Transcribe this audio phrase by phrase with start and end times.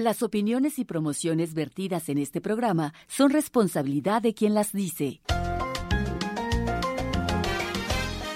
[0.00, 5.20] Las opiniones y promociones vertidas en este programa son responsabilidad de quien las dice.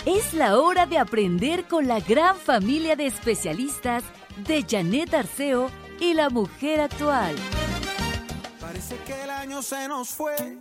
[0.05, 4.05] Es la hora de aprender con la gran familia de especialistas
[4.47, 5.71] de Janet Arceo
[6.01, 7.35] y la mujer actual.
[8.61, 10.59] Parece que el año se nos fue,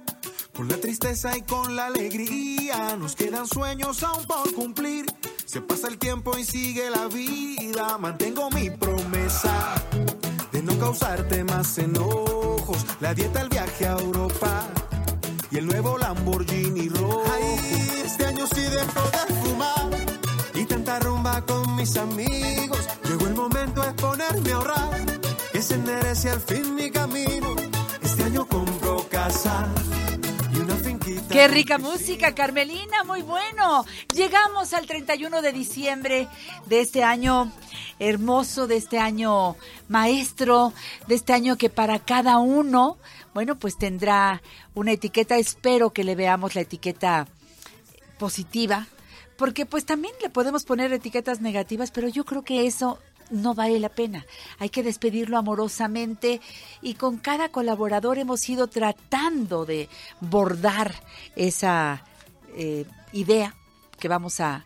[0.55, 5.07] con la tristeza y con la alegría, nos quedan sueños aún por cumplir.
[5.43, 9.75] Se pasa el tiempo y sigue la vida, mantengo mi promesa
[10.63, 14.67] no causarte más enojos, la dieta, el viaje a Europa
[15.51, 17.23] y el nuevo Lamborghini rojo.
[17.33, 19.89] Ay, este año sí dejo de fumar
[20.53, 22.79] y tanta rumba con mis amigos.
[23.03, 25.19] Llegó el momento de ponerme a ahorrar,
[25.51, 27.55] que se enderece al fin mi camino.
[28.01, 29.67] Este año compro casa.
[31.33, 33.85] Qué rica música, Carmelina, muy bueno.
[34.13, 36.27] Llegamos al 31 de diciembre
[36.67, 37.51] de este año
[37.97, 39.55] hermoso, de este año
[39.89, 40.73] maestro,
[41.07, 42.99] de este año que para cada uno,
[43.33, 44.43] bueno, pues tendrá
[44.75, 45.37] una etiqueta.
[45.37, 47.25] Espero que le veamos la etiqueta
[48.19, 48.85] positiva,
[49.35, 52.99] porque pues también le podemos poner etiquetas negativas, pero yo creo que eso
[53.33, 54.25] no vale la pena.
[54.59, 56.39] Hay que despedirlo amorosamente
[56.81, 59.89] y con cada colaborador hemos ido tratando de
[60.21, 60.93] bordar
[61.35, 62.05] esa
[62.55, 63.55] eh, idea
[63.99, 64.65] que vamos a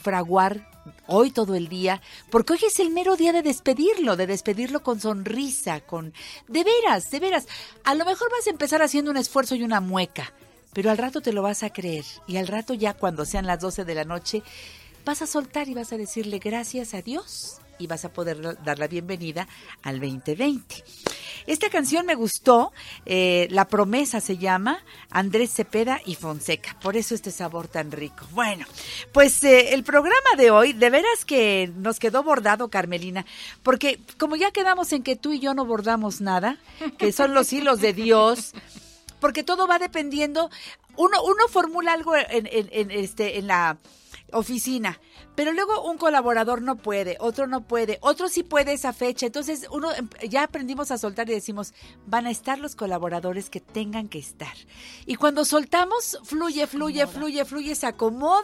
[0.00, 0.70] fraguar
[1.06, 5.00] hoy todo el día, porque hoy es el mero día de despedirlo, de despedirlo con
[5.00, 6.12] sonrisa, con...
[6.46, 7.46] De veras, de veras.
[7.84, 10.34] A lo mejor vas a empezar haciendo un esfuerzo y una mueca,
[10.74, 13.60] pero al rato te lo vas a creer y al rato ya cuando sean las
[13.60, 14.42] 12 de la noche
[15.06, 18.78] vas a soltar y vas a decirle gracias a Dios y vas a poder dar
[18.78, 19.48] la bienvenida
[19.82, 20.84] al 2020.
[21.46, 22.72] Esta canción me gustó,
[23.04, 28.26] eh, La promesa se llama, Andrés Cepeda y Fonseca, por eso este sabor tan rico.
[28.32, 28.66] Bueno,
[29.12, 33.26] pues eh, el programa de hoy, de veras que nos quedó bordado, Carmelina,
[33.62, 36.58] porque como ya quedamos en que tú y yo no bordamos nada,
[36.98, 38.52] que son los hilos de Dios,
[39.20, 40.50] porque todo va dependiendo,
[40.96, 43.78] uno, uno formula algo en, en, en este, en la
[44.34, 45.00] oficina,
[45.34, 49.26] pero luego un colaborador no puede, otro no puede, otro sí puede esa fecha.
[49.26, 51.72] Entonces, uno em, ya aprendimos a soltar y decimos,
[52.06, 54.54] van a estar los colaboradores que tengan que estar.
[55.06, 58.42] Y cuando soltamos, fluye, fluye, fluye, fluye, se acomoda.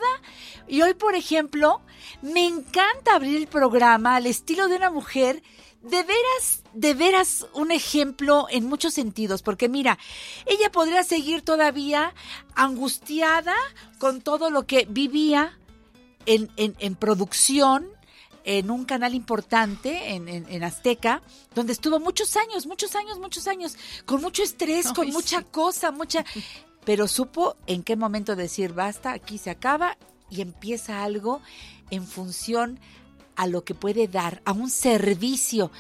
[0.67, 1.81] Y hoy, por ejemplo,
[2.23, 5.43] me encanta abrir el programa al estilo de una mujer
[5.83, 9.99] de veras, de veras un ejemplo en muchos sentidos, porque mira,
[10.47, 12.15] ella podría seguir todavía
[12.55, 13.55] angustiada
[13.99, 15.59] con todo lo que vivía
[16.31, 17.89] en, en, en producción
[18.45, 21.23] en un canal importante en, en, en, Azteca,
[21.55, 23.77] donde estuvo muchos años, muchos años, muchos años,
[24.07, 25.13] con mucho estrés, Ay, con sí.
[25.13, 26.25] mucha cosa, mucha...
[26.85, 29.99] Pero supo en qué momento decir, basta, aquí se acaba
[30.31, 31.43] y empieza algo
[31.91, 32.79] en función
[33.37, 35.71] a lo que puede dar, a un servicio.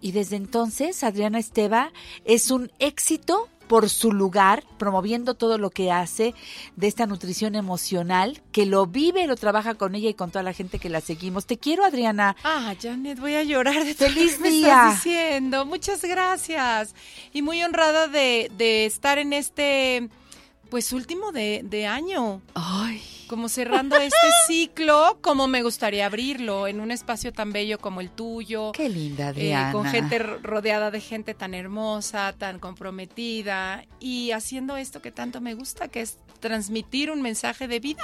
[0.00, 1.92] Y desde entonces, Adriana Esteva
[2.24, 6.34] es un éxito por su lugar, promoviendo todo lo que hace
[6.74, 10.52] de esta nutrición emocional, que lo vive, lo trabaja con ella y con toda la
[10.52, 11.46] gente que la seguimos.
[11.46, 12.34] Te quiero, Adriana.
[12.42, 14.66] Ah, Janet, voy a llorar de Feliz todo lo que día.
[14.66, 15.66] me estás diciendo.
[15.66, 16.96] Muchas gracias.
[17.32, 20.08] Y muy honrada de, de estar en este,
[20.68, 22.42] pues, último de, de año.
[22.54, 24.16] Ay como cerrando este
[24.48, 28.72] ciclo, como me gustaría abrirlo en un espacio tan bello como el tuyo.
[28.72, 29.32] Qué linda.
[29.36, 35.40] Eh, con gente rodeada de gente tan hermosa, tan comprometida y haciendo esto que tanto
[35.40, 38.02] me gusta, que es transmitir un mensaje de vida.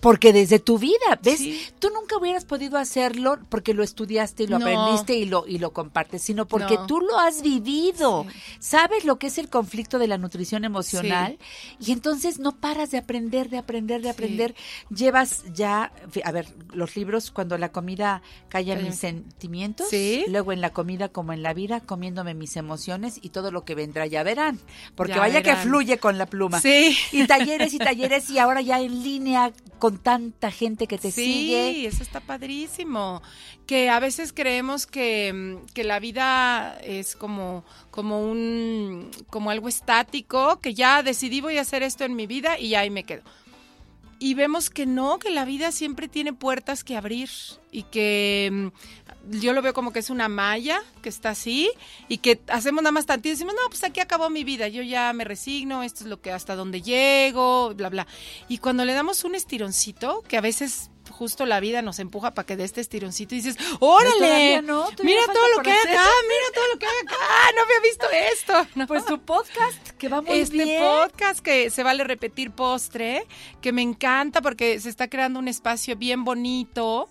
[0.00, 1.38] Porque desde tu vida, ¿ves?
[1.38, 1.60] Sí.
[1.78, 4.66] Tú nunca hubieras podido hacerlo porque lo estudiaste y lo no.
[4.66, 6.86] aprendiste y lo, y lo compartes, sino porque no.
[6.86, 8.26] tú lo has vivido.
[8.28, 8.38] Sí.
[8.60, 11.76] Sabes lo que es el conflicto de la nutrición emocional sí.
[11.90, 14.54] y entonces no paras de aprender, de aprender, de aprender.
[14.94, 15.92] Llevas ya,
[16.24, 19.88] a ver, los libros, cuando la comida calla mis sentimientos,
[20.28, 23.74] luego en la comida como en la vida, comiéndome mis emociones y todo lo que
[23.74, 24.60] vendrá, ya verán.
[24.94, 25.56] Porque ya vaya verán.
[25.56, 26.60] que fluye con la pluma.
[26.60, 26.96] Sí.
[27.12, 31.24] Y talleres y talleres y ahora ya en línea con tanta gente que te sí,
[31.24, 31.72] sigue.
[31.72, 33.22] Sí, eso está padrísimo.
[33.66, 40.60] Que a veces creemos que, que, la vida es como, como un como algo estático,
[40.60, 43.22] que ya decidí voy a hacer esto en mi vida y ahí me quedo.
[44.18, 47.30] Y vemos que no, que la vida siempre tiene puertas que abrir
[47.70, 51.70] y que mm, yo lo veo como que es una malla que está así
[52.08, 54.82] y que hacemos nada más tantito y decimos, no, pues aquí acabó mi vida, yo
[54.82, 58.06] ya me resigno, esto es lo que hasta donde llego, bla, bla.
[58.48, 62.46] Y cuando le damos un estironcito, que a veces justo la vida nos empuja para
[62.46, 65.96] que dé este estironcito y dices, órale, no, mira todo lo que hay hacer".
[65.96, 67.16] acá, mira todo lo que hay acá,
[67.56, 68.66] no había visto esto.
[68.76, 68.86] ¿no?
[68.86, 70.80] Pues tu podcast, que va muy este bien.
[70.80, 73.26] podcast que se vale repetir postre,
[73.60, 77.08] que me encanta porque se está creando un espacio bien bonito.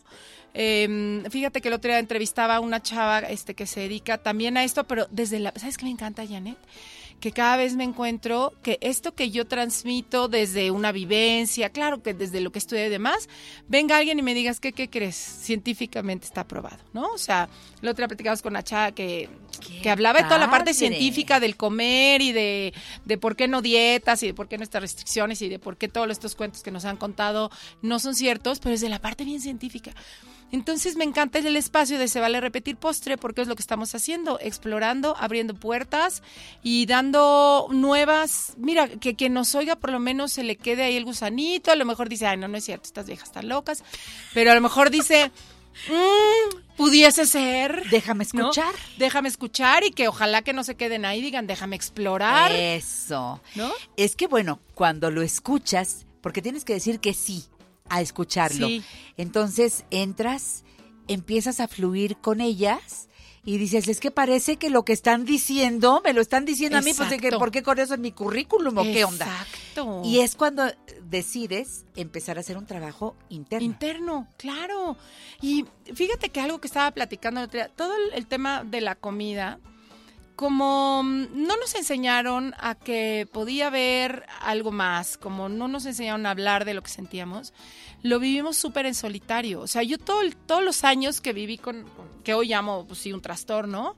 [0.54, 4.56] Eh, fíjate que el otro día entrevistaba a una chava este, que se dedica también
[4.56, 5.51] a esto, pero desde la...
[5.56, 6.57] ¿Sabes qué me encanta, Janet?
[7.19, 12.14] Que cada vez me encuentro que esto que yo transmito desde una vivencia, claro que
[12.14, 13.28] desde lo que estudié y demás,
[13.68, 15.16] venga alguien y me digas que, ¿qué crees?
[15.16, 17.08] Científicamente está probado, ¿no?
[17.14, 17.50] O sea,
[17.81, 19.30] el otro día platicamos con una chava que,
[19.81, 22.74] que hablaba de toda la parte científica del comer y de,
[23.06, 25.78] de por qué no dietas y de por qué no estas restricciones y de por
[25.78, 27.50] qué todos estos cuentos que nos han contado
[27.81, 29.94] no son ciertos, pero es de la parte bien científica.
[30.52, 33.94] Entonces me encanta el espacio de Se Vale Repetir Postre porque es lo que estamos
[33.94, 36.24] haciendo, explorando, abriendo puertas
[36.64, 40.96] y dando nuevas, mira, que quien nos oiga por lo menos se le quede ahí
[40.96, 43.84] el gusanito, a lo mejor dice, ay, no, no es cierto, estas viejas están locas,
[44.34, 45.32] pero a lo mejor dice,
[45.90, 47.84] "Mm, pudiese ser.
[47.90, 48.50] Déjame ¿no?
[48.50, 48.74] escuchar.
[48.98, 52.52] Déjame escuchar y que ojalá que no se queden ahí, digan, déjame explorar.
[52.54, 53.42] Eso.
[53.56, 53.72] ¿No?
[53.98, 57.46] Es que bueno, cuando lo escuchas, porque tienes que decir que sí
[57.89, 58.68] a escucharlo.
[58.68, 58.84] Sí.
[59.18, 60.63] Entonces entras,
[61.07, 63.07] empiezas a fluir con ellas
[63.48, 66.81] y dices, es que parece que lo que están diciendo, me lo están diciendo a
[66.81, 67.38] mí, pues.
[67.39, 69.25] ¿por qué con eso en mi currículum o qué onda?
[69.25, 70.01] Exacto.
[70.04, 70.66] Y es cuando
[71.10, 73.66] decides empezar a hacer un trabajo interno.
[73.66, 74.98] Interno, claro.
[75.42, 78.95] Y fíjate que algo que estaba platicando el otro día, todo el tema de la
[78.95, 79.62] comida,
[80.38, 86.25] como mm, no nos enseñaron a que podía haber algo más, como no nos enseñaron
[86.25, 87.51] a hablar de lo que sentíamos,
[88.04, 89.60] lo vivimos súper en solitario.
[89.60, 93.00] O sea, yo todo, todos los años que viví con, con- que hoy llamo, pues
[93.00, 93.95] sí, un trastorno,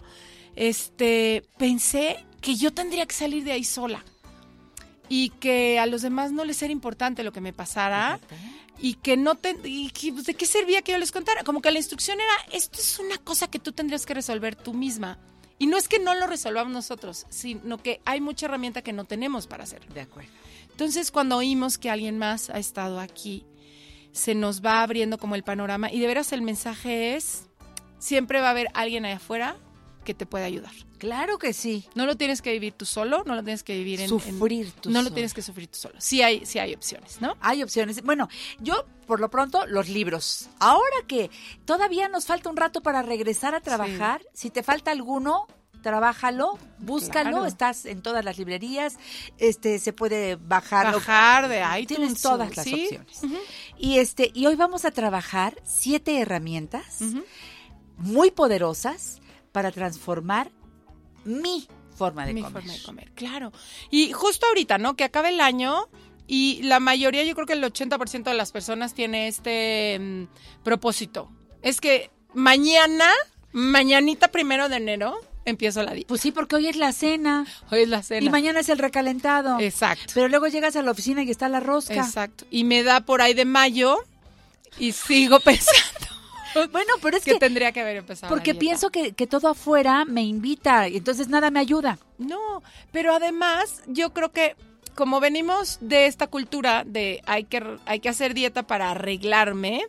[0.56, 4.04] este, pensé que yo tendría que salir de ahí sola.
[5.12, 8.20] Y que a los demás no les era importante lo que me pasara
[8.80, 11.62] y que no te y que, pues, de qué servía que yo les contara como
[11.62, 15.18] que la instrucción era esto es una cosa que tú tendrías que resolver tú misma
[15.60, 19.06] y no es que no lo resolvamos nosotros sino que hay mucha herramienta que no
[19.06, 20.32] tenemos para hacerlo De acuerdo.
[20.72, 23.46] entonces cuando oímos que alguien más ha estado aquí
[24.12, 27.46] se nos va abriendo como el panorama y de veras el mensaje es
[28.00, 29.58] siempre va a haber alguien allá afuera
[30.10, 31.88] que te puede ayudar Claro que sí.
[31.94, 34.72] no lo tienes que vivir tú solo no lo tienes que vivir en en- Sufrir
[34.82, 37.62] tú no lo tienes que sufrir tú solo sí hay sí hay opciones no Hay
[37.62, 38.02] opciones.
[38.04, 38.28] Bueno,
[38.60, 40.50] yo por lo pronto los libros.
[40.60, 41.30] Ahora que
[41.66, 45.48] todavía nos falta un rato para regresar a trabajar, si te falta alguno,
[45.84, 47.46] trabájalo, búscalo, Claro.
[47.46, 48.98] estás en todas las librerías,
[49.38, 50.94] este se puede bajar.
[50.94, 52.84] bajar de iTunes Tienes todas las ¿sí?
[53.00, 53.22] opciones.
[53.78, 57.00] Y este y hoy vamos a trabajar siete herramientas
[57.98, 59.20] muy poderosas
[59.52, 60.52] para transformar
[61.26, 62.54] mi forma de mi comer.
[62.54, 63.52] forma de comer, claro.
[63.90, 64.96] Y justo ahorita, ¿no?
[64.96, 65.90] Que acabe el año
[66.28, 71.32] y la mayoría, yo creo que el 80% de las personas tiene este mm, propósito.
[71.62, 73.10] Es que mañana,
[73.52, 76.08] mañanita primero de enero, empiezo la dieta.
[76.08, 78.26] Pues sí, porque hoy es la cena Hoy es la cena.
[78.26, 79.60] y mañana es el recalentado.
[79.60, 80.14] Exacto.
[80.14, 81.96] Pero luego llegas a la oficina y está la rosca.
[81.96, 82.46] Exacto.
[82.52, 83.98] Y me da por ahí de mayo
[84.78, 86.08] y sigo pensando
[86.72, 88.30] Bueno, pero es que que, tendría que haber empezado.
[88.34, 88.60] porque dieta.
[88.60, 91.98] pienso que, que todo afuera me invita y entonces nada me ayuda.
[92.18, 92.62] No,
[92.92, 94.56] pero además yo creo que
[94.96, 99.84] como venimos de esta cultura de hay que, hay que hacer dieta para arreglarme,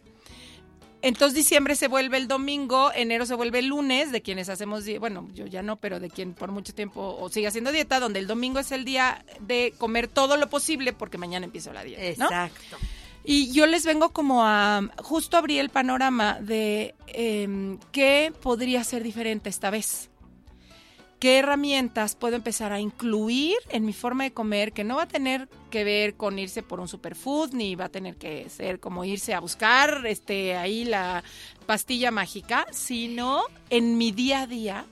[1.02, 4.98] entonces diciembre se vuelve el domingo, enero se vuelve el lunes, de quienes hacemos, die-
[4.98, 8.18] bueno, yo ya no, pero de quien por mucho tiempo o sigue haciendo dieta, donde
[8.20, 12.02] el domingo es el día de comer todo lo posible porque mañana empiezo la dieta,
[12.18, 12.28] ¿no?
[13.24, 19.02] Y yo les vengo como a, justo abrí el panorama de em, qué podría ser
[19.02, 20.10] diferente esta vez.
[21.18, 25.08] ¿Qué herramientas puedo empezar a incluir en mi forma de comer que no va a
[25.08, 29.04] tener que ver con irse por un superfood, ni va a tener que ser como
[29.04, 31.22] irse a buscar este, ahí la
[31.66, 34.86] pastilla mágica, sino en mi día a día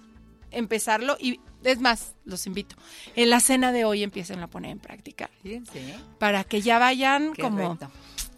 [0.51, 2.77] empezarlo y es más, los invito.
[3.17, 7.33] En la cena de hoy empiecen a poner en práctica Fíjense, para que ya vayan
[7.33, 7.79] Qué como.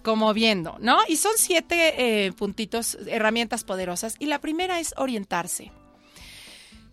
[0.02, 0.98] Como viendo, ¿no?
[1.08, 4.16] Y son siete eh, puntitos, herramientas poderosas.
[4.18, 5.72] Y la primera es orientarse.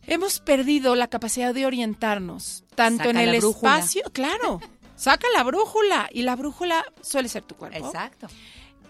[0.06, 3.78] Hemos perdido la capacidad de orientarnos, tanto Saca en el brújula.
[3.78, 4.62] espacio, claro,
[4.96, 7.78] saca la brújula y la brújula suele ser tu cuerpo.
[7.78, 8.28] Exacto.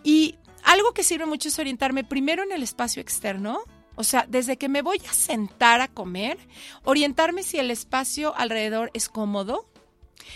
[0.04, 3.62] Y algo que sirve mucho es orientarme primero en el espacio externo,
[3.96, 6.38] o sea, desde que me voy a sentar a comer,
[6.84, 9.67] orientarme si el espacio alrededor es cómodo,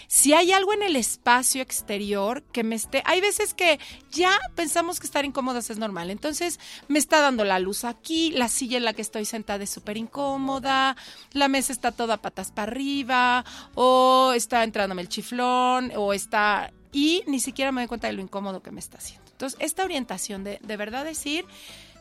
[0.07, 3.79] Si hay algo en el espacio exterior que me esté, hay veces que
[4.11, 8.47] ya pensamos que estar incómodas es normal, entonces me está dando la luz aquí, la
[8.47, 10.95] silla en la que estoy sentada es súper incómoda,
[11.33, 13.45] la mesa está toda patas para arriba,
[13.75, 18.21] o está entrándome el chiflón, o está, y ni siquiera me doy cuenta de lo
[18.21, 19.29] incómodo que me está haciendo.
[19.31, 21.45] Entonces, esta orientación de, de verdad decir,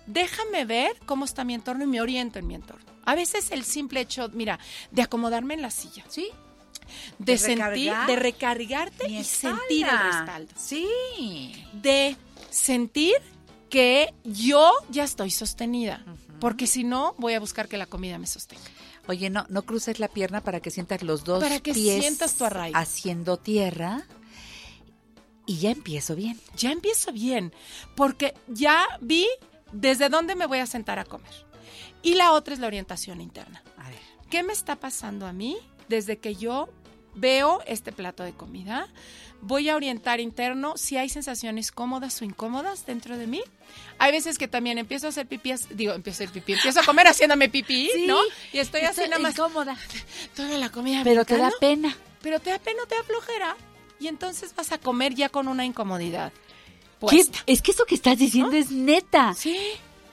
[0.06, 2.90] déjame ver cómo está mi entorno y me oriento en mi entorno.
[3.04, 4.58] A veces el simple hecho, mira,
[4.90, 6.04] de acomodarme en la silla.
[6.08, 6.28] Sí.
[7.18, 10.52] De, De sentir, de recargarte y sentir el respaldo.
[10.56, 10.88] Sí.
[11.72, 12.16] De
[12.50, 13.14] sentir
[13.68, 16.04] que yo ya estoy sostenida.
[16.40, 18.62] Porque si no, voy a buscar que la comida me sostenga.
[19.06, 22.34] Oye, no, no cruces la pierna para que sientas los dos Para que pies sientas
[22.34, 22.76] tu arraigo.
[22.78, 24.06] haciendo tierra
[25.46, 26.38] y ya empiezo bien.
[26.56, 27.52] Ya empiezo bien.
[27.96, 29.26] Porque ya vi
[29.72, 31.32] desde dónde me voy a sentar a comer.
[32.02, 33.62] Y la otra es la orientación interna.
[33.76, 33.98] A ver.
[34.30, 35.56] ¿Qué me está pasando a mí
[35.88, 36.68] desde que yo
[37.14, 38.88] veo este plato de comida?
[39.42, 43.40] Voy a orientar interno si hay sensaciones cómodas o incómodas dentro de mí.
[43.98, 46.84] Hay veces que también empiezo a hacer pipí, digo, empiezo a hacer pipí, empiezo a
[46.84, 48.18] comer haciéndome pipí, Sí, ¿no?
[48.52, 49.76] Y estoy así nada más incómoda.
[50.36, 51.96] toda la comida Pero te da pena.
[52.20, 53.56] pero te da pena, te da flojera
[53.98, 56.32] y entonces vas a comer ya con una incomodidad.
[56.32, 57.06] ¿Qué?
[57.06, 57.38] Puesta.
[57.46, 59.34] Es que eso que estás diciendo es neta.
[59.34, 59.56] Sí.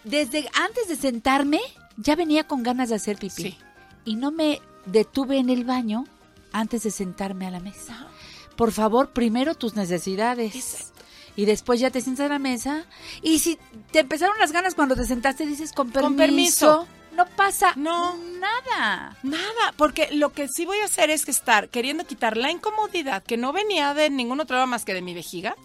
[0.05, 1.59] Desde antes de sentarme,
[1.97, 3.43] ya venía con ganas de hacer pipí.
[3.43, 3.57] Sí.
[4.05, 6.05] Y no me detuve en el baño
[6.51, 7.93] antes de sentarme a la mesa.
[7.93, 8.07] Ajá.
[8.55, 10.55] Por favor, primero tus necesidades.
[10.55, 11.03] Exacto.
[11.35, 12.85] Y después ya te sientas a la mesa.
[13.21, 13.59] Y si
[13.91, 16.07] te empezaron las ganas cuando te sentaste, dices con permiso.
[16.07, 16.87] Con permiso.
[17.15, 18.15] No pasa No.
[18.39, 19.15] nada.
[19.23, 23.23] Nada, porque lo que sí voy a hacer es que estar queriendo quitar la incomodidad
[23.23, 25.55] que no venía de ningún otro lado más que de mi vejiga,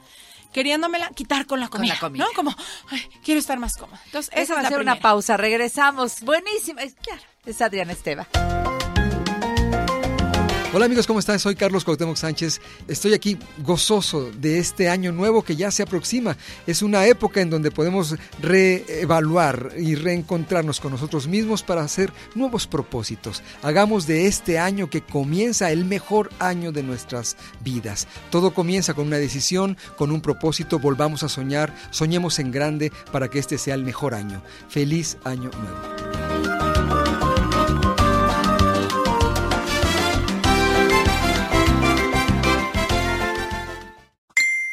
[0.53, 1.95] queriéndomela quitar con la Con comida.
[1.95, 2.25] la comida.
[2.25, 2.31] ¿No?
[2.35, 2.55] Como,
[2.91, 4.01] ay, quiero estar más cómoda.
[4.07, 5.37] Entonces, esa Esa va a ser una pausa.
[5.39, 6.21] Regresamos.
[6.23, 6.83] Buenísima.
[7.03, 7.23] Claro.
[7.47, 8.27] Es Adriana Esteva.
[10.75, 11.39] Hola amigos, ¿cómo están?
[11.39, 12.63] Soy Carlos Cuauhtémoc Sánchez.
[12.89, 16.39] Estoy aquí gozoso de este año nuevo que ya se aproxima.
[16.67, 22.67] Es una época en donde podemos reevaluar y reencontrarnos con nosotros mismos para hacer nuevos
[22.67, 23.43] propósitos.
[23.61, 28.09] Hagamos de este año que comienza el mejor año de nuestras vidas.
[28.31, 30.79] Todo comienza con una decisión, con un propósito.
[30.79, 34.43] Volvamos a soñar, soñemos en grande para que este sea el mejor año.
[34.71, 36.62] Feliz año nuevo.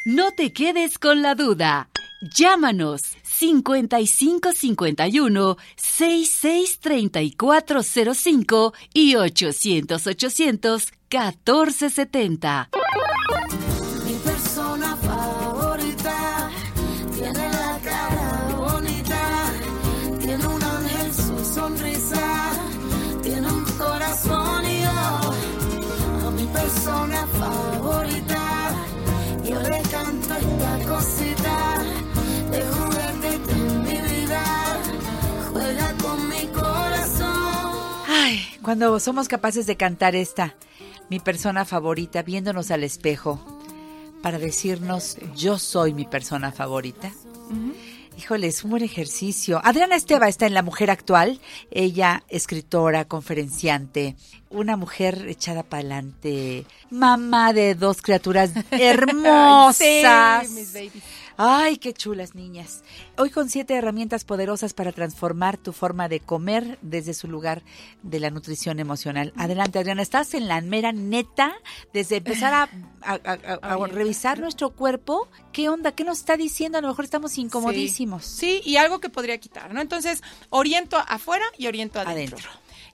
[0.06, 1.90] No te quedes con la duda.
[2.22, 12.70] Llámanos 5551 663405 y 800 800 1470.
[38.70, 40.54] Cuando somos capaces de cantar esta,
[41.10, 43.44] mi persona favorita, viéndonos al espejo,
[44.22, 47.12] para decirnos, yo soy mi persona favorita.
[48.16, 49.60] Híjole, es un buen ejercicio.
[49.64, 51.42] Adriana Esteva está en La Mujer Actual.
[51.72, 54.16] Ella, escritora, conferenciante,
[54.52, 60.48] una mujer echada para adelante, mamá de dos criaturas hermosas.
[60.48, 61.04] Sí, mis babies.
[61.42, 62.84] Ay, qué chulas niñas.
[63.18, 67.64] Hoy con siete herramientas poderosas para transformar tu forma de comer desde su lugar
[68.04, 69.32] de la nutrición emocional.
[69.38, 71.54] Adelante, Adriana, estás en la mera neta
[71.94, 72.64] desde empezar a,
[73.02, 75.30] a- a- a- revisar nuestro cuerpo.
[75.54, 75.94] ¿Qué onda?
[75.94, 76.78] ¿Qué nos está diciendo?
[76.78, 78.26] A lo mejor estamos incomodísimos.
[78.26, 79.80] Sí, y algo que podría quitar, ¿no?
[79.80, 82.38] Entonces, oriento afuera y oriento adentro.
[82.38, 82.50] Adentro.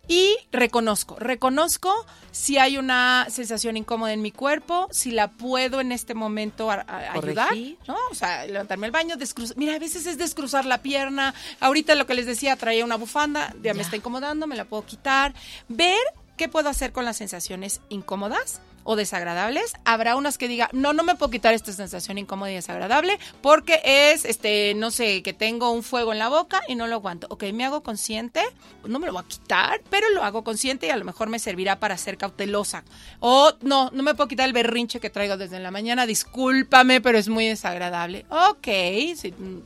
[0.07, 1.91] Y reconozco, reconozco
[2.31, 6.85] si hay una sensación incómoda en mi cuerpo, si la puedo en este momento a-
[6.87, 7.49] a- ayudar.
[7.87, 7.95] ¿no?
[8.11, 9.57] O sea, levantarme al baño, descruzar.
[9.57, 11.33] Mira, a veces es descruzar la pierna.
[11.59, 13.83] Ahorita lo que les decía, traía una bufanda, ya, me Ya.
[13.85, 15.33] está incomodando, me la puedo quitar.
[15.69, 15.97] Ver
[16.37, 19.73] qué puedo hacer con las sensaciones incómodas o desagradables.
[19.83, 23.81] Habrá unas que diga, no, no me puedo quitar esta sensación incómoda y desagradable porque
[23.83, 27.27] es, este, no sé, que tengo un fuego en la boca y no lo aguanto.
[27.29, 28.41] Ok, me hago consciente,
[28.85, 31.39] no me lo voy a quitar, pero lo hago consciente y a lo mejor me
[31.39, 32.85] servirá para ser cautelosa.
[33.19, 37.17] O no, no me puedo quitar el berrinche que traigo desde la mañana, discúlpame, pero
[37.17, 38.25] es muy desagradable.
[38.29, 38.67] Ok,
[39.15, 39.59] sí, mm,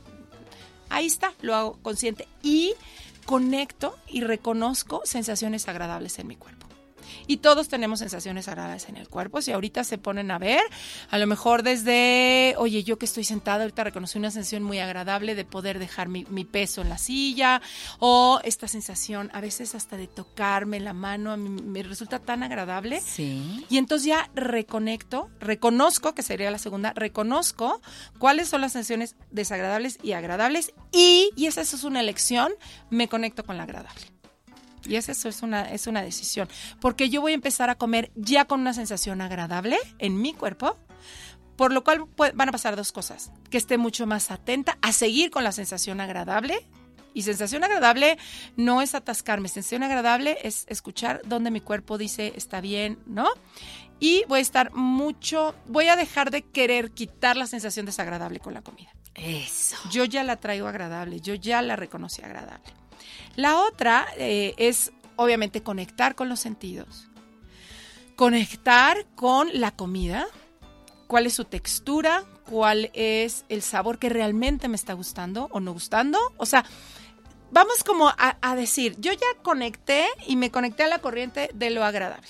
[0.88, 2.74] ahí está, lo hago consciente y
[3.26, 6.59] conecto y reconozco sensaciones agradables en mi cuerpo.
[7.30, 9.40] Y todos tenemos sensaciones agradables en el cuerpo.
[9.40, 10.60] Si ahorita se ponen a ver,
[11.10, 15.36] a lo mejor desde, oye, yo que estoy sentada, ahorita reconocí una sensación muy agradable
[15.36, 17.62] de poder dejar mi, mi peso en la silla,
[18.00, 22.42] o esta sensación a veces hasta de tocarme la mano, a mí me resulta tan
[22.42, 23.00] agradable.
[23.00, 23.64] Sí.
[23.70, 27.80] Y entonces ya reconecto, reconozco, que sería la segunda, reconozco
[28.18, 32.50] cuáles son las sensaciones desagradables y agradables y, y esa, es una elección,
[32.90, 34.19] me conecto con la agradable.
[34.84, 36.48] Y esa eso es una, es una decisión.
[36.80, 40.76] Porque yo voy a empezar a comer ya con una sensación agradable en mi cuerpo,
[41.56, 43.30] por lo cual van a pasar dos cosas.
[43.50, 46.66] Que esté mucho más atenta a seguir con la sensación agradable.
[47.12, 48.18] Y sensación agradable
[48.56, 53.26] no es atascarme, sensación agradable es escuchar donde mi cuerpo dice está bien, ¿no?
[53.98, 58.54] Y voy a estar mucho, voy a dejar de querer quitar la sensación desagradable con
[58.54, 58.90] la comida.
[59.14, 59.76] Eso.
[59.90, 62.72] Yo ya la traigo agradable, yo ya la reconocí agradable.
[63.36, 67.08] La otra eh, es obviamente conectar con los sentidos.
[68.16, 70.26] Conectar con la comida,
[71.06, 75.72] cuál es su textura, cuál es el sabor que realmente me está gustando o no
[75.72, 76.18] gustando.
[76.36, 76.64] O sea,
[77.50, 81.84] vamos como a, decir, yo ya conecté y me conecté a la corriente de lo
[81.84, 82.28] agradable.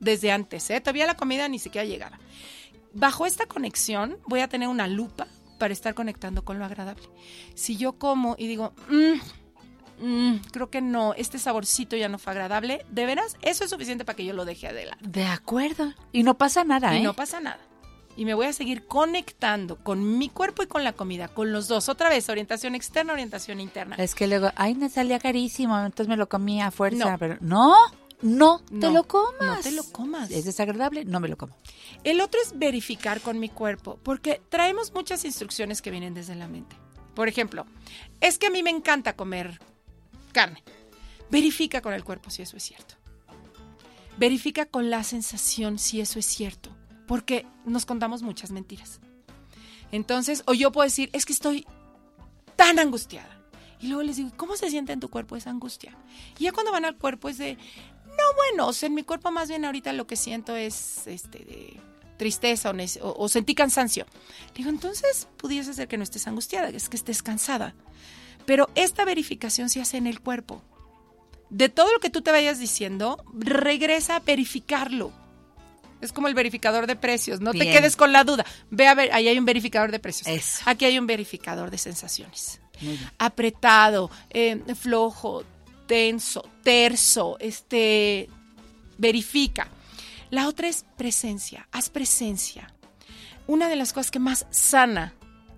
[0.00, 0.80] Desde antes, ¿eh?
[0.80, 2.18] Todavía la comida ni siquiera llegaba.
[2.92, 5.26] Bajo esta conexión voy a tener una lupa
[5.58, 7.08] para estar conectando con lo agradable.
[7.54, 9.20] Si yo como y digo, "Mm,
[10.02, 14.04] mm, creo que no, este saborcito ya no fue agradable, de veras, eso es suficiente
[14.04, 14.98] para que yo lo deje de lado.
[15.02, 15.92] De acuerdo.
[16.12, 17.02] Y no pasa nada, Y ¿eh?
[17.02, 17.58] no pasa nada.
[18.14, 21.66] Y me voy a seguir conectando con mi cuerpo y con la comida, con los
[21.68, 21.88] dos.
[21.88, 23.96] Otra vez, orientación externa, orientación interna.
[23.96, 27.18] Es que luego, ay, me salía carísimo, entonces me lo comí a fuerza, No.
[27.18, 27.74] pero no,
[28.20, 29.40] no te No, lo comas.
[29.40, 30.30] no te lo comas.
[30.30, 31.56] Es desagradable, no me lo como.
[32.04, 36.48] El otro es verificar con mi cuerpo, porque traemos muchas instrucciones que vienen desde la
[36.48, 36.76] mente.
[37.14, 37.64] Por ejemplo,
[38.20, 39.58] es que a mí me encanta comer
[40.32, 40.62] carne.
[41.30, 42.94] Verifica con el cuerpo si eso es cierto.
[44.18, 46.70] Verifica con la sensación si eso es cierto,
[47.06, 49.00] porque nos contamos muchas mentiras.
[49.90, 51.66] Entonces, o yo puedo decir, es que estoy
[52.56, 53.38] tan angustiada.
[53.80, 55.96] Y luego les digo, ¿cómo se siente en tu cuerpo esa angustia?
[56.38, 57.56] Y ya cuando van al cuerpo es de,
[58.06, 61.38] no, bueno, o sea, en mi cuerpo más bien ahorita lo que siento es este
[61.40, 61.80] de
[62.16, 64.06] tristeza o, o sentí cansancio.
[64.54, 67.74] Digo, entonces pudiese ser que no estés angustiada, es que estés cansada.
[68.46, 70.62] Pero esta verificación se hace en el cuerpo.
[71.50, 75.12] De todo lo que tú te vayas diciendo, regresa a verificarlo.
[76.00, 78.44] Es como el verificador de precios, no te quedes con la duda.
[78.70, 80.26] Ve a ver, ahí hay un verificador de precios.
[80.26, 80.62] Eso.
[80.66, 82.62] Aquí hay un verificador de sensaciones
[83.18, 85.44] apretado, eh, flojo,
[85.86, 88.28] tenso, terso, este,
[88.98, 89.68] verifica.
[90.30, 92.74] La otra es presencia, haz presencia.
[93.46, 95.14] Una de las cosas que más sana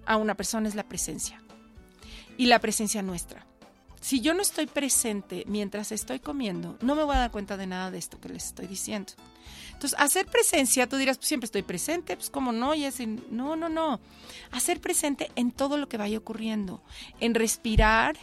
[0.06, 1.43] a una persona es la presencia
[2.36, 3.46] y la presencia nuestra.
[4.00, 7.66] Si yo no estoy presente mientras estoy comiendo, no me voy a dar cuenta de
[7.66, 9.14] nada de esto que les estoy diciendo.
[9.72, 13.56] Entonces, hacer presencia, tú dirás, pues siempre estoy presente, pues cómo no, y así, no,
[13.56, 14.00] no, no.
[14.52, 16.82] Hacer presente en todo lo que vaya ocurriendo,
[17.18, 18.16] en respirar,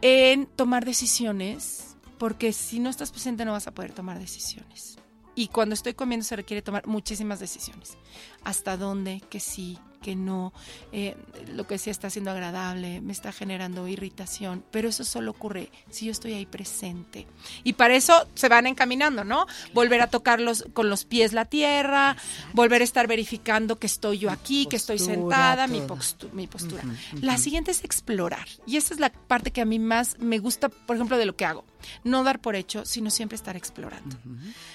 [0.00, 4.98] en tomar decisiones, porque si no estás presente no vas a poder tomar decisiones.
[5.34, 7.96] Y cuando estoy comiendo se requiere tomar muchísimas decisiones.
[8.44, 10.52] Hasta dónde, que sí, que no,
[10.92, 11.16] eh,
[11.54, 16.06] lo que sí está siendo agradable, me está generando irritación, pero eso solo ocurre si
[16.06, 17.26] yo estoy ahí presente.
[17.64, 19.46] Y para eso se van encaminando, ¿no?
[19.72, 22.16] Volver a tocar los, con los pies la tierra,
[22.52, 26.82] volver a estar verificando que estoy yo aquí, que estoy sentada, mi, postu- mi postura.
[27.20, 28.46] La siguiente es explorar.
[28.66, 31.36] Y esa es la parte que a mí más me gusta, por ejemplo, de lo
[31.36, 31.64] que hago.
[32.04, 34.16] No dar por hecho, sino siempre estar explorando.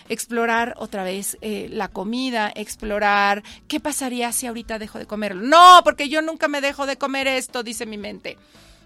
[0.09, 5.41] Explorar otra vez eh, la comida, explorar qué pasaría si ahorita dejo de comerlo.
[5.41, 8.37] No, porque yo nunca me dejo de comer esto, dice mi mente.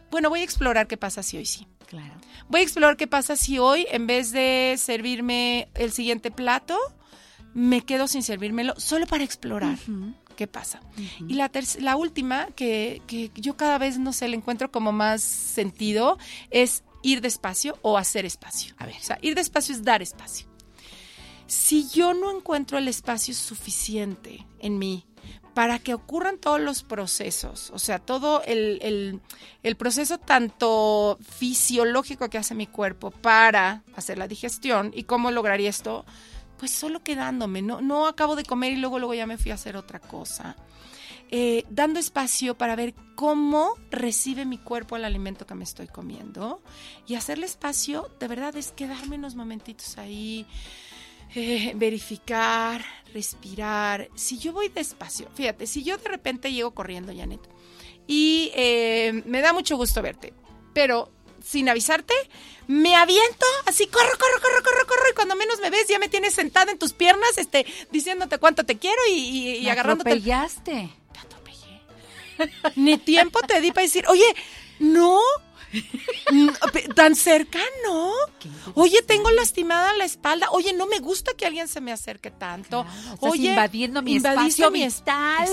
[0.09, 1.67] Bueno, voy a explorar qué pasa si hoy sí.
[1.87, 2.13] Claro.
[2.49, 6.77] Voy a explorar qué pasa si hoy, en vez de servirme el siguiente plato,
[7.53, 9.77] me quedo sin servírmelo solo para explorar
[10.35, 10.81] qué pasa.
[11.27, 15.21] Y la, la última, que, que yo cada vez, no sé, le encuentro como más
[15.21, 16.17] sentido,
[16.49, 18.73] es ir despacio o hacer espacio.
[18.77, 18.95] A ver.
[18.99, 20.47] O sea, ir despacio es dar espacio.
[21.47, 25.05] Si yo no encuentro el espacio suficiente en mí
[25.53, 29.19] para que ocurran todos los procesos, o sea, todo el, el-
[29.63, 35.69] el proceso tanto fisiológico que hace mi cuerpo para hacer la digestión y cómo lograría
[35.69, 36.05] esto,
[36.57, 39.55] pues solo quedándome, no, no acabo de comer y luego, luego ya me fui a
[39.55, 40.55] hacer otra cosa.
[41.33, 46.61] Eh, dando espacio para ver cómo recibe mi cuerpo el alimento que me estoy comiendo
[47.07, 50.45] y hacerle espacio, de verdad, es quedarme unos momentitos ahí,
[51.33, 54.09] eh, verificar, respirar.
[54.15, 57.39] Si yo voy despacio, fíjate, si yo de repente llego corriendo, Janet,
[58.07, 60.33] y eh, me da mucho gusto verte,
[60.73, 61.09] pero
[61.41, 62.13] sin avisarte,
[62.67, 66.09] me aviento, así, corro, corro, corro, corro, corro, y cuando menos me ves, ya me
[66.09, 70.11] tienes sentada en tus piernas, este, diciéndote cuánto te quiero y, y, y Me agarrándote.
[70.11, 70.89] el- atropellaste.
[72.75, 74.25] Ni tiempo te di para decir, oye,
[74.79, 75.19] no,
[76.95, 78.11] tan cerca, no.
[78.73, 80.47] Oye, tengo lastimada la espalda.
[80.51, 82.83] Oye, no me gusta que alguien se me acerque tanto.
[82.83, 85.47] Claro, estás Oye, invadiendo mi espacio vital.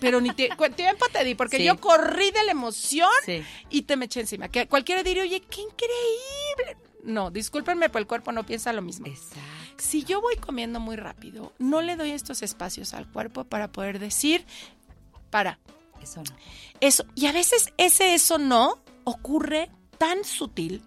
[0.00, 1.64] Pero ni tiempo te di, porque Sí.
[1.64, 3.42] yo corrí de la emoción Sí.
[3.70, 4.48] y te me eché encima.
[4.48, 6.76] Que cualquiera diría, oye, qué increíble.
[7.02, 9.06] No, discúlpenme, pero el cuerpo no piensa lo mismo.
[9.06, 9.36] Exacto.
[9.78, 13.98] Si yo voy comiendo muy rápido, no le doy estos espacios al cuerpo para poder
[13.98, 14.44] decir,
[15.30, 15.58] para,
[16.02, 16.36] Eso no.
[16.80, 17.04] eso.
[17.14, 20.82] Y a veces ese eso no ocurre tan sutil,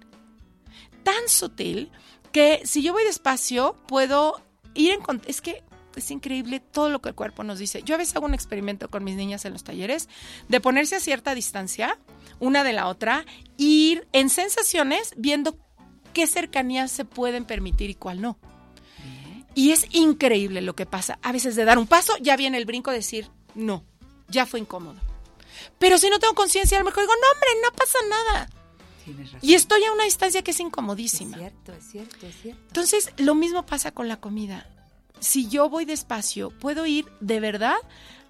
[1.03, 1.91] tan sutil,
[2.31, 4.41] que si yo voy despacio, puedo
[4.75, 5.21] ir en...
[5.25, 5.63] Es que
[5.95, 7.83] es increíble todo lo que el cuerpo nos dice.
[7.83, 10.07] Yo a veces hago un experimento con mis niñas en los talleres
[10.47, 11.97] de ponerse a cierta distancia,
[12.39, 13.25] una de la otra,
[13.57, 15.57] ir en sensaciones viendo
[16.13, 18.37] qué cercanías se pueden permitir y cuál no.
[19.55, 21.19] Y es increíble lo que pasa.
[21.21, 23.83] A veces de dar un paso, ya viene el brinco de decir, no,
[24.29, 24.99] ya fue incómodo.
[25.77, 28.49] Pero si no tengo conciencia, a lo mejor digo, no, hombre, no pasa nada.
[29.05, 29.49] Tienes razón.
[29.49, 31.37] Y estoy a una distancia que es es incomodísima.
[31.37, 32.61] cierto, es cierto, es cierto.
[32.67, 34.67] Entonces, lo mismo pasa con la comida.
[35.19, 37.77] Si yo voy despacio, puedo ir de verdad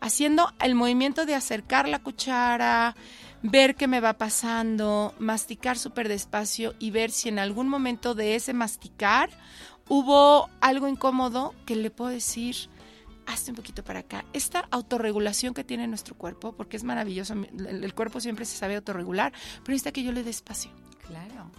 [0.01, 2.95] haciendo el movimiento de acercar la cuchara,
[3.41, 8.35] ver qué me va pasando, masticar súper despacio y ver si en algún momento de
[8.35, 9.29] ese masticar
[9.87, 12.69] hubo algo incómodo que le puedo decir,
[13.29, 14.25] hazte un poquito para acá.
[14.33, 19.31] Esta autorregulación que tiene nuestro cuerpo, porque es maravilloso, el, cuerpo siempre se sabe autorregular,
[19.63, 20.71] pero necesita que yo le dé espacio
[21.07, 21.51] Claro.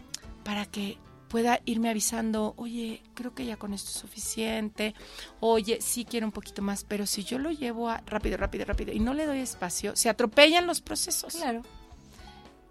[0.44, 4.94] para que pueda irme avisando, oye, creo que ya con esto es suficiente,
[5.38, 8.92] oye, sí quiero un poquito más, pero si yo lo llevo a rápido, rápido, rápido
[8.92, 11.34] y no le doy espacio, se atropellan los procesos.
[11.36, 11.62] Claro.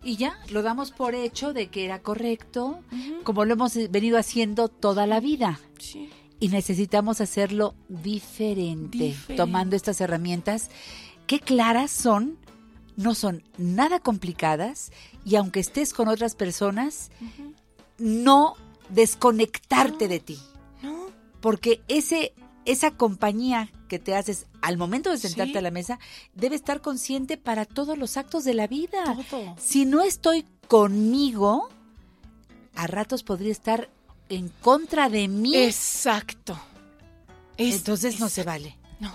[0.03, 2.81] Y ya, lo damos por hecho de que era correcto,
[3.23, 5.59] como lo hemos venido haciendo toda la vida.
[5.77, 6.09] Sí.
[6.39, 9.35] Y necesitamos hacerlo diferente, Diferente.
[9.35, 10.69] tomando estas herramientas
[11.27, 12.37] que claras son,
[12.95, 14.91] no son nada complicadas
[15.25, 17.11] y aunque estés con otras personas,
[17.97, 18.55] no
[18.89, 20.09] desconectarte No.
[20.09, 20.39] de ti.
[20.81, 21.07] No,
[21.41, 22.33] Porque ese,
[22.65, 25.57] esa compañía que te haces al momento de sentarte Sí.
[25.57, 25.99] a la mesa
[26.35, 29.03] debe estar consciente para todos los actos de la vida.
[29.29, 29.55] todo.
[29.59, 31.69] Si no estoy conmigo,
[32.75, 33.89] a ratos podría estar
[34.29, 35.55] en contra de mí.
[35.55, 36.59] Exacto.
[37.57, 38.77] Es- Entonces no se vale.
[38.99, 39.13] No.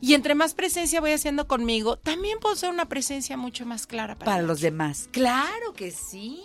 [0.00, 4.14] Y entre más presencia voy haciendo conmigo, también puedo ser una presencia mucho más clara
[4.14, 5.08] para, Para los demás.
[5.12, 6.40] Claro que sí.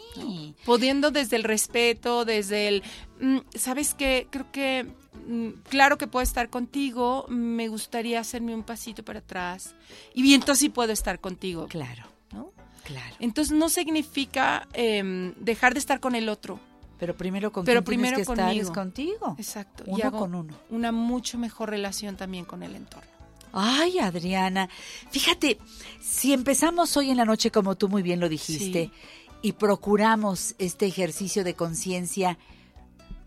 [0.66, 2.84] pudiendo desde el respeto, desde el,
[3.22, 4.28] mm, ¿sabes qué?
[4.30, 4.86] Creo que,
[5.28, 9.76] mm, claro que puedo estar contigo, me gustaría hacerme un pasito para atrás.
[10.14, 12.52] Y bien, entonces sí puedo estar contigo, Claro, ¿no?
[12.84, 13.16] claro.
[13.20, 16.60] Entonces no significa em, dejar de estar con el otro.
[17.00, 18.62] Pero primero con Pero primero que estar conmigo.
[18.64, 19.36] es contigo.
[19.38, 19.84] Exacto.
[19.88, 20.54] y Uno hago con uno.
[20.70, 23.10] una mucho mejor relación también con el entorno.
[23.54, 24.70] Ay, Adriana,
[25.10, 25.58] fíjate,
[26.02, 28.92] si empezamos hoy en la noche, como tú muy bien lo dijiste,
[29.42, 32.38] y procuramos este ejercicio de conciencia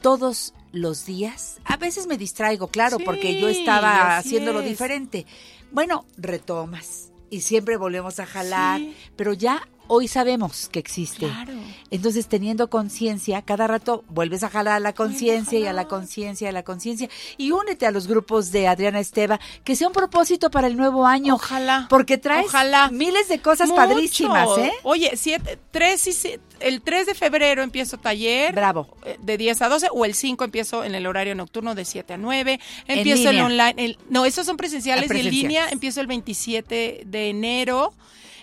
[0.00, 4.66] todos los días, a veces me distraigo, claro, Sí, porque yo estaba haciéndolo es.
[4.68, 5.26] diferente.
[5.70, 8.94] Bueno, retomas y siempre volvemos a jalar, Sí.
[9.16, 11.26] pero ya hoy sabemos que existe.
[11.26, 11.52] Claro.
[11.90, 16.48] Entonces, teniendo conciencia, cada rato vuelves a jalar a la conciencia y a la conciencia,
[16.48, 17.10] a la conciencia.
[17.36, 21.06] Y únete a los grupos de Adriana Esteva, que sea un propósito para el nuevo
[21.06, 21.34] año.
[21.34, 21.86] Ojalá.
[21.90, 22.88] Porque traes Ojalá.
[22.90, 23.76] miles de cosas Mucho.
[23.76, 24.72] padrísimas, ¿eh?
[24.82, 28.54] Oye, siete, tres y si- el 3 de febrero empiezo taller.
[28.54, 28.86] Bravo.
[29.04, 32.14] eh, De 10 a 12 o el 5 empiezo en el horario nocturno de 7
[32.14, 32.60] a 9.
[32.86, 33.46] Empiezo el línea.
[33.46, 33.74] online.
[33.84, 35.42] el- no, esos son presenciales, Ah, y en presenciales.
[35.42, 37.92] línea empiezo el 27 de enero.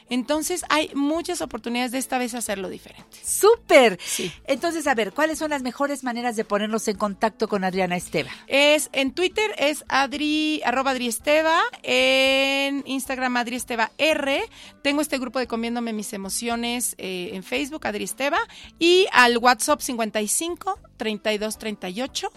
[0.10, 3.18] Entonces hay muchas oportunidades de esta vez hacerlo diferente.
[3.24, 4.00] ¡Súper!
[4.04, 4.32] Sí.
[4.46, 8.32] Entonces, a ver, ¿cuáles son las mejores maneras de ponernos en contacto con Adriana Esteva?
[8.48, 14.42] Es en Twitter es Adri, arroba Adri Esteva, en Instagram Adri Esteva R,
[14.82, 18.40] tengo este grupo de Comiéndome Mis Emociones eh, en Facebook, Adri Esteva,
[18.80, 22.32] y al WhatsApp 55 32 38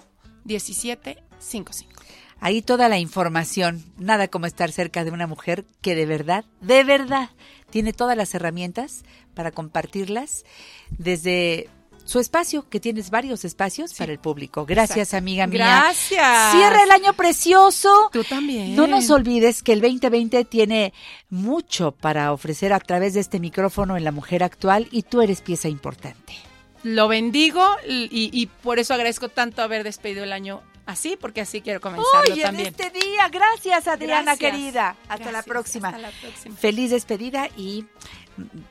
[0.44, 2.02] 17 55.
[2.40, 3.84] Ahí toda la información.
[3.98, 7.30] Nada como estar cerca de una mujer que de verdad, de verdad,
[7.72, 9.02] tiene todas las herramientas
[9.34, 10.44] para compartirlas
[10.90, 11.68] desde
[12.04, 14.66] su espacio, que tienes varios espacios para el público.
[14.66, 15.18] Gracias, Exacto.
[15.18, 15.58] amiga mía.
[15.64, 16.52] Gracias.
[16.52, 18.10] Cierra el año precioso.
[18.12, 18.74] Tú también.
[18.76, 20.92] No nos olvides que el 2020 tiene
[21.30, 25.40] mucho para ofrecer a través de este micrófono en la mujer actual y tú eres
[25.40, 26.34] pieza importante.
[26.82, 30.60] lo bendigo y, y por eso agradezco tanto haber despedido el año
[30.92, 32.68] así, porque así quiero comenzarlo Hoy en también.
[32.68, 34.52] este día, gracias Adriana Gracias.
[34.52, 34.96] querida.
[35.08, 35.88] Hasta la próxima.
[35.88, 36.56] hasta la próxima.
[36.56, 37.86] Feliz despedida y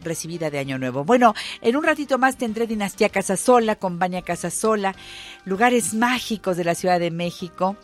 [0.01, 1.03] recibida de Año Nuevo.
[1.03, 4.95] Bueno, en un ratito más tendré Dinastía Casasola con Baña Casasola,
[5.45, 7.75] lugares mágicos de la Ciudad de México.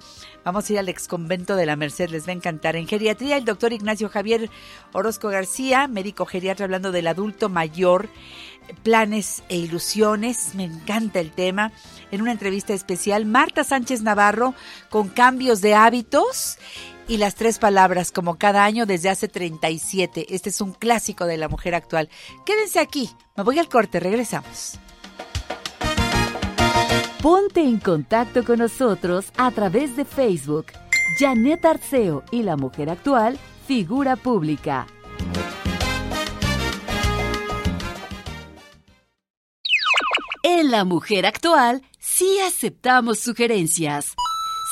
[0.44, 2.78] Vamos a ir al ex convento de la Merced, les va a encantar.
[2.78, 4.50] En geriatría, el doctor Ignacio Javier
[4.94, 8.08] Orozco García, médico geriatra, hablando del adulto mayor,
[8.82, 10.56] planes e ilusiones.
[10.56, 11.74] Me encanta el tema.
[12.12, 14.54] En una entrevista especial, Marta Sánchez Navarro
[14.90, 16.58] con cambios de hábitos
[17.08, 20.34] y las tres palabras, como cada año desde hace 37.
[20.34, 22.10] Este es un clásico de la mujer actual.
[22.46, 23.10] Quédense aquí.
[23.36, 24.80] Me voy al corte, regresamos.
[27.22, 30.67] Ponte en contacto con nosotros a través de Facebook.
[31.20, 34.88] Janet Arceo y la mujer actual, figura pública.
[40.43, 44.13] En La Mujer Actual sí aceptamos sugerencias.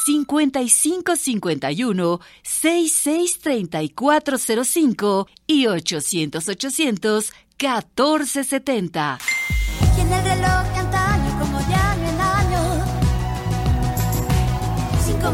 [0.05, 9.17] 5551 663405 y 800 800 1470.
[9.97, 12.85] Y en el reloj de antaño como ya en año.
[15.05, 15.31] 5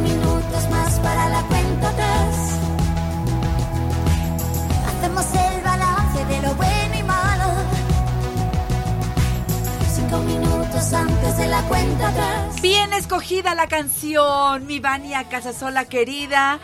[10.82, 12.62] minutos antes de la cuenta atrás.
[12.62, 16.60] Bien escogida la canción, mi Vania Casasola querida.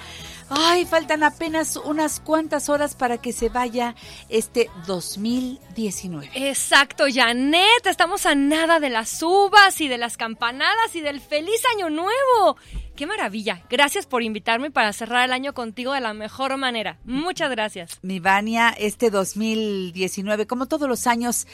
[0.50, 3.96] Ay, faltan apenas unas cuantas horas para que se vaya
[4.30, 6.30] este 2019.
[6.34, 11.62] Exacto, Janet, estamos a nada de las uvas y de las campanadas y del feliz
[11.76, 12.58] año nuevo.
[12.96, 13.62] ¡Qué maravilla!
[13.70, 16.98] Gracias por invitarme para cerrar el año contigo de la mejor manera.
[17.04, 18.00] Muchas gracias.
[18.02, 21.46] Mi Vania, este 2019, como todos los años,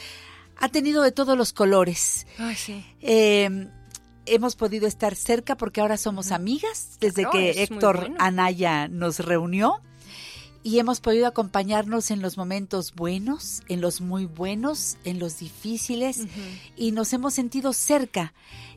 [0.58, 2.26] ha tenido de todos los colores.
[2.38, 2.86] Ay, sí.
[3.02, 3.68] Eh,
[4.26, 8.16] hemos podido estar cerca porque ahora somos amigas desde Claro, que Héctor bueno.
[8.20, 9.82] Anaya nos reunió
[10.63, 16.22] y hemos podido acompañarnos en los momentos buenos, en los muy buenos, en los difíciles
[16.78, 18.34] y nos hemos sentido cerca.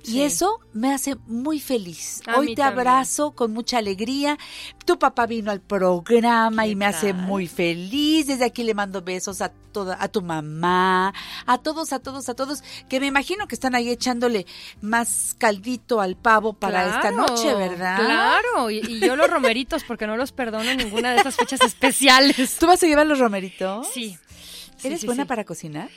[0.07, 2.23] Y eso me hace muy feliz.
[2.27, 2.87] A Hoy te también.
[2.87, 4.39] abrazo con mucha alegría.
[4.85, 8.27] Tu papá vino al programa ¿Qué y me hace muy feliz.
[8.29, 11.13] Desde aquí le mando besos a toda, a tu mamá,
[11.45, 14.47] a todos, a todos, a todos, que me imagino que están ahí echándole
[14.81, 17.99] más caldito al pavo para esta noche, ¿verdad?
[17.99, 21.61] Claro, y, y yo los romeritos porque no los perdono en ninguna de esas fechas
[21.63, 22.57] especiales.
[22.59, 23.87] ¿Tú vas a llevar los romeritos?
[23.93, 24.17] Sí.
[24.83, 25.91] ¿Eres sí, buena para cocinar?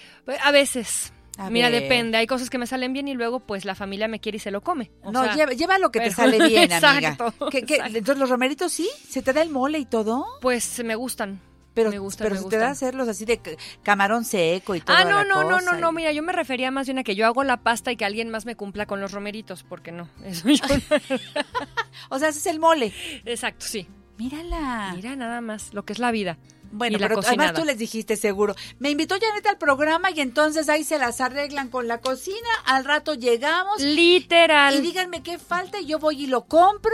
[0.44, 1.14] A veces.
[1.40, 1.84] A Mira, ver.
[1.84, 2.18] depende.
[2.18, 4.52] Hay cosas que me salen bien y luego pues la familia me quiere y se
[4.52, 4.92] lo come.
[5.04, 6.98] O no, sea, lleva, lleva lo que te sale bien, amiga.
[7.12, 7.76] Exacto, ¿Qué- qué?
[7.76, 7.98] exacto.
[7.98, 8.90] Entonces, ¿los romeritos sí?
[9.08, 10.26] ¿Se te da el mole y todo?
[10.42, 11.40] Pues me gustan.
[11.74, 13.40] Pero, me gustan, pero me se te da hacerlos así de
[13.84, 14.98] camarón seco y todo.
[14.98, 17.26] Ah, no, no, no, no, no, mira, yo me refería más bien a que yo
[17.26, 20.50] hago la pasta y que alguien más me cumpla con los romeritos, porque no, eso
[20.50, 20.98] yo no.
[22.10, 22.92] O sea, haces el mole.
[23.24, 23.88] Exacto, sí.
[24.18, 24.92] Mírala.
[24.96, 26.38] Mira nada más lo que es la vida.
[26.72, 28.56] Bueno, pero además tú les dijiste seguro.
[28.80, 32.38] Me invitó Janet al programa y entonces ahí se las arreglan con la cocina.
[32.66, 34.76] Al rato llegamos Literal.
[34.76, 36.94] y díganme qué falta y yo voy y lo compro.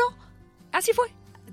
[0.71, 1.07] Así fue.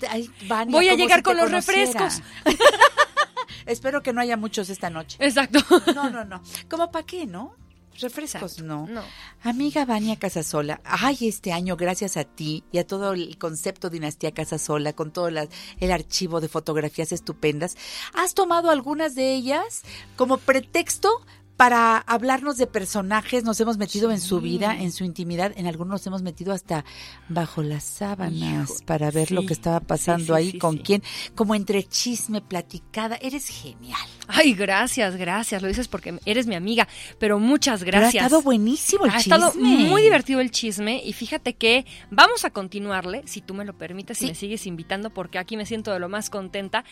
[0.08, 1.84] Ay, Vania, Voy a llegar si con los conociera.
[2.08, 2.22] refrescos.
[3.66, 5.16] Espero que no haya muchos esta noche.
[5.20, 5.60] Exacto.
[5.94, 6.42] No, no, no.
[6.68, 7.54] ¿Cómo para qué, no?
[8.00, 8.64] Refrescos, Exacto.
[8.64, 8.86] no.
[8.86, 9.02] No.
[9.42, 14.32] Amiga Vania Casasola, ay, este año, gracias a ti y a todo el concepto Dinastía
[14.32, 17.76] Casasola, con todo la- el archivo de fotografías estupendas,
[18.14, 19.82] has tomado algunas de ellas
[20.16, 21.10] como pretexto
[21.56, 25.92] para hablarnos de personajes, nos hemos metido en su vida, en su intimidad, en algunos
[25.92, 26.84] nos hemos metido hasta
[27.28, 31.02] bajo las sábanas Hijo, para ver lo que estaba pasando sí, ahí, con quién,
[31.34, 34.00] como entre chisme, platicada, eres genial.
[34.28, 35.62] Ay, gracias, gracias.
[35.62, 36.88] Lo dices porque eres mi amiga,
[37.18, 38.22] pero muchas Pero gracias.
[38.22, 39.36] ha estado buenísimo el ha chisme.
[39.36, 43.74] estado muy divertido el chisme y fíjate que vamos a continuarle, si tú me lo
[43.74, 46.84] permites, y me sigues invitando, porque aquí me siento de lo más contenta.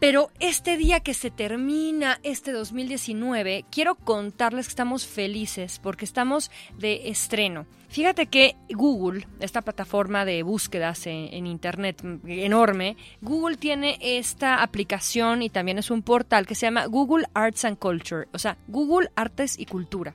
[0.00, 6.50] Pero este día que se termina, este 2019, quiero contarles que estamos felices porque estamos
[6.78, 7.66] de estreno.
[7.90, 15.42] Fíjate que Google, esta plataforma de búsquedas en, en Internet enorme, Google tiene esta aplicación
[15.42, 19.10] y también es un portal que se llama Google Arts and Culture, o sea, Google
[19.16, 20.14] Artes y Cultura.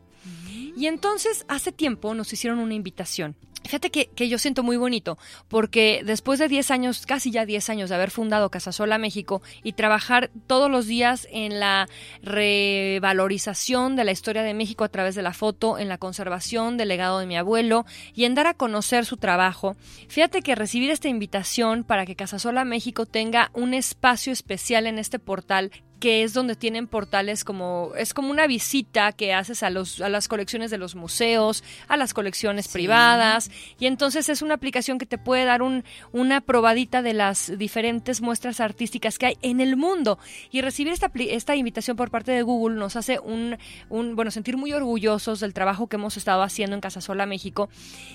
[0.75, 3.35] Y entonces hace tiempo nos hicieron una invitación.
[3.65, 7.71] Fíjate que, que yo siento muy bonito, porque después de 10 años, casi ya 10
[7.71, 11.87] años de haber fundado Casasola México y trabajar todos los días en la
[12.21, 16.89] revalorización de la historia de México a través de la foto, en la conservación del
[16.89, 19.75] legado de mi abuelo y en dar a conocer su trabajo,
[20.09, 25.17] fíjate que recibir esta invitación para que Casasola México tenga un espacio especial en este
[25.17, 30.01] portal que es donde tienen portales como es como una visita que haces a los
[30.01, 34.97] a las colecciones de los museos, a las colecciones privadas y entonces es una aplicación
[34.97, 39.61] que te puede dar un una probadita de las diferentes muestras artísticas que hay en
[39.61, 40.19] el mundo.
[40.51, 43.57] Y recibir esta esta invitación por parte de Google nos hace un
[43.89, 47.69] un bueno sentir muy orgullosos del trabajo que hemos estado haciendo en Casasola México.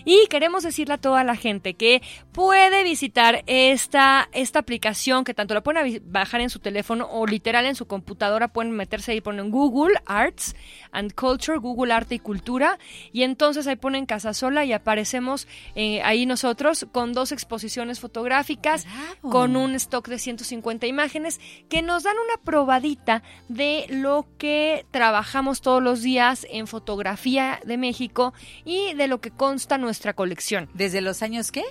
[0.05, 5.55] Y queremos decirle a toda la gente que puede visitar esta esta aplicación que tanto
[5.55, 9.21] la pueden bajar en su teléfono o literal en su computadora pueden meterse ahí y
[9.21, 10.55] ponen Google Arts
[10.93, 12.79] and Culture, Google Arte y Cultura
[13.13, 19.31] y entonces ahí ponen Casasola y aparecemos eh, ahí nosotros con dos exposiciones fotográficas Bravo.
[19.31, 25.61] con un stock de 150 imágenes que nos dan una probadita de lo que trabajamos
[25.61, 30.69] todos los días en fotografía de México y de lo que consta nuestra colección.
[30.75, 31.65] ¿Desde los años qué?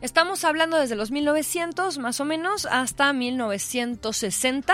[0.00, 4.64] Estamos hablando desde los 1900 más o menos hasta 1960.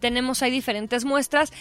[0.00, 1.52] Tenemos ahí diferentes muestras.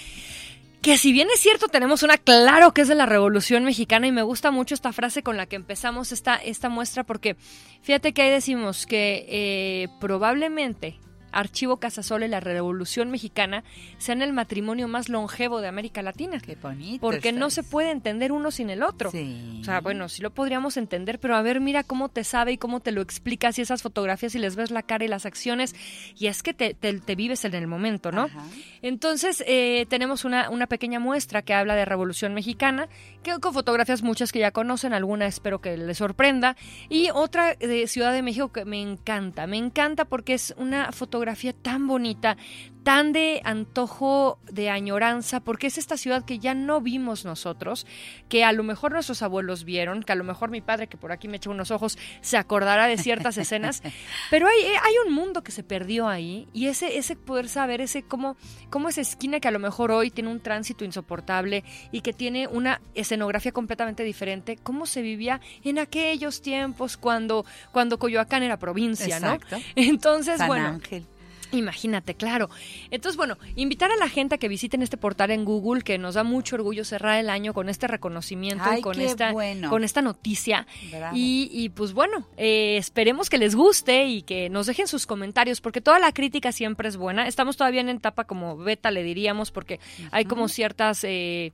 [0.82, 4.12] Que si bien es cierto, tenemos una claro que es de la Revolución Mexicana y
[4.12, 7.36] me gusta mucho esta frase con la que empezamos esta, esta muestra porque
[7.82, 11.00] fíjate que ahí decimos que eh, probablemente
[11.38, 13.64] Archivo Casasola y la Revolución Mexicana
[13.98, 16.40] sean el matrimonio más longevo de América Latina.
[16.40, 17.00] Qué bonito.
[17.02, 19.12] Porque no se puede entender uno sin el otro.
[19.12, 19.60] Sí.
[19.62, 22.58] O sea, bueno, sí lo podríamos entender, pero a ver, mira cómo te sabe y
[22.58, 25.76] cómo te lo explicas y esas fotografías y les ves la cara y las acciones.
[26.18, 28.24] Y es que te, te- te vives en el momento, ¿no?
[28.24, 28.44] Ajá.
[28.82, 32.88] Entonces, eh, tenemos una, una pequeña muestra que habla de Revolución Mexicana,
[33.22, 36.56] que con fotografías muchas que ya conocen, alguna espero que les sorprenda,
[36.90, 41.27] y otra de Ciudad de México que me encanta, me encanta porque es una fotografía
[41.62, 42.38] tan bonita,
[42.84, 47.86] tan de antojo, de añoranza, porque es esta ciudad que ya no vimos nosotros,
[48.30, 51.12] que a lo mejor nuestros abuelos vieron, que a lo mejor mi padre, que por
[51.12, 53.84] aquí me echa unos ojos, se acordará de ciertas escenas,
[54.30, 58.04] pero hay, hay un mundo que se perdió ahí y ese, ese poder saber, ese
[58.04, 58.38] cómo,
[58.70, 62.48] cómo esa esquina que a lo mejor hoy tiene un tránsito insoportable y que tiene
[62.48, 69.18] una escenografía completamente diferente, cómo se vivía en aquellos tiempos cuando, cuando Coyoacán era provincia,
[69.18, 69.58] Exacto.
[69.58, 69.64] ¿no?
[69.76, 71.06] Entonces, San bueno, Ángel.
[71.52, 72.50] Imagínate, claro.
[72.92, 76.16] Entonces, bueno, invitar a la gente a que visiten este portal en Google, que nos
[76.16, 79.70] da mucho orgullo cerrar el año con este reconocimiento Ay, y con esta, bueno.
[79.70, 80.68] con esta noticia.
[81.14, 85.82] Y, pues bueno, eh, esperemos que les guste y que nos dejen sus comentarios, porque
[85.82, 87.28] toda la crítica siempre es buena.
[87.28, 89.80] Estamos todavía en etapa como beta, le diríamos, porque
[90.12, 91.54] hay como ciertas eh,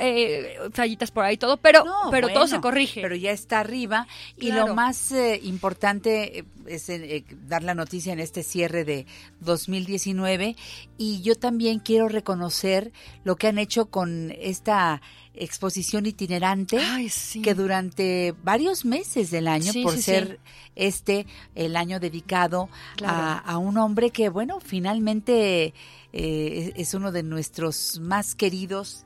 [0.00, 3.00] eh, fallitas por ahí todo, pero, No, pero todo se corrige.
[3.02, 4.06] Pero ya está arriba.
[4.36, 4.68] Y Claro.
[4.68, 9.06] lo más eh, importante eh, es eh, dar la noticia en este cierre de
[9.40, 10.56] 2019.
[10.98, 12.92] Y yo también quiero reconocer
[13.24, 15.00] lo que han hecho con esta
[15.34, 16.78] exposición itinerante.
[16.78, 17.42] Ay, sí.
[17.42, 20.38] que durante varios meses del año, Sí, por sí, ser
[20.76, 21.26] este
[21.56, 23.14] el año dedicado Claro.
[23.16, 25.74] a, a un hombre que, bueno, finalmente
[26.12, 29.04] eh, es uno de nuestros más queridos.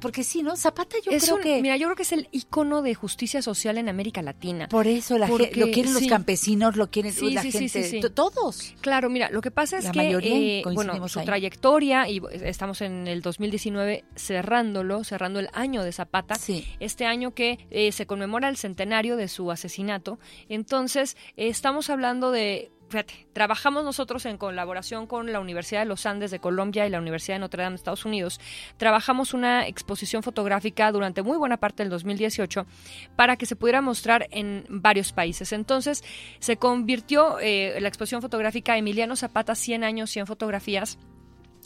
[0.00, 0.56] Porque sí, ¿no?
[0.56, 1.60] Zapata yo es creo un- que...
[1.62, 4.68] Mira, yo creo que es el icono de justicia social en América Latina.
[4.68, 6.08] Por eso la Porque, gente, lo quieren los sí.
[6.08, 8.74] campesinos, lo quieren Sí, la sí, gente, todos.
[8.80, 11.24] Claro, mira, lo que pasa es La que mayoría eh, bueno, su ahí.
[11.26, 16.34] trayectoria y estamos en el 2019 cerrándolo, cerrando el año de Zapata.
[16.36, 16.66] Sí.
[16.80, 20.18] Este año que eh, se conmemora el centenario de su asesinato.
[20.48, 26.06] Entonces, eh, estamos hablando de Fíjate, trabajamos nosotros en colaboración con la Universidad de los
[26.06, 28.40] Andes de Colombia y la Universidad de Notre Dame de Estados Unidos.
[28.78, 32.66] Trabajamos una exposición fotográfica durante muy buena parte del 2018
[33.14, 35.52] para que se pudiera mostrar en varios países.
[35.52, 36.02] Entonces,
[36.40, 40.98] se convirtió eh, la exposición fotográfica Emiliano Zapata 100 años, 100 fotografías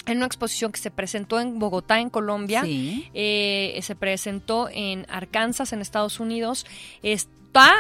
[0.06, 2.62] en una exposición que se presentó en Bogotá, en Colombia.
[2.64, 3.08] Sí.
[3.14, 6.66] Eh, se presentó en Arkansas, en Estados Unidos.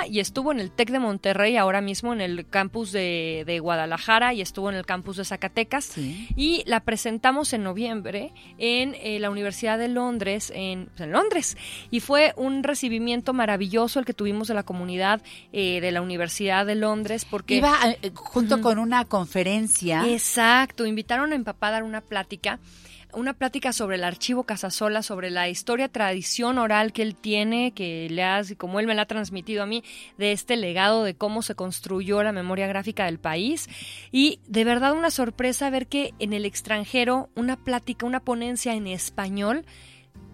[0.08, 4.32] Y estuvo en el TEC de Monterrey, ahora mismo en el campus de, de Guadalajara
[4.32, 5.84] y estuvo en el campus de Zacatecas.
[5.84, 6.28] Sí.
[6.36, 11.56] Y la presentamos en noviembre en eh, la Universidad de Londres, en, en Londres.
[11.90, 16.66] Y fue un recibimiento maravilloso el que tuvimos de la comunidad eh, de la Universidad
[16.66, 17.56] de Londres, porque...
[17.56, 20.06] Iba eh, junto con una conferencia.
[20.06, 22.60] Exacto, invitaron a mi papá a dar una plática,
[23.14, 28.08] una plática sobre el archivo Casasola, sobre la historia, tradición oral que él tiene, que
[28.10, 29.82] le hace, como él me la ha transmitido a mí,
[30.18, 33.68] de este legado de cómo se construyó la memoria gráfica del país.
[34.12, 38.86] Y de verdad una sorpresa ver que en el extranjero una plática, una ponencia en
[38.86, 39.64] español,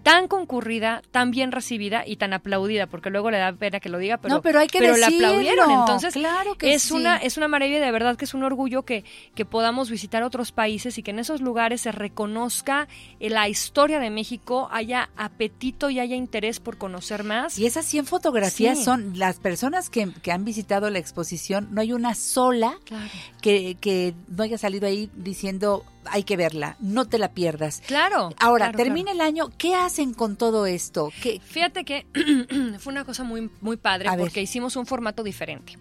[0.03, 3.99] tan concurrida, tan bien recibida y tan aplaudida, porque luego le da pena que lo
[3.99, 5.27] diga, pero, no, pero hay que la decirlo.
[5.29, 5.71] aplaudieron.
[5.71, 6.95] Entonces, claro que es sí.
[6.95, 10.53] una es una maravilla de verdad que es un orgullo que, que podamos visitar otros
[10.53, 12.89] países y que en esos lugares se reconozca
[13.21, 17.59] eh, la historia de México, haya apetito y haya interés por conocer más.
[17.59, 18.85] Y esas 100 fotografías Sí.
[18.85, 23.09] son las personas que, que han visitado la exposición, no hay una sola Claro.
[23.43, 27.83] que, que no haya salido ahí diciendo hay que verla, no te la pierdas.
[27.87, 28.35] Claro.
[28.39, 31.12] Ahora, claro, termina el año, ¿qué hacen con todo esto?
[31.22, 32.07] ¿Qué, Fíjate que
[32.79, 34.24] fue una cosa muy, muy padre A ver.
[34.24, 35.77] porque hicimos un formato diferente.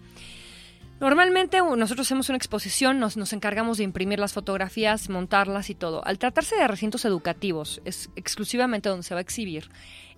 [1.00, 6.04] Normalmente nosotros hacemos una exposición, nos, nos encargamos de imprimir las fotografías, montarlas y todo.
[6.04, 9.70] Al tratarse de recintos educativos, es exclusivamente donde se va a exhibir.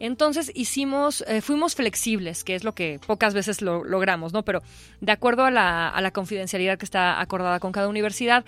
[0.03, 4.45] Entonces hicimos, eh, fuimos flexibles, que es lo que pocas veces lo logramos, ¿no?
[4.45, 4.61] Pero
[5.01, 8.45] de acuerdo a la, a la confidencialidad que está acordada con cada universidad,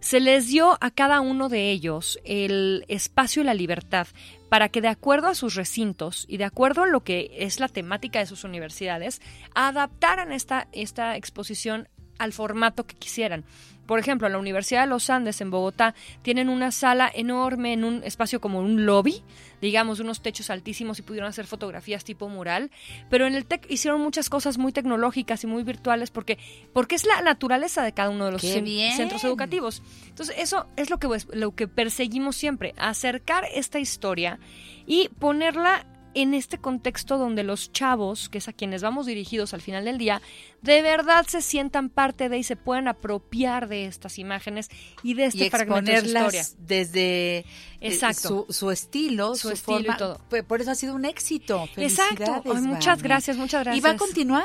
[0.00, 4.06] se les dio a cada uno de ellos el espacio y la libertad
[4.50, 7.68] para que de acuerdo a sus recintos y de acuerdo a lo que es la
[7.68, 9.22] temática de sus universidades,
[9.54, 11.88] adaptaran esta, esta exposición
[12.18, 13.46] al formato que quisieran.
[13.88, 18.04] Por ejemplo, la Universidad de los Andes en Bogotá tienen una sala enorme en un
[18.04, 19.24] espacio como un lobby,
[19.62, 22.70] digamos, unos techos altísimos y pudieron hacer fotografías tipo mural,
[23.08, 26.36] pero en el TEC hicieron muchas cosas muy tecnológicas y muy virtuales porque,
[26.74, 29.82] porque es la naturaleza de cada uno de los centros educativos.
[30.06, 34.38] Entonces, eso es lo que, lo que perseguimos siempre, acercar esta historia
[34.86, 39.60] y ponerla en este contexto donde los chavos, que es a quienes vamos dirigidos al
[39.60, 40.20] final del día,
[40.62, 44.68] de verdad se sientan parte de y se puedan apropiar de estas imágenes
[45.02, 46.44] y de este y fragmento de su historia.
[46.58, 47.44] desde eh,
[47.80, 48.46] Exacto.
[48.48, 49.96] su, su estilo, Su su, estilo y forma.
[49.96, 50.20] todo.
[50.28, 51.68] Pues Por eso ha sido un éxito.
[51.76, 52.42] Exacto.
[52.54, 53.76] Muchas gracias, muchas gracias.
[53.76, 54.44] ¿Y va a continuar?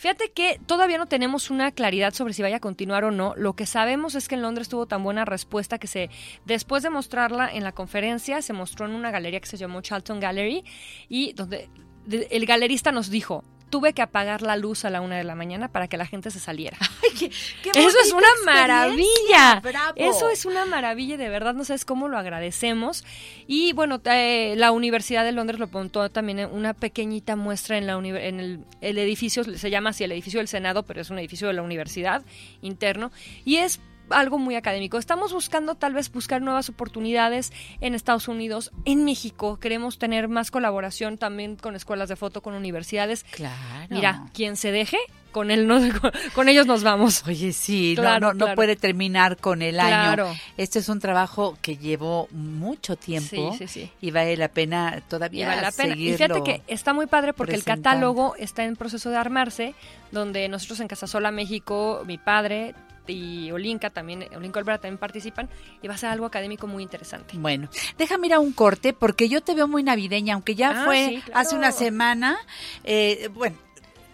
[0.00, 3.34] Fíjate que todavía no tenemos una claridad sobre si vaya a continuar o no.
[3.36, 6.08] Lo que sabemos es que en Londres tuvo tan buena respuesta que se,
[6.46, 10.18] después de mostrarla en la conferencia, se mostró en una galería que se llamó Charlton
[10.18, 10.64] Gallery
[11.10, 11.68] y donde
[12.06, 13.44] de- el galerista nos dijo.
[13.70, 16.30] Tuve que apagar la luz a la una de la mañana para que la gente
[16.30, 16.76] se saliera.
[17.18, 17.30] Qué
[17.74, 19.60] Eso es una maravilla.
[19.62, 19.94] bravo.
[19.96, 23.04] Eso es una maravilla y de verdad no sabes cómo lo agradecemos.
[23.46, 27.86] Y bueno, eh, la Universidad de Londres lo montó también en una pequeñita muestra en,
[27.86, 31.18] la en el, el edificio, se llama así el edificio del Senado, pero es un
[31.18, 32.22] edificio de la universidad
[32.62, 33.12] interno.
[33.44, 33.80] Y es
[34.10, 34.98] algo muy académico.
[34.98, 39.58] Estamos buscando tal vez buscar nuevas oportunidades en Estados Unidos, en México.
[39.58, 43.24] Queremos tener más colaboración también con escuelas de foto, con universidades.
[43.30, 43.54] Claro.
[43.90, 44.96] Mira, quien se deje,
[45.32, 45.80] con él no-
[46.34, 47.24] con, ellos nos vamos.
[47.26, 48.56] Oye, sí, no- Claro, no, no, claro.
[48.56, 50.28] puede terminar con el Claro.
[50.28, 50.38] año.
[50.56, 53.90] Este es un trabajo que llevó mucho tiempo Sí, sí, sí.
[54.00, 55.94] y vale la pena Y todavía vale la pena.
[55.96, 59.74] Y fíjate que está muy padre porque el catálogo está en proceso de armarse,
[60.10, 62.74] donde nosotros en Casasola, México, mi padre
[63.10, 65.48] y Olinka también, Olinka Olvera también participan,
[65.82, 67.36] y va a ser algo académico muy interesante.
[67.36, 70.84] Bueno, déjame ir a un corte porque yo te veo muy navideña, aunque ya Ah,
[70.86, 71.40] fue sí, claro.
[71.40, 72.38] hace una semana.
[72.84, 73.56] Eh, bueno,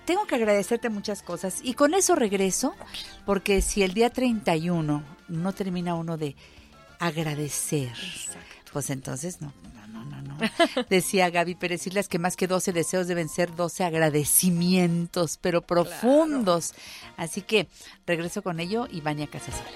[0.05, 2.75] tengo que agradecerte muchas cosas y con eso regreso
[3.25, 6.37] porque si el día 31 no termina uno de
[6.99, 7.93] agradecer,
[8.73, 9.53] pues entonces no.
[10.91, 16.75] Decía Gaby Pérez Islas que más que 12 deseos deben ser 12 agradecimientos, pero profundos.
[17.17, 17.69] Así que
[18.07, 19.71] regreso con ello y Vania Casasola.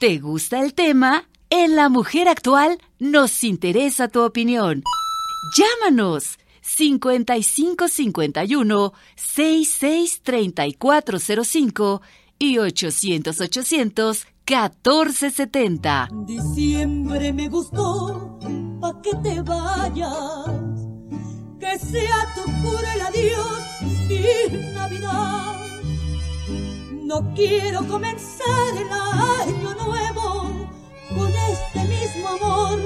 [0.00, 1.28] ¿Te gusta el tema?
[1.50, 4.82] En La Mujer Actual nos interesa tu opinión.
[5.56, 12.02] Llámanos 5551 663405
[12.38, 16.08] y 800 800 1470.
[16.26, 18.36] Diciembre me gustó,
[18.80, 20.10] pa' que te vayas,
[21.60, 23.60] que sea tu cura el adiós
[24.08, 25.54] y Navidad.
[26.90, 30.50] No quiero comenzar el año nuevo
[31.16, 32.80] con este mismo amor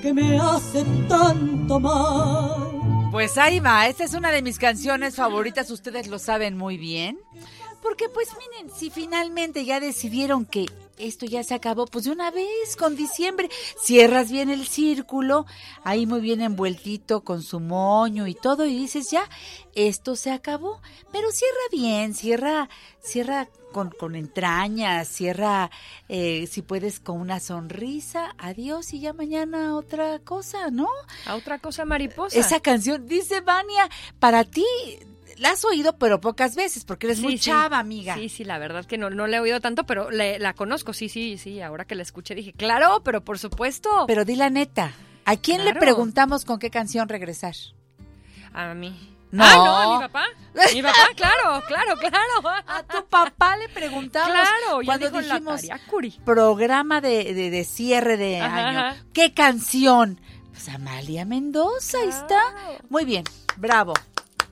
[0.00, 3.10] que me hace tanto mal.
[3.12, 7.18] Pues ahí va, esta es una de mis canciones favoritas, ustedes lo saben muy bien.
[7.82, 10.66] Porque pues miren, si finalmente ya decidieron que
[10.98, 13.48] esto ya se acabó, pues de una vez con diciembre
[13.80, 15.46] cierras bien el círculo,
[15.84, 19.28] ahí muy bien envueltito con su moño y todo y dices ya,
[19.74, 20.80] esto se acabó,
[21.12, 22.68] pero cierra bien, cierra,
[23.00, 25.70] cierra con, con entrañas, cierra
[26.08, 30.88] eh, si puedes con una sonrisa, adiós y ya mañana otra cosa, ¿no?
[31.26, 32.38] A otra cosa mariposa.
[32.38, 33.88] Esa canción, dice Vania,
[34.18, 34.64] para ti
[35.38, 37.44] la has oído, pero pocas veces, porque eres Sí, muy sí.
[37.50, 38.14] chava, amiga.
[38.14, 40.92] Sí, sí, la verdad que no, no la he oído tanto, pero le- la conozco,
[40.92, 41.60] sí, sí, sí.
[41.60, 44.04] Ahora que la escuché dije, claro, pero por supuesto.
[44.06, 44.92] Pero di la neta,
[45.24, 47.54] ¿a quién le preguntamos con qué canción regresar?
[48.52, 49.12] A mí.
[49.32, 49.44] No.
[49.44, 50.24] Ah, no, a mi papá.
[50.72, 52.62] Mi papá, claro, claro, claro.
[52.66, 55.60] A tu papá le preguntamos Claro, cuando dijo la dijimos
[56.24, 58.78] programa de, de- de cierre de Ajá, año.
[58.78, 58.96] ajá.
[59.12, 60.20] ¿Qué canción?
[60.52, 62.40] Pues Amalia Mendoza, ahí está.
[62.88, 63.24] Muy bien,
[63.56, 63.92] bravo.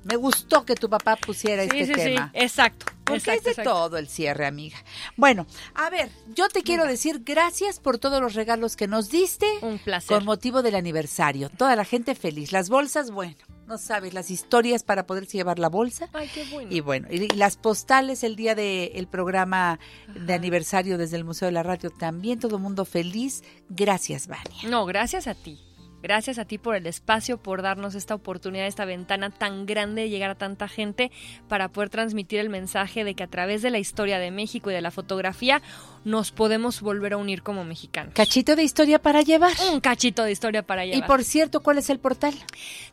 [0.05, 2.31] Me gustó que tu papá pusiera Sí, este sí, tema.
[2.33, 2.87] sí, exacto.
[3.05, 3.71] Porque exacto, es de exacto.
[3.71, 4.79] todo el cierre, amiga.
[5.17, 9.47] Bueno, a ver, yo te quiero decir gracias por todos los regalos que nos diste
[9.61, 10.17] Un placer.
[10.17, 11.51] con motivo del aniversario.
[11.51, 12.51] Toda la gente feliz.
[12.53, 13.37] Las bolsas, bueno,
[13.67, 16.09] no sabes, las historias para poderse llevar la bolsa.
[16.15, 16.71] Ay, qué bueno.
[16.73, 19.79] Y bueno, y, las postales el día del programa
[20.15, 23.43] de aniversario desde el Museo de la Radio también, todo el mundo feliz.
[23.69, 24.69] Gracias, Vania.
[24.69, 25.59] No, gracias a ti.
[26.05, 30.11] Gracias a ti por el espacio, por darnos esta oportunidad, esta ventana tan grande de
[30.11, 31.11] llegar a tanta gente
[31.49, 34.75] para poder transmitir el mensaje de que a través de la historia de México y
[34.75, 35.63] de la fotografía
[36.05, 38.13] nos podemos volver a unir como mexicanos.
[38.13, 39.53] Cachito de historia para llevar.
[39.73, 41.07] Un cachito de historia para Y llevar.
[41.09, 42.35] por cierto, ¿cuál es el portal?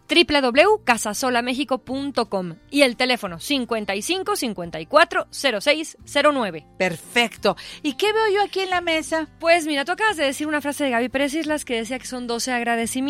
[0.10, 5.98] www.casasolamexico.com y el teléfono 55 54 06
[6.34, 6.66] 09.
[6.78, 7.58] Perfecto.
[7.84, 9.28] ¿Y qué veo yo aquí en la mesa?
[9.40, 12.08] Pues mira, tú acabas de decir una frase de Gaby Pérez Islas que decía que
[12.08, 13.01] son 12 agradecimientos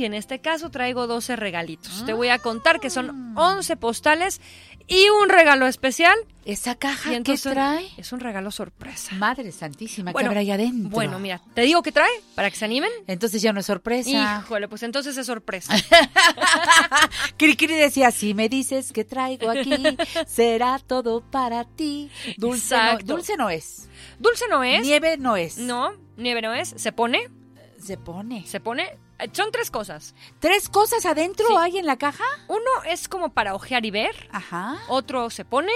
[0.00, 2.04] y en este caso traigo 12 regalitos.
[2.04, 4.40] Te voy a contar que son 11 postales
[4.88, 6.16] y un regalo especial.
[6.44, 7.88] ¿Esa caja entonces trae?
[7.96, 9.14] Es un regalo sorpresa.
[9.16, 10.90] Madre santísima, Bueno, ¿qué habrá ahí adentro?
[10.90, 12.90] Bueno, mira, te digo que trae para que se animen.
[13.06, 14.40] Entonces ya no es sorpresa.
[14.42, 15.74] Híjole, pues entonces es sorpresa.
[17.36, 19.76] Cricri decía, si me dices que traigo aquí,
[20.26, 22.10] será todo para ti.
[22.36, 23.88] Dulce no, dulce no es.
[24.18, 24.82] Dulce no es.
[24.82, 25.58] Nieve no es.
[25.58, 26.74] No, nieve no es.
[26.76, 27.28] Se pone,
[27.80, 28.46] Se pone.
[28.46, 29.05] se pone.
[29.18, 30.14] Eh, Son tres cosas.
[30.40, 31.54] ¿Tres cosas adentro Sí.
[31.58, 32.24] hay en la caja?
[32.48, 34.28] Uno es como para ojear y ver.
[34.32, 34.76] Ajá.
[34.88, 35.72] Otro se pone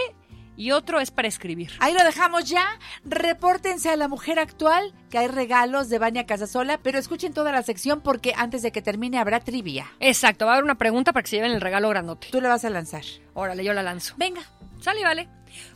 [0.56, 1.70] y otro es para escribir.
[1.80, 2.66] Ahí lo dejamos ya.
[3.04, 7.62] Repórtense a la mujer actual, que hay regalos de Vania Casasola, pero escuchen toda la
[7.62, 9.90] sección porque antes de que termine habrá trivia.
[10.00, 12.28] Exacto, va a haber una pregunta para que se lleven el regalo grandote.
[12.30, 13.02] Tú le vas a lanzar.
[13.34, 14.14] Órale, yo la lanzo.
[14.18, 14.42] Venga.
[14.80, 15.28] Sale y vale.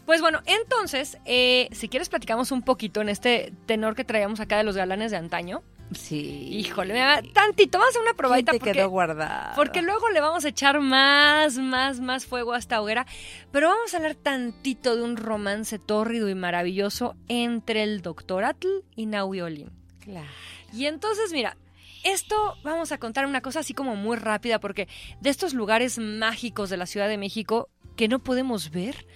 [0.06, 4.56] Pues bueno, entonces, eh, si quieres platicamos un poquito en este tenor que traíamos acá
[4.56, 5.62] de los galanes de antaño.
[5.92, 6.48] Sí.
[6.50, 9.54] Híjole, mira, tantito, vamos a una probadita te porque, quedó guardado?
[9.54, 13.06] porque luego le vamos a echar más, más, más fuego a esta hoguera.
[13.52, 18.68] Pero vamos a hablar tantito de un romance tórrido y maravilloso entre el doctor Atl
[18.96, 19.70] y Naui Olin.
[20.00, 20.28] Claro.
[20.72, 21.56] Y entonces, mira,
[22.04, 24.88] esto vamos a contar una cosa así como muy rápida, porque
[25.20, 29.06] de estos lugares mágicos de la Ciudad de México que no podemos ver,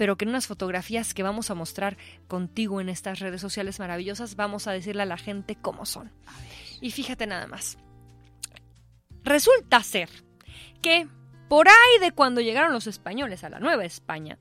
[0.00, 4.34] pero que en unas fotografías que vamos a mostrar contigo en estas redes sociales maravillosas,
[4.34, 6.10] vamos a decirle a la gente cómo son.
[6.80, 7.76] Y fíjate nada más.
[9.24, 10.08] Resulta ser
[10.80, 11.06] que
[11.50, 14.38] por ahí de cuando llegaron los españoles a la Nueva España,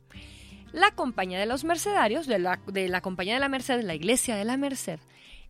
[0.71, 4.37] la compañía de los mercedarios, de la, de la compañía de la Merced, la iglesia
[4.37, 4.99] de la Merced,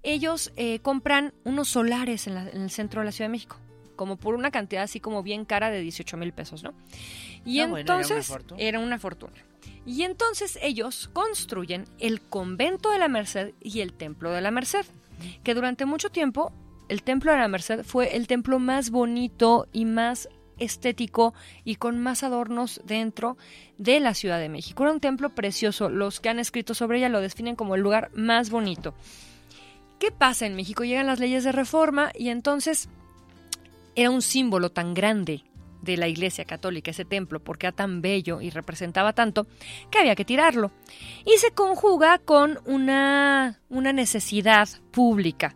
[0.01, 3.57] ellos eh, compran unos solares en, la- en el centro de la Ciudad de México,
[3.95, 6.73] como por una cantidad así como bien cara de 18 mil pesos, ¿no?
[7.45, 9.33] Y Ah, entonces era una fortuna.
[9.85, 14.85] Y entonces ellos construyen el convento de la Merced y el templo de la Merced,
[15.43, 16.51] que durante mucho tiempo
[16.89, 21.33] el templo de la Merced fue el templo más bonito y más estético
[21.63, 23.37] y con más adornos dentro
[23.77, 24.83] de la Ciudad de México.
[24.83, 25.89] Era un templo precioso.
[25.89, 28.93] Los que han escrito sobre ella lo definen como el lugar más bonito.
[29.99, 30.83] ¿Qué pasa en México?
[30.83, 32.89] Llegan las leyes de reforma y entonces
[33.95, 35.43] era un símbolo tan grande
[35.81, 39.47] de la Iglesia Católica, ese templo, porque era tan bello y representaba tanto,
[39.89, 40.71] que había que tirarlo.
[41.25, 45.55] Y se conjuga con una, una necesidad pública.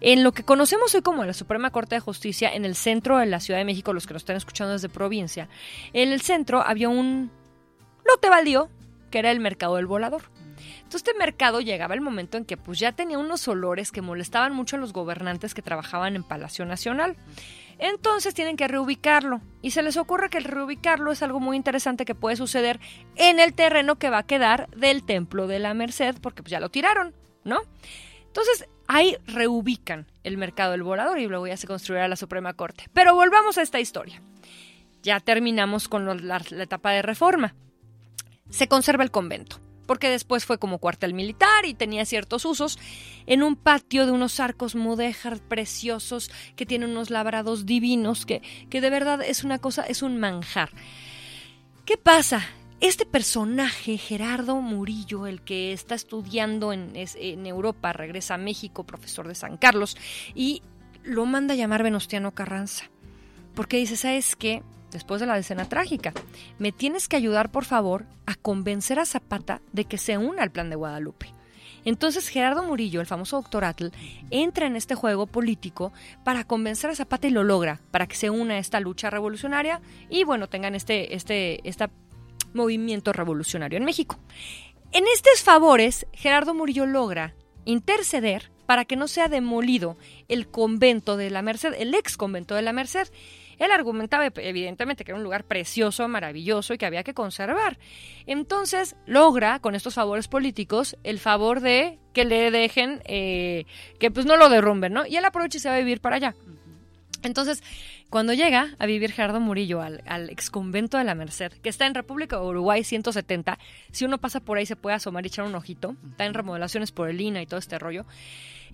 [0.00, 3.26] En lo que conocemos hoy como la Suprema Corte de Justicia, en el centro de
[3.26, 5.48] la Ciudad de México, los que nos están escuchando desde provincia,
[5.92, 7.30] en el centro había un
[8.04, 8.68] lote baldío,
[9.10, 10.22] que era el mercado del volador.
[10.78, 14.54] Entonces este mercado llegaba el momento en que pues ya tenía unos olores que molestaban
[14.54, 17.16] mucho a los gobernantes que trabajaban en Palacio Nacional.
[17.82, 22.04] Entonces tienen que reubicarlo y se les ocurre que el reubicarlo es algo muy interesante
[22.04, 22.78] que puede suceder
[23.16, 26.60] en el terreno que va a quedar del Templo de la Merced porque pues ya
[26.60, 27.12] lo tiraron,
[27.42, 27.60] ¿no?
[28.24, 32.84] Entonces ahí reubican el mercado del volador y luego ya se construirá la Suprema Corte.
[32.92, 34.22] Pero volvamos a esta historia.
[35.02, 37.56] Ya terminamos con la, la etapa de reforma.
[38.48, 42.78] Se conserva el convento, porque después fue como cuartel militar y tenía ciertos usos,
[43.26, 48.80] en un patio de unos arcos mudéjar preciosos que tienen unos labrados divinos, que, que
[48.80, 50.70] de verdad es una cosa, es un manjar.
[51.84, 52.46] ¿Qué pasa?
[52.80, 59.28] Este personaje, Gerardo Murillo, el que está estudiando en, en Europa, regresa a México, profesor
[59.28, 59.96] de San Carlos,
[60.34, 60.62] y
[61.04, 62.90] lo manda a llamar Venustiano Carranza.
[63.54, 64.62] Porque dice, ¿sabes qué?
[64.92, 66.12] Después de la escena trágica,
[66.58, 70.52] me tienes que ayudar, por favor, a convencer a Zapata de que se una al
[70.52, 71.34] plan de Guadalupe.
[71.84, 73.88] Entonces Gerardo Murillo, el famoso doctor Atl,
[74.30, 75.92] entra en este juego político
[76.24, 79.80] para convencer a Zapata y lo logra, para que se una a esta lucha revolucionaria
[80.08, 81.88] y bueno, tengan este, este, este
[82.54, 84.18] movimiento revolucionario en México.
[84.92, 87.34] En estos favores, Gerardo Murillo logra
[87.64, 89.96] interceder para que no sea demolido
[90.28, 93.08] el convento de la Merced, el ex convento de la Merced.
[93.62, 97.78] Él argumentaba evidentemente que era un lugar precioso, maravilloso y que había que conservar.
[98.26, 103.64] Entonces logra, con estos favores políticos, el favor de que le dejen, eh,
[103.98, 105.06] que pues no lo derrumben, ¿no?
[105.06, 106.34] Y él aprovecha y se va a vivir para allá.
[107.22, 107.62] Entonces,
[108.10, 111.86] cuando llega a vivir Gerardo Murillo al, al ex convento de la Merced, que está
[111.86, 113.58] en República de Uruguay 170,
[113.92, 116.92] si uno pasa por ahí se puede asomar y echar un ojito, está en remodelaciones
[116.92, 118.04] por el INA y todo este rollo.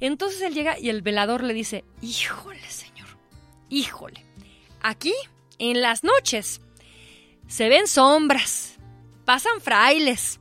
[0.01, 3.09] Entonces él llega y el velador le dice, híjole señor,
[3.68, 4.24] híjole,
[4.83, 5.14] aquí
[5.59, 6.61] en las noches
[7.47, 8.76] se ven sombras,
[9.24, 10.41] pasan frailes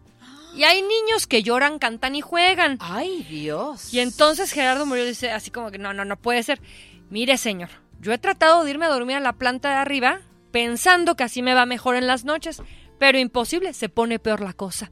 [0.55, 2.77] y hay niños que lloran, cantan y juegan.
[2.79, 3.93] Ay, Dios.
[3.93, 6.59] Y entonces Gerardo Murillo dice así como que no, no, no puede ser.
[7.09, 7.69] Mire, señor,
[8.01, 10.21] yo he tratado de irme a dormir a la planta de arriba
[10.51, 12.61] pensando que así me va mejor en las noches,
[12.97, 14.91] pero imposible, se pone peor la cosa.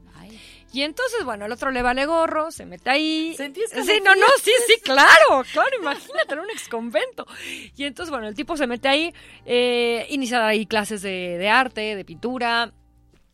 [0.76, 3.32] Y entonces, bueno, el otro le vale gorro, se mete ahí.
[3.34, 7.26] ¿Sentías Sí, no, no, sí, sí, claro, claro, imagínate, en un ex convento.
[7.74, 9.14] Y entonces, bueno, el tipo se mete ahí,
[9.46, 12.74] eh, inicia ahí clases de, de arte, de pintura,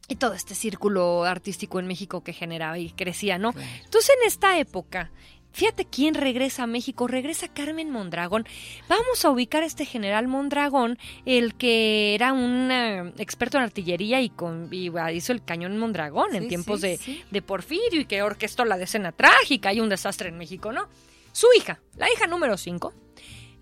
[0.07, 3.55] y todo este círculo artístico en México que generaba y crecía, ¿no?
[3.85, 5.11] Entonces, en esta época,
[5.53, 8.47] fíjate quién regresa a México, regresa Carmen Mondragón.
[8.89, 14.21] Vamos a ubicar a este general Mondragón, el que era un eh, experto en artillería
[14.21, 17.25] y, con, y, ah, hizo el cañón Mondragón en tiempos sí, de, sí.
[17.31, 20.89] de Porfirio y que orquestó la decena trágica y un desastre en México, ¿no?
[21.33, 22.93] Su hija, la hija número 5,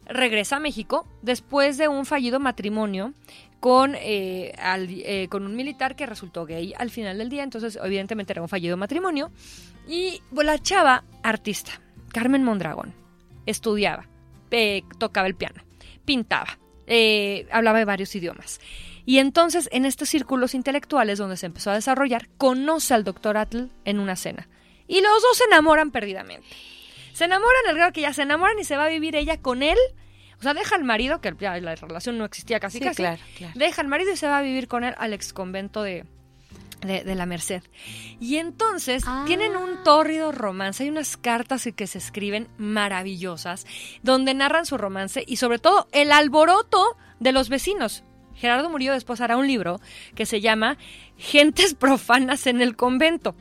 [0.07, 3.15] regresa a México después de un fallido matrimonio
[3.61, 8.33] con, eh, eh, con un militar que resultó gay al final del día, entonces evidentemente
[8.33, 9.31] era un fallido matrimonio.
[9.87, 11.81] Y pues, la chava, artista,
[12.13, 12.95] Carmen Mondragón,
[13.47, 14.09] estudiaba,
[14.99, 15.63] tocaba el piano,
[16.05, 18.61] pintaba, eh, hablaba de varios idiomas.
[19.05, 23.69] Y entonces en estos círculos intelectuales donde se empezó a desarrollar, conoce al doctor Atl
[23.85, 24.49] en una cena.
[24.87, 26.47] Y los dos se enamoran perdidamente.
[27.13, 29.63] Se enamoran al grado que ya se enamoran y se va a vivir ella con
[29.63, 29.79] él.
[30.41, 32.97] O sea, deja al marido, que ya la relación no existía casi Sí, casi.
[32.97, 33.53] claro, claro.
[33.57, 36.07] Deja al marido y se va a vivir con él al ex convento de,
[36.81, 37.63] de, de la Merced.
[38.21, 39.25] Y entonces Ah.
[39.27, 40.83] tienen un tórrido romance.
[40.83, 43.67] Hay unas cartas que se escriben maravillosas
[44.03, 48.03] donde narran su romance y sobre todo el alboroto de los vecinos.
[48.35, 49.79] Gerardo Murillo después hará un libro
[50.15, 50.79] que se llama
[51.19, 53.37] Gentes profanas en el convento.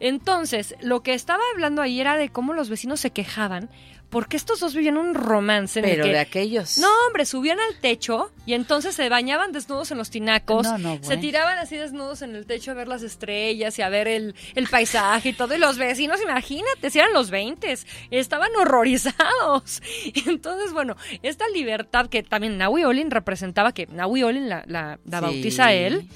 [0.00, 3.70] Entonces, lo que estaba hablando ahí era de cómo los vecinos se quejaban
[4.10, 6.78] porque estos dos vivían un romance en el Pero que de aquellos.
[6.78, 10.64] no, hombre, subían al techo y entonces se bañaban desnudos en los tinacos.
[10.64, 11.20] No, no, Se bueno.
[11.20, 14.68] tiraban así desnudos en el techo a ver las estrellas y a ver el, el
[14.68, 15.54] paisaje y todo.
[15.54, 17.76] Y los vecinos, imagínate, si eran los 20,
[18.10, 19.82] estaban horrorizados.
[20.26, 25.18] Entonces, bueno, esta libertad que también Nahui Olin representaba, que Nahui Olin la, la, la
[25.18, 25.24] Sí.
[25.24, 26.08] bautiza a él,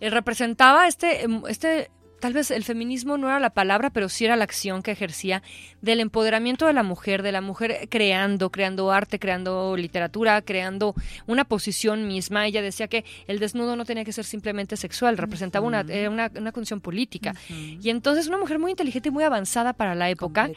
[0.00, 1.90] eh, representaba este, em, este,
[2.20, 5.42] tal vez el feminismo no era la palabra, pero sí era la acción que ejercía
[5.82, 10.94] del empoderamiento de la mujer, de la mujer creando, creando arte, creando literatura, creando
[11.26, 12.46] una posición misma.
[12.46, 16.30] Ella decía que el desnudo no tenía que ser simplemente sexual, representaba una, era una,
[16.36, 17.34] una condición política.
[17.48, 20.50] Y entonces una mujer muy inteligente y muy avanzada para la época.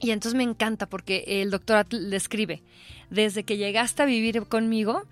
[0.00, 2.62] Y entonces me encanta porque el doctor Atl le escribe,
[3.12, 5.04] desde que llegaste a vivir conmigo,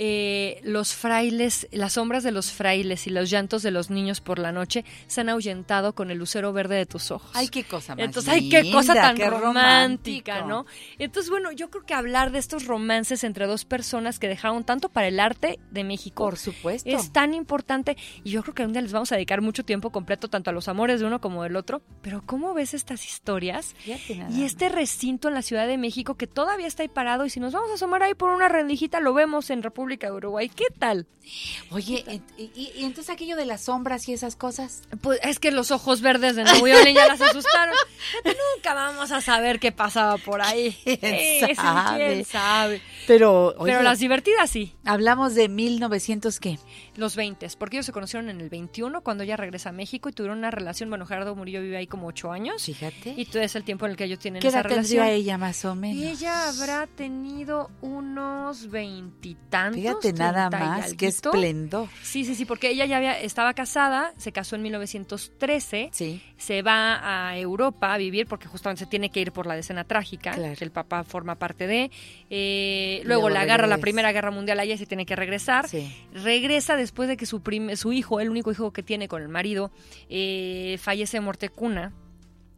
[0.00, 4.38] eh, los frailes, las sombras de los frailes y los llantos de los niños por
[4.38, 7.32] la noche se han ahuyentado con el lucero verde de tus ojos.
[7.34, 10.42] Ay, qué cosa más Entonces, ay, qué cosa linda, tan qué romántica.
[10.42, 10.66] ¿no?
[11.00, 14.88] Entonces, bueno, yo creo que hablar de estos romances entre dos personas que dejaron tanto
[14.88, 16.88] para el arte de México Por supuesto.
[16.88, 19.90] es tan importante y yo creo que un día les vamos a dedicar mucho tiempo
[19.90, 21.82] completo tanto a los amores de uno como del otro.
[22.02, 23.74] Pero ¿cómo ves estas historias?
[23.84, 27.40] Y este recinto en la Ciudad de México que todavía está ahí parado y si
[27.48, 30.50] nos vamos a asomar ahí por una rendijita lo vemos en República de Uruguay.
[30.50, 31.06] ¿Qué tal?
[31.70, 34.82] Oye, en- y, y- y entonces aquello de las sombras y esas cosas.
[35.00, 37.74] Pues es que los ojos verdes de Nuevo León ya las asustaron.
[38.24, 40.72] Nunca vamos a saber qué pasaba por ahí.
[40.84, 42.06] ¿Quién sabe?
[42.12, 42.82] ¿Quién sabe?
[43.06, 44.74] Pero, oye, Pero las divertidas sí.
[44.84, 46.58] hablamos de 1900 qué?
[46.98, 50.12] Los 20, porque ellos se conocieron en el 21 cuando ella regresa a México y
[50.12, 50.88] tuvieron una relación.
[50.90, 52.64] Bueno, Gerardo Murillo vive ahí como ocho años.
[52.64, 53.14] Fíjate.
[53.16, 54.96] Y todo es el tiempo en el que ellos tienen ¿Qué esa edad relación.
[55.04, 56.02] tendría ella más o menos?
[56.20, 59.80] Ella habrá tenido unos veintitantos.
[59.80, 61.88] Fíjate nada y más, qué esplendor.
[62.02, 66.22] Sí, sí, sí, porque ella ya había, estaba casada, se casó en 1913, Sí.
[66.36, 69.84] se va a Europa a vivir porque justamente se tiene que ir por la decena
[69.84, 70.54] trágica, Claro.
[70.56, 71.90] que el papá forma parte de.
[72.30, 73.78] eh, luego Luego la agarra la.
[73.78, 75.68] Primera Guerra Mundial, ella se tiene que regresar.
[75.68, 75.94] Sí.
[76.12, 77.42] Regresa después de que su,
[77.76, 79.70] su hijo, el único hijo que tiene con el marido,
[80.08, 81.92] eh, fallece de muerte cuna.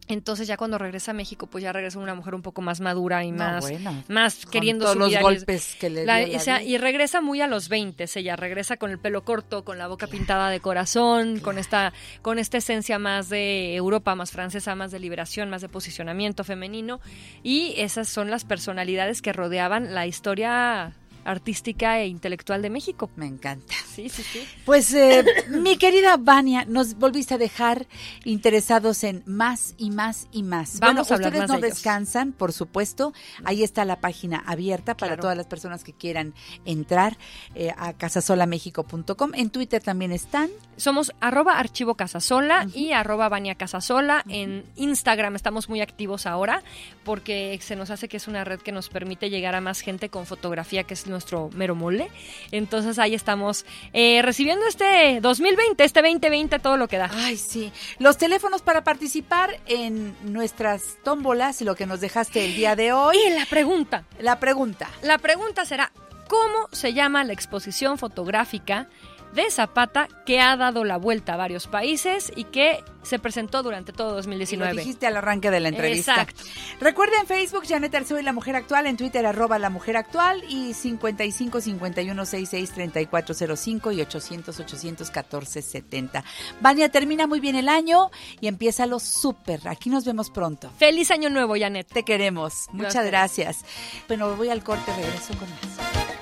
[0.07, 3.23] Entonces ya cuando regresa a México, pues ya regresa una mujer un poco más madura
[3.25, 6.37] y No, más, bueno, más con queriendo todos su los golpes que le dio la
[6.37, 9.77] o sea, y regresa muy a los 20, ella regresa con el pelo corto, con
[9.77, 14.75] la boca pintada de corazón, con esta con esta esencia más de Europa, más francesa,
[14.75, 16.99] más de liberación, más de posicionamiento femenino.
[17.43, 20.93] Y esas son las personalidades que rodeaban la historia
[21.25, 23.09] artística e intelectual de México.
[23.15, 23.73] Me encanta.
[23.93, 24.47] Sí, sí, sí.
[24.65, 27.87] Pues eh, mi querida Vania, nos volviste a dejar
[28.23, 30.79] interesados en más y más y más.
[30.79, 31.77] Vamos bueno, a hablar ustedes más no de ellos.
[31.77, 33.13] descansan, por supuesto.
[33.43, 35.21] Ahí está la página abierta para Claro.
[35.21, 36.33] todas las personas que quieran
[36.65, 37.17] entrar
[37.55, 39.31] eh, a casasolamexico.com.
[39.33, 40.49] En Twitter también están.
[40.77, 44.23] Somos arroba archivo casasola y arroba Vania Casasola.
[44.27, 46.63] En Instagram estamos muy activos ahora
[47.03, 50.09] porque se nos hace que es una red que nos permite llegar a más gente
[50.09, 52.09] con fotografía, que es nuestro mero mole.
[52.51, 57.11] Entonces ahí estamos eh, recibiendo este 2020, este 2020, todo lo que da.
[57.13, 57.71] Ay, sí.
[57.99, 62.93] Los teléfonos para participar en nuestras tómbolas y lo que nos dejaste el día de
[62.93, 63.17] hoy.
[63.27, 64.89] Y la pregunta, La pregunta.
[65.03, 65.91] la pregunta será,
[66.27, 68.87] ¿cómo se llama la exposición fotográfica
[69.33, 73.93] de Zapata que ha dado la vuelta a varios países y que se presentó durante
[73.93, 74.73] todo Y lo 2019?
[74.77, 76.13] dijiste al arranque de la entrevista.
[76.13, 76.43] Exacto.
[76.79, 80.73] Recuerden Facebook, Janet Arceo y La Mujer Actual, en Twitter, arroba La Mujer Actual y
[80.73, 86.23] 55 51 66 3405 y 800 814 70.
[86.59, 89.67] Vania, termina muy bien el año y empieza lo súper.
[89.67, 90.71] Aquí nos vemos pronto.
[90.77, 91.87] Feliz año nuevo, Janet.
[91.87, 92.67] Te queremos.
[92.71, 93.65] Muchas gracias.
[94.07, 96.20] Bueno, voy al corte, regreso con más.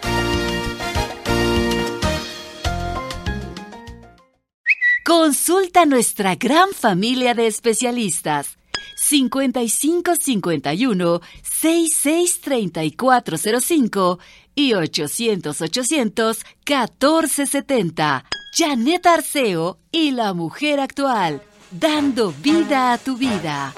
[5.10, 8.60] Consulta a nuestra gran familia de especialistas.
[8.96, 14.20] 55 51 66 3405
[14.54, 18.24] y 800 800 1470.
[18.56, 21.42] Janet Arceo y la mujer actual.
[21.72, 23.74] Dando vida a tu vida.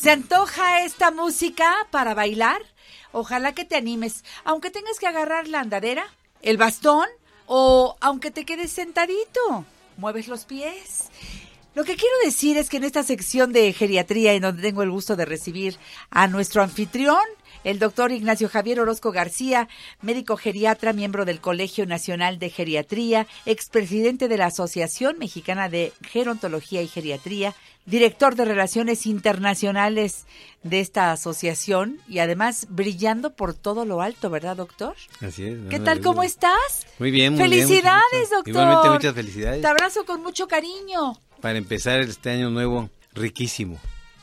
[0.00, 2.62] ¿Se antoja esta música para bailar?
[3.10, 6.06] Ojalá que te animes, aunque tengas que agarrar la andadera,
[6.40, 7.08] el bastón
[7.46, 9.64] o aunque te quedes sentadito.
[9.96, 11.08] Mueves los pies.
[11.74, 14.90] Lo que quiero decir es que en esta sección de geriatría, en donde tengo el
[14.92, 15.78] gusto de recibir
[16.10, 17.24] a nuestro anfitrión,
[17.64, 19.68] el doctor Ignacio Javier Orozco García,
[20.00, 26.82] médico geriatra, miembro del Colegio Nacional de Geriatría, expresidente de la Asociación Mexicana de Gerontología
[26.82, 27.54] y Geriatría,
[27.86, 30.26] director de Relaciones Internacionales
[30.62, 34.94] de esta asociación y además brillando por todo lo alto, ¿verdad, doctor?
[35.20, 35.58] Así es.
[35.70, 36.00] ¿Qué tal?
[36.00, 36.86] ¿Cómo estás?
[36.98, 37.50] Muy bien, muy bien.
[37.50, 38.36] Felicidades, mucho gusto.
[38.36, 38.50] doctor.
[38.50, 39.60] Igualmente, muchas felicidades.
[39.62, 41.14] Te abrazo con mucho cariño.
[41.40, 43.78] Para empezar este año nuevo, riquísimo.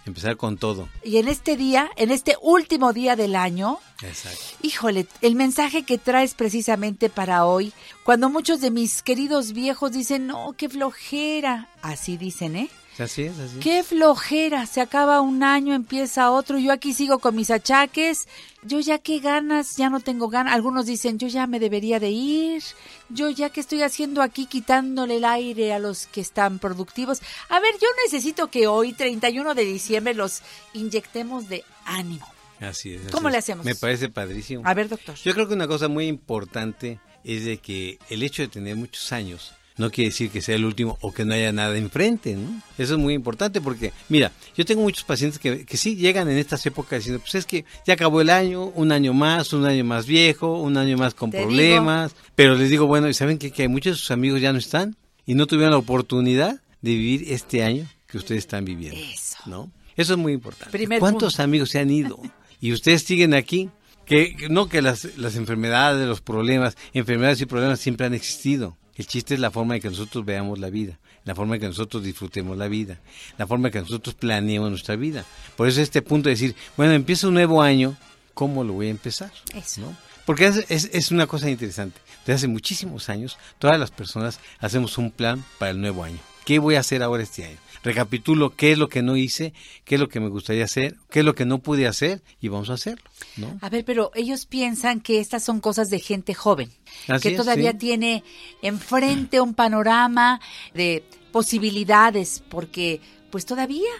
[0.05, 0.87] Empezar con todo.
[1.03, 4.39] Y en este día, en este último día del año, Exacto.
[4.61, 10.27] híjole, el mensaje que traes precisamente para hoy, cuando muchos de mis queridos viejos dicen,
[10.27, 12.69] no, qué flojera, así dicen, ¿eh?
[12.97, 13.59] Así es, así.
[13.59, 18.27] Qué flojera, se acaba un año, empieza otro, yo aquí sigo con mis achaques,
[18.63, 22.11] yo ya qué ganas, ya no tengo ganas, algunos dicen, yo ya me debería de
[22.11, 22.63] ir,
[23.09, 27.21] yo ya que estoy haciendo aquí quitándole el aire a los que están productivos.
[27.49, 30.41] A ver, yo necesito que hoy, 31 de diciembre, los
[30.73, 32.25] inyectemos de ánimo.
[32.61, 33.01] Así es.
[33.01, 33.33] así ¿Cómo es.
[33.33, 33.65] le hacemos?
[33.65, 34.61] Me parece padrísimo.
[34.65, 35.15] A ver, doctor.
[35.15, 39.11] Yo creo que una cosa muy importante es de que el hecho de tener muchos
[39.11, 42.61] años no quiere decir que sea el último o que no haya nada enfrente, ¿no?
[42.77, 46.37] Eso es muy importante porque, mira, yo tengo muchos pacientes que, que sí llegan en
[46.37, 49.83] estas épocas diciendo, pues es que ya acabó el año, un año más, un año
[49.83, 53.51] más viejo, un año más con Te problemas, pero les digo, bueno, ¿y saben qué?
[53.51, 54.95] que muchos de sus amigos ya no están
[55.25, 59.37] y no tuvieron la oportunidad de vivir este año que ustedes están viviendo, Eso.
[59.45, 59.71] ¿no?
[59.95, 60.71] Eso es muy importante.
[60.71, 61.43] Primer ¿Cuántos punto.
[61.43, 62.19] amigos se han ido?
[62.59, 63.69] y ustedes siguen aquí.
[64.05, 68.77] Que, que no que las, las enfermedades, los problemas, enfermedades y problemas siempre han existido.
[68.95, 71.67] El chiste es la forma en que nosotros veamos la vida, la forma en que
[71.67, 72.99] nosotros disfrutemos la vida,
[73.37, 75.25] la forma en que nosotros planeemos nuestra vida.
[75.57, 77.97] Por eso este punto de decir, bueno, empieza un nuevo año,
[78.33, 79.31] ¿cómo lo voy a empezar?
[79.53, 79.81] Eso.
[79.81, 79.97] ¿No?
[80.25, 81.99] Porque es, es, es una cosa interesante.
[82.21, 86.19] Desde hace muchísimos años, todas las personas hacemos un plan para el nuevo año.
[86.45, 87.57] ¿Qué voy a hacer ahora este año?
[87.85, 91.19] Recapitulo qué es lo que no hice, qué es lo que me gustaría hacer, qué
[91.19, 93.57] es lo que no pude hacer y vamos a hacerlo, ¿no?
[93.61, 96.71] A ver, pero ellos piensan que estas son cosas de gente joven,
[97.07, 97.77] Así que es, todavía sí.
[97.77, 98.23] tiene
[98.63, 100.41] enfrente un panorama
[100.73, 103.91] de posibilidades, porque pues todavía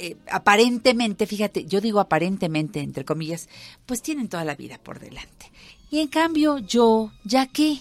[0.00, 3.48] eh, aparentemente, fíjate, yo digo aparentemente, entre comillas,
[3.84, 5.52] pues tienen toda la vida por delante.
[5.90, 7.80] Y en cambio yo, ya que,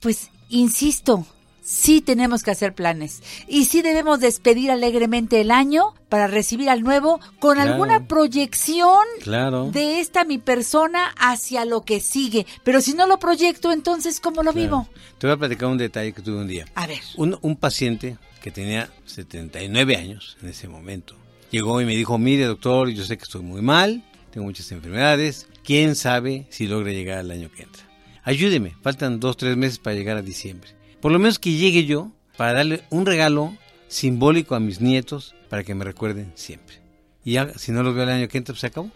[0.00, 1.26] pues, insisto,
[1.70, 6.82] sí tenemos que hacer planes y sí debemos despedir alegremente el año para recibir al
[6.82, 7.72] nuevo con Claro.
[7.72, 9.70] alguna proyección Claro.
[9.70, 12.46] de esta mi persona hacia lo que sigue.
[12.64, 14.66] Pero si no lo proyecto, entonces, ¿cómo lo Claro.
[14.66, 14.88] vivo?
[15.18, 16.64] Te voy a platicar un detalle que tuve un día.
[16.74, 17.00] A ver.
[17.18, 21.16] Un, un paciente que tenía 79 años en ese momento
[21.50, 25.46] llegó y me dijo, mire doctor, yo sé que estoy muy mal, tengo muchas enfermedades,
[25.64, 27.82] quién sabe si logre llegar al año que entra.
[28.22, 30.70] Ayúdeme, faltan dos, tres meses para llegar a diciembre.
[31.00, 33.56] Por lo menos que llegue yo para darle un regalo
[33.88, 36.76] simbólico a mis nietos para que me recuerden siempre.
[37.24, 38.90] Y ya, si no los veo el año que entra, pues se acabó.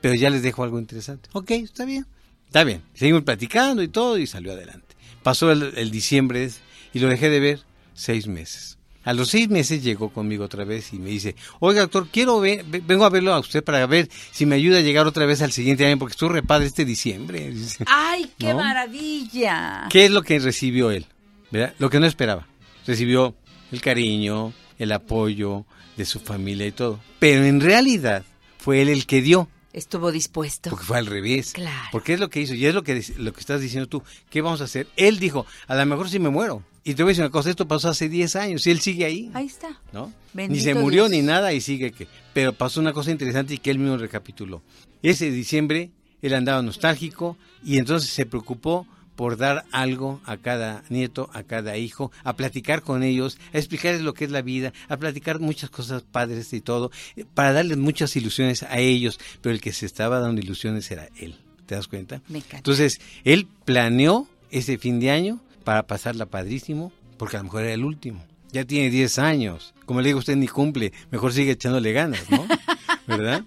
[0.00, 1.28] Pero ya les dejo algo interesante.
[1.32, 2.06] Ok, está bien.
[2.46, 2.82] Está bien.
[2.94, 4.94] Seguimos platicando y todo y salió adelante.
[5.22, 6.48] Pasó el, el diciembre
[6.92, 7.60] y lo dejé de ver
[7.94, 8.78] seis meses.
[9.04, 12.64] A los seis meses llegó conmigo otra vez y me dice, oiga doctor, quiero ver,
[12.64, 15.42] ve- vengo a verlo a usted para ver si me ayuda a llegar otra vez
[15.42, 17.50] al siguiente año porque estuvo repadre este diciembre.
[17.52, 17.84] Dice.
[17.86, 18.56] ¡Ay, qué ¿No?
[18.58, 19.86] maravilla!
[19.90, 21.06] ¿Qué es lo que recibió él?
[21.50, 21.74] ¿Verdad?
[21.78, 22.46] Lo que no esperaba.
[22.86, 23.34] Recibió
[23.72, 25.64] el cariño, el apoyo
[25.96, 27.00] de su familia y todo.
[27.18, 28.24] Pero en realidad
[28.58, 30.70] fue él el que dio, Estuvo dispuesto.
[30.70, 31.52] porque fue al revés.
[31.52, 31.88] Claro.
[31.92, 34.02] Porque es lo que hizo y es lo que, lo que estás diciendo tú.
[34.30, 34.86] ¿Qué vamos a hacer?
[34.96, 36.62] Él dijo, a lo mejor si me muero.
[36.82, 39.04] Y te voy a decir una cosa, esto pasó hace 10 años y él sigue
[39.04, 39.30] ahí.
[39.34, 39.78] Ahí está.
[39.92, 40.12] ¿no?
[40.32, 41.10] Bendito ni se murió Dios.
[41.10, 42.08] ni nada y sigue que.
[42.32, 44.62] Pero pasó una cosa interesante y que él mismo recapituló.
[45.02, 45.90] Ese diciembre
[46.22, 48.86] él andaba nostálgico y entonces se preocupó
[49.16, 54.02] por dar algo a cada nieto, a cada hijo, a platicar con ellos, a explicarles
[54.02, 57.78] lo que es la vida, a platicar muchas cosas padres y todo, eh, para darles
[57.78, 61.36] muchas ilusiones a ellos, pero el que se estaba dando ilusiones era él.
[61.64, 62.22] ¿Te das cuenta?
[62.28, 62.58] Me encanta.
[62.58, 67.74] Entonces, él planeó ese fin de año para pasarla padrísimo, porque a lo mejor era
[67.74, 68.24] el último.
[68.52, 69.74] Ya tiene 10 años.
[69.84, 70.92] Como le digo, usted ni cumple.
[71.10, 72.46] Mejor sigue echándole ganas, ¿no?
[73.06, 73.44] ¿Verdad?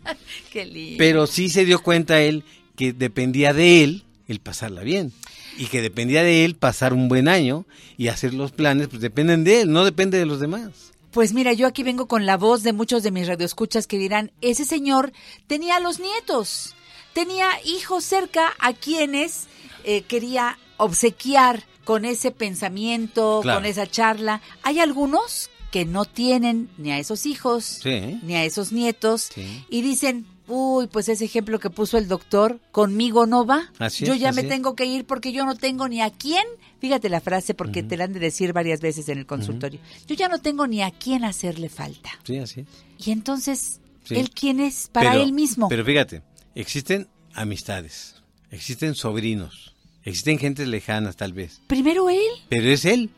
[0.51, 0.95] Qué lindo.
[0.97, 2.43] Pero sí se dio cuenta él
[2.75, 5.11] que dependía de él el pasarla bien.
[5.59, 7.65] Y que dependía de él pasar un buen año
[7.97, 10.71] y hacer los planes, pues dependen de él, no depende de los demás.
[11.11, 14.31] Pues mira, yo aquí vengo con la voz de muchos de mis radioescuchas que dirán,
[14.41, 15.11] ese señor
[15.47, 16.75] tenía los nietos,
[17.13, 19.47] tenía hijos cerca a quienes
[19.83, 23.59] eh, quería obsequiar con ese pensamiento, Claro.
[23.59, 24.41] con esa charla.
[24.63, 28.19] Hay algunos que no tienen ni a esos hijos, Sí.
[28.23, 29.65] ni a esos nietos, Sí.
[29.69, 33.71] y dicen, uy, pues ese ejemplo que puso el doctor, conmigo no va.
[33.79, 34.49] Así yo es, ya así me es.
[34.49, 36.43] tengo que ir porque yo no tengo ni a quién.
[36.79, 39.79] Fíjate la frase porque te la han de decir varias veces en el consultorio.
[40.07, 42.09] Yo ya no tengo ni a quién hacerle falta.
[42.23, 42.67] Sí, así es.
[43.05, 44.15] Y entonces, Sí.
[44.15, 45.69] ¿él quién es para Pero- él mismo?
[45.69, 46.21] Pero fíjate,
[46.55, 48.15] existen amistades,
[48.51, 49.73] existen sobrinos,
[50.03, 52.19] existen gentes lejanas tal vez, Primero él.
[52.49, 53.09] pero es él.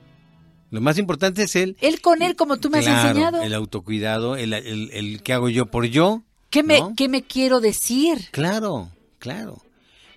[0.70, 1.76] Lo más importante es él.
[1.82, 3.42] Él con él, como tú me has enseñado.
[3.44, 6.24] El autocuidado, el, el, el que hago yo por yo.
[6.52, 6.94] ¿Qué, me, ¿no?
[6.96, 8.28] ¿Qué me quiero decir?
[8.32, 9.64] Claro, claro.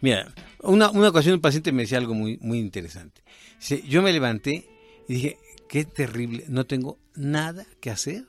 [0.01, 3.23] Mira, una, una ocasión un paciente me decía algo muy, muy interesante.
[3.59, 4.69] Dice, yo me levanté
[5.09, 8.25] y dije, qué terrible, no tengo nada que hacer.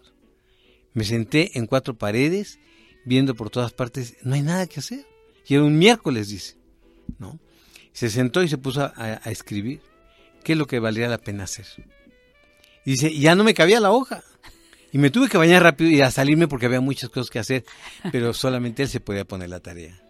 [0.93, 2.59] Me senté en cuatro paredes,
[3.05, 5.05] viendo por todas partes, no hay nada que hacer.
[5.47, 6.57] Y era un miércoles, dice,
[7.17, 7.39] ¿no?
[7.91, 9.81] Se sentó y se puso a, a escribir
[10.43, 11.65] qué es lo que valdría la pena hacer.
[12.85, 14.23] Y dice, ya no me cabía la hoja.
[14.95, 17.65] Y me tuve que bañar rápido y a salirme porque había muchas cosas que hacer,
[18.13, 20.01] pero solamente él se podía poner la tarea.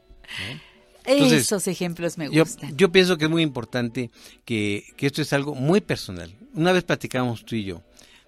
[1.06, 2.78] Entonces, Esos ejemplos me gustan.
[2.78, 4.12] yo pienso que es muy importante
[4.46, 6.32] que, que esto es algo muy personal.
[6.54, 7.82] Una vez platicamos tú y yo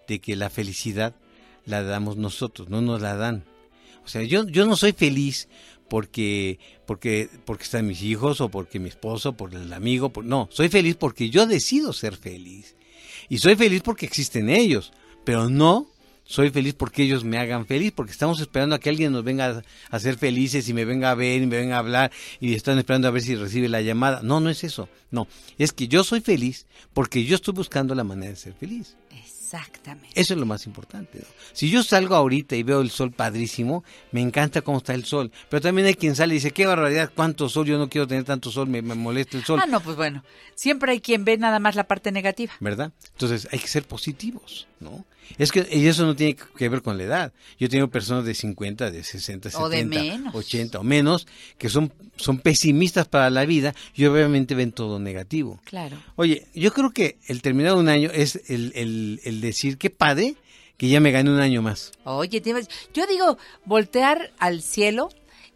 [0.08, 1.14] de que la felicidad
[1.68, 3.43] la damos nosotros, no nos la dan.
[4.03, 5.49] O sea, yo, yo no soy feliz
[5.88, 10.49] porque, porque, porque están mis hijos o porque mi esposo, por el amigo, por, no,
[10.51, 12.76] soy feliz porque yo decido ser feliz.
[13.30, 14.91] Y soy feliz porque existen ellos,
[15.24, 15.95] pero no
[16.28, 19.63] soy feliz porque ellos me hagan feliz, porque estamos esperando a que alguien nos venga
[19.89, 22.78] a, ser felices y me venga a ver y me venga a hablar y están
[22.78, 24.21] esperando a ver si recibe la llamada.
[24.23, 24.89] No, no es eso.
[25.09, 28.97] No, es que yo soy feliz porque yo estoy buscando la manera de ser feliz.
[29.47, 30.09] Exactamente.
[30.13, 31.19] Eso es lo más importante.
[31.19, 31.25] ¿no?
[31.53, 35.32] Si yo salgo ahorita y veo el sol padrísimo, me encanta cómo está el sol.
[35.49, 38.25] Pero también hay quien sale y dice, qué barbaridad, cuánto sol, yo no quiero tener
[38.25, 39.61] tanto sol, me, me molesta el sol.
[39.63, 40.21] Ah, no, pues bueno.
[40.55, 42.51] Siempre hay quien ve nada más la parte negativa.
[42.59, 42.91] ¿verdad?
[43.13, 45.05] Entonces hay que ser positivos, ¿no?
[45.38, 47.34] Es que y eso no tiene que ver con la edad.
[47.59, 50.36] Yo he tenido personas de 50, de 60, 70, O de menos.
[50.36, 55.59] 80 o menos que son, son pesimistas para la vida y obviamente ven todo negativo.
[55.65, 55.97] Claro.
[56.15, 60.36] Oye, yo creo que el terminar un año es el, el, el decir, qué padre
[60.78, 61.91] que ya me gané un año más.
[62.03, 62.41] Oye,
[62.93, 65.09] yo digo, voltear al cielo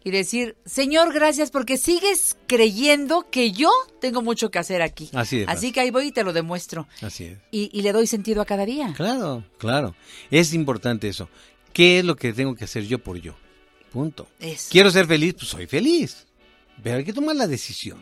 [0.04, 5.10] y decir, Señor, gracias porque sigues creyendo que yo tengo mucho que hacer aquí.
[5.12, 6.88] Así es, Así que ahí voy y te lo demuestro.
[7.00, 7.38] Así es.
[7.50, 8.92] Y, y le doy sentido a cada día.
[8.96, 9.94] Claro, claro.
[10.30, 11.28] Es importante eso.
[11.72, 13.34] ¿Qué es lo que tengo que hacer yo por yo?
[13.92, 14.28] Punto.
[14.40, 14.68] Eso.
[14.70, 16.26] Quiero ser feliz, pues soy feliz.
[16.82, 17.98] Pero hay que tomar la decisión.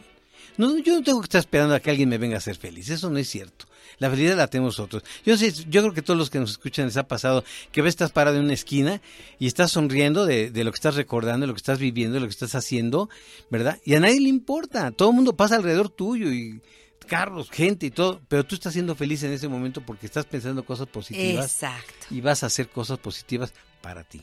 [0.57, 2.89] No, yo no tengo que estar esperando a que alguien me venga a hacer feliz.
[2.91, 3.67] Eso no es cierto.
[3.99, 5.03] La felicidad la tenemos nosotros.
[5.25, 7.91] Yo sé, yo creo que todos los que nos escuchan les ha pasado que ves
[7.91, 9.01] estás parado en una esquina
[9.39, 12.21] y estás sonriendo de, de lo que estás recordando, de lo que estás viviendo, de
[12.21, 13.09] lo que estás haciendo,
[13.51, 13.79] ¿verdad?
[13.85, 14.91] Y a nadie le importa.
[14.91, 16.61] Todo el mundo pasa alrededor tuyo y
[17.07, 20.65] carros, gente y todo, pero tú estás siendo feliz en ese momento porque estás pensando
[20.65, 22.07] cosas positivas Exacto.
[22.11, 24.23] y vas a hacer cosas positivas para ti.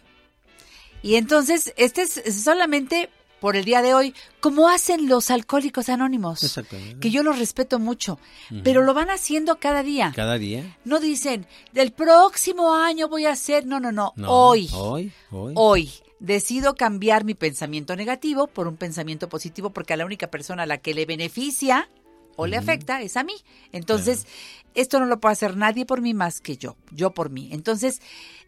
[1.04, 3.10] Y entonces, este es solamente
[3.40, 7.00] por el día de hoy, como hacen los alcohólicos anónimos, Exactamente.
[7.00, 8.20] que yo los respeto mucho,
[8.64, 10.12] pero lo van haciendo cada día.
[10.16, 10.78] Cada día.
[10.86, 15.54] No dicen, del próximo año voy a hacer, no, no, no, No, hoy, Hoy, hoy.
[15.56, 15.92] hoy.
[16.20, 20.66] Decido cambiar mi pensamiento negativo por un pensamiento positivo porque a la única persona a
[20.66, 21.90] la que le beneficia
[22.36, 23.34] o le afecta es a mí.
[23.72, 24.26] Entonces,
[24.74, 27.50] esto no lo puede hacer nadie por mí más que yo, yo por mí.
[27.52, 28.02] Entonces,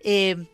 [0.03, 0.47] eh,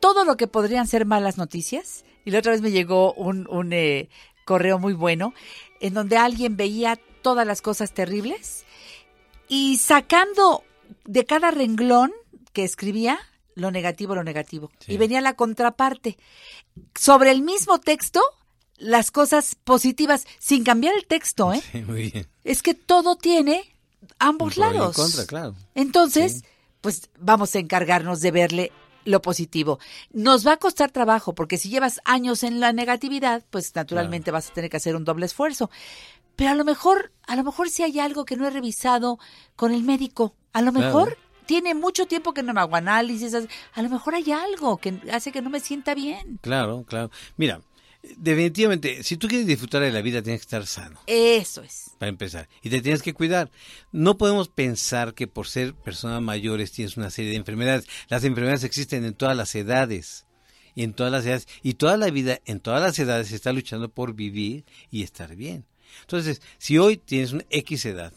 [0.00, 3.72] todo lo que podrían ser malas noticias, y la otra vez me llegó un, un,
[3.72, 4.08] eh,
[4.44, 5.34] correo muy bueno,
[5.80, 8.64] en donde alguien veía todas las cosas terribles
[9.48, 10.64] y sacando
[11.04, 12.12] de cada renglón
[12.52, 13.18] que escribía
[13.54, 14.70] lo negativo, lo negativo.
[14.86, 16.18] Y venía la contraparte.
[16.94, 18.20] Sobre el mismo texto,
[18.78, 21.62] las cosas positivas, sin cambiar el texto, ¿eh?
[21.72, 22.26] Sí, muy bien.
[22.42, 23.74] Es que todo tiene
[24.18, 24.96] ambos lados.
[24.96, 25.54] contra, claro.
[25.74, 26.44] Entonces,
[26.80, 28.72] pues vamos a encargarnos de verle
[29.04, 29.78] lo positivo.
[30.12, 34.50] Nos va a costar trabajo, porque si llevas años en la negatividad, pues naturalmente vas
[34.50, 35.70] a tener que hacer un doble esfuerzo.
[36.36, 39.18] Pero a lo mejor, a lo mejor si hay algo que no he revisado
[39.56, 40.86] con el médico, a lo Claro.
[40.86, 44.98] mejor tiene mucho tiempo que no me hago análisis, a lo mejor hay algo que
[45.12, 46.38] hace que no me sienta bien.
[46.42, 47.10] Claro, claro.
[47.36, 47.60] Mira,
[48.16, 51.00] definitivamente, si tú quieres disfrutar de la vida, tienes que estar sano.
[51.06, 51.90] Eso es.
[51.98, 52.48] para empezar.
[52.62, 53.50] Y te tienes que cuidar.
[53.92, 57.86] No podemos pensar que por ser personas mayores tienes una serie de enfermedades.
[58.08, 60.26] Las enfermedades existen en todas las edades.
[60.74, 61.46] Y en todas las edades.
[61.62, 65.36] Y toda la vida, en todas las edades, se está luchando por vivir y estar
[65.36, 65.64] bien.
[66.00, 68.12] Entonces, si hoy tienes una X edad,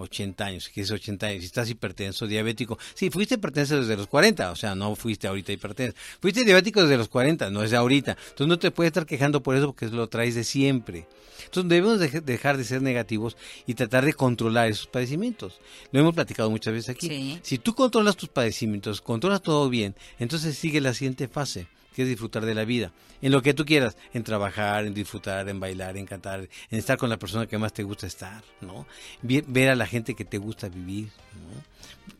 [0.00, 4.06] 80 años, que es 80 años, si estás hipertenso, diabético, sí, fuiste hipertenso desde los
[4.06, 7.76] 40, o sea, no fuiste ahorita hipertenso, fuiste diabético desde los 40, no es de
[7.76, 11.06] ahorita, entonces no te puedes estar quejando por eso porque lo traes de siempre.
[11.44, 13.36] Entonces debemos de- dejar de ser negativos
[13.66, 15.58] y tratar de controlar esos padecimientos.
[15.90, 17.08] Lo hemos platicado muchas veces aquí.
[17.42, 21.66] Si tú controlas tus padecimientos, controlas todo bien, entonces sigue la siguiente fase,
[22.00, 22.92] que es disfrutar de la vida.
[23.20, 26.40] En lo que tú quieras, en trabajar, en disfrutar, en bailar, en cantar,
[26.70, 28.86] en estar con la persona que más te gusta estar, ¿no?
[29.22, 31.10] Ver a la gente que te gusta vivir,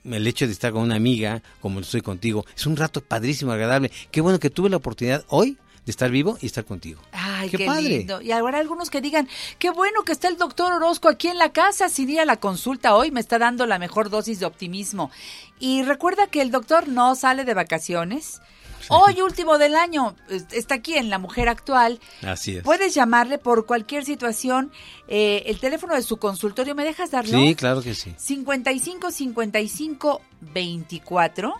[0.04, 0.14] ¿no?
[0.14, 3.90] El hecho de estar con una amiga, como estoy contigo, es un rato padrísimo, agradable.
[4.10, 5.56] Qué bueno que tuve la oportunidad hoy
[5.86, 7.00] de estar vivo y estar contigo.
[7.12, 7.82] Ay, Qué qué, padre.
[7.88, 8.20] lindo.
[8.20, 9.26] Y habrá algunos que digan,
[9.58, 12.36] qué bueno que está el doctor Orozco aquí en la casa sin ir a la
[12.36, 15.10] consulta hoy, me está dando la mejor dosis de optimismo.
[15.58, 18.42] Y recuerda que el doctor no sale de vacaciones.
[18.88, 22.00] Hoy, último del año, es- está aquí en La Mujer Actual.
[22.22, 22.62] Así es.
[22.64, 24.72] Puedes llamarle por cualquier situación.
[25.08, 27.38] Eh, el teléfono de su consultorio, ¿me dejas darlo?
[27.38, 28.14] Sí, claro que sí.
[28.16, 31.54] 55 55 24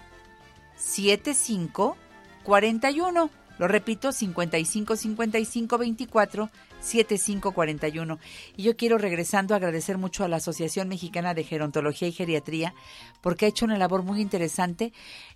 [0.77, 1.97] 75
[2.45, 3.31] 41.
[3.59, 6.51] Lo repito, 55 55 24
[6.81, 8.19] 75 41.
[8.57, 12.75] Y yo quiero, regresando, agradecer mucho a la Asociación Mexicana de Gerontología y Geriatría
[13.21, 14.93] porque ha hecho una labor muy interesante.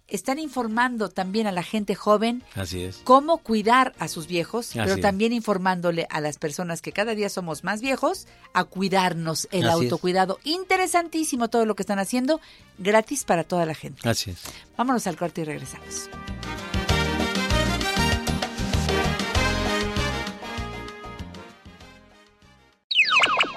[0.08, 3.00] Están informando también a la gente joven Así es.
[3.04, 5.00] cómo cuidar a sus viejos, Así pero es.
[5.00, 9.68] también informándole a las personas que cada día somos más viejos a cuidarnos, el Así
[9.78, 9.82] es.
[9.92, 10.38] autocuidado.
[10.44, 12.40] Interesantísimo todo lo que están haciendo,
[12.78, 14.06] gratis para toda la gente.
[14.08, 14.42] Así es.
[14.76, 16.10] Vámonos al corte y regresamos.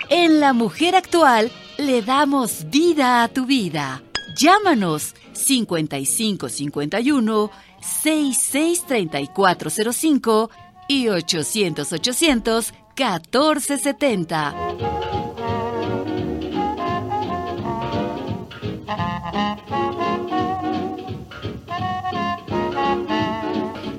[0.09, 4.01] En La Mujer Actual le damos vida a tu vida.
[4.37, 7.51] Llámanos 5551
[7.81, 10.49] 663405
[10.87, 14.55] y 800 800 1470.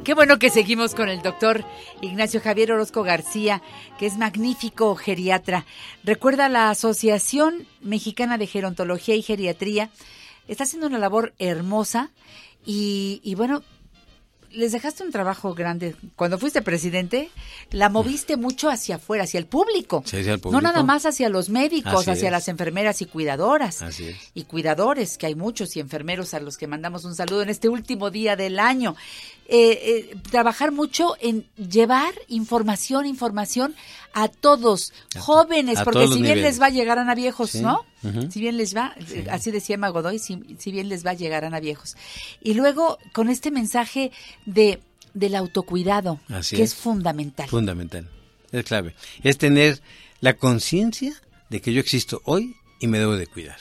[0.08, 1.66] Qué bueno que seguimos con el doctor
[2.00, 3.60] Ignacio Javier Orozco García,
[3.98, 5.66] que es magnífico geriatra.
[6.02, 9.90] Recuerda la Asociación Mexicana de Gerontología y Geriatría.
[10.46, 12.10] Está haciendo una labor hermosa
[12.64, 13.62] y, y bueno,
[14.52, 15.94] les dejaste un trabajo grande.
[16.16, 17.30] Cuando fuiste presidente,
[17.70, 20.02] la moviste mucho hacia afuera, hacia el público.
[20.06, 20.62] Sí, hacia el No público.
[20.62, 22.32] nada más hacia los médicos, Así hacia es.
[22.32, 24.16] las enfermeras y cuidadoras Así es.
[24.34, 27.68] y cuidadores, que hay muchos, y enfermeros a los que mandamos un saludo en este
[27.68, 28.96] último día del año.
[29.50, 33.74] Eh, eh, trabajar mucho en llevar información, información
[34.12, 36.58] a todos, jóvenes, a porque todos si bien niveles.
[36.58, 37.84] les va, llegarán a viejos, Sí, ¿no?
[38.30, 41.54] Si bien les va, eh, así decía Emma Godoy, si, si bien les va, llegarán
[41.54, 41.96] a viejos.
[42.40, 44.12] Y luego, con este mensaje
[44.46, 44.80] de
[45.14, 46.72] del autocuidado, Así que es.
[46.72, 47.48] es fundamental.
[47.48, 48.08] Fundamental.
[48.52, 48.94] Es clave.
[49.22, 49.80] Es tener
[50.20, 51.14] la conciencia
[51.50, 53.58] de que yo existo hoy y me debo de cuidar.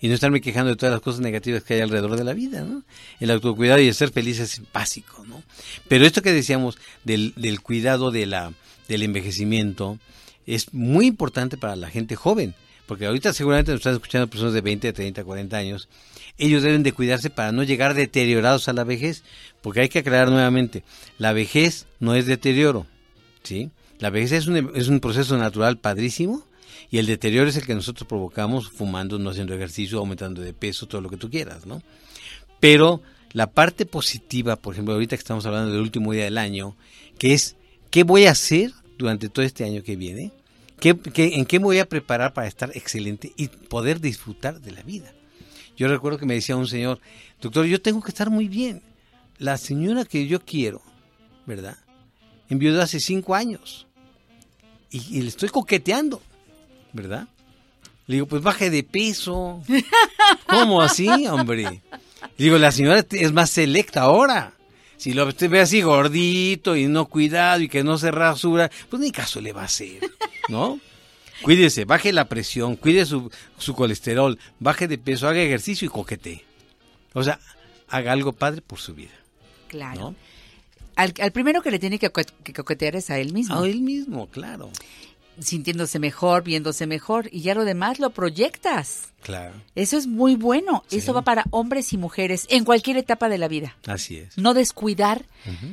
[0.00, 2.62] Y no estarme quejando de todas las cosas negativas que hay alrededor de la vida,
[2.62, 2.82] ¿no?
[3.18, 5.42] El autocuidado y el ser feliz es básico, ¿no?
[5.88, 8.52] Pero esto que decíamos del, del cuidado de la,
[8.88, 9.98] del envejecimiento
[10.46, 12.54] es muy importante para la gente joven.
[12.86, 15.88] Porque ahorita seguramente nos están escuchando personas de 20, 30, 40 años.
[16.38, 19.22] Ellos deben de cuidarse para no llegar deteriorados a la vejez.
[19.60, 20.84] Porque hay que aclarar nuevamente,
[21.18, 22.86] la vejez no es deterioro,
[23.42, 23.70] ¿sí?
[23.98, 26.46] La vejez es un, es un proceso natural padrísimo
[26.90, 30.86] y el deterioro es el que nosotros provocamos fumando, no haciendo ejercicio, aumentando de peso,
[30.86, 31.82] todo lo que tú quieras, ¿no?
[32.60, 36.76] Pero la parte positiva, por ejemplo, ahorita que estamos hablando del último día del año,
[37.18, 37.56] que es,
[37.90, 40.32] ¿qué voy a hacer durante todo este año que viene?
[40.80, 44.72] ¿Qué, qué- en qué me voy a preparar para estar excelente y poder disfrutar de
[44.72, 45.12] la vida?
[45.76, 47.00] Yo recuerdo que me decía un señor,
[47.40, 48.82] doctor, yo tengo que estar muy bien.
[49.38, 50.80] La señora que yo quiero,
[51.46, 51.76] ¿verdad?
[52.48, 53.86] Enviudó hace cinco años
[54.90, 56.22] y, y le estoy coqueteando,
[56.92, 57.28] ¿verdad?
[58.06, 59.62] Le digo, pues baje de peso.
[60.48, 61.82] ¿Cómo así, hombre?
[62.38, 64.52] Digo, la señora es más selecta ahora.
[64.96, 69.10] Si lo ve así gordito y no cuidado y que no se rasura, pues ni
[69.12, 70.00] caso le va a hacer,
[70.48, 70.80] ¿no?
[71.42, 76.44] Cuídese, baje la presión, cuide su, su colesterol, baje de peso, haga ejercicio y coquetee.
[77.12, 77.38] O sea,
[77.88, 79.12] haga algo padre por su vida,
[79.68, 80.00] Claro.
[80.00, 80.14] ¿no?
[80.96, 83.54] Al, al primero que le tiene que, co- que coquetear es a él mismo.
[83.60, 84.70] A él mismo, claro.
[85.38, 87.28] Sintiéndose mejor, viéndose mejor.
[87.30, 89.12] Y ya lo demás lo proyectas.
[89.22, 90.84] Claro, Eso es muy bueno.
[90.86, 90.98] Sí.
[90.98, 93.76] Eso va para hombres y mujeres en cualquier etapa de la vida.
[93.86, 94.38] así es.
[94.38, 95.24] No descuidar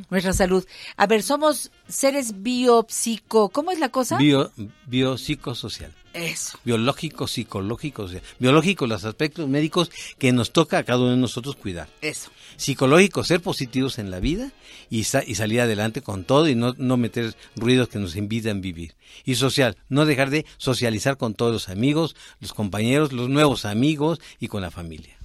[0.09, 0.65] nuestra salud.
[0.97, 3.49] A ver, somos seres biopsico.
[3.49, 4.17] ¿Cómo es la cosa?
[4.17, 4.51] Bio,
[4.87, 5.93] biopsicosocial.
[6.13, 6.59] Eso.
[6.63, 9.89] Biológico, psicológico, o sea, biológico, los aspectos médicos
[10.19, 11.89] que nos toca a cada uno de nosotros cuidar.
[12.01, 12.29] Eso.
[12.55, 14.51] Psicológico, ser positivos en la vida
[14.91, 18.61] y, sa- y salir adelante con todo y no, no meter ruidos que nos invitan
[18.61, 18.93] vivir.
[19.25, 24.21] Y social, no dejar de socializar con todos los amigos, los compañeros, los nuevos amigos
[24.39, 25.17] y con la familia.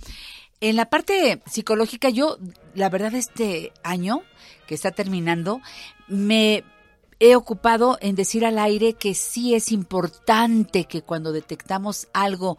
[0.60, 2.38] En la parte psicológica, yo,
[2.74, 4.22] la verdad, este año
[4.66, 5.60] que está terminando,
[6.08, 6.64] me
[7.20, 12.58] he ocupado en decir al aire que sí es importante que cuando detectamos algo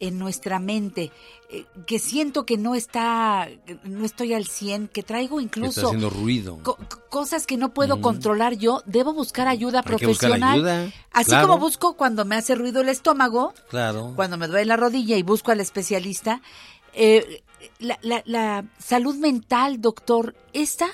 [0.00, 1.12] en nuestra mente,
[1.50, 3.48] eh, que siento que no está,
[3.84, 6.58] no estoy al 100, que traigo Que está incluso haciendo ruido.
[6.62, 8.00] co- co- cosas que no puedo Mm.
[8.00, 10.54] controlar yo, debo buscar ayuda Hay que buscar profesional.
[10.54, 11.46] ayuda, Así claro.
[11.48, 14.12] como busco cuando me hace ruido el estómago, Claro.
[14.16, 16.40] cuando me duele la rodilla y busco al especialista.
[16.96, 17.42] eh,
[17.80, 20.86] la, la- la salud mental, doctor, esta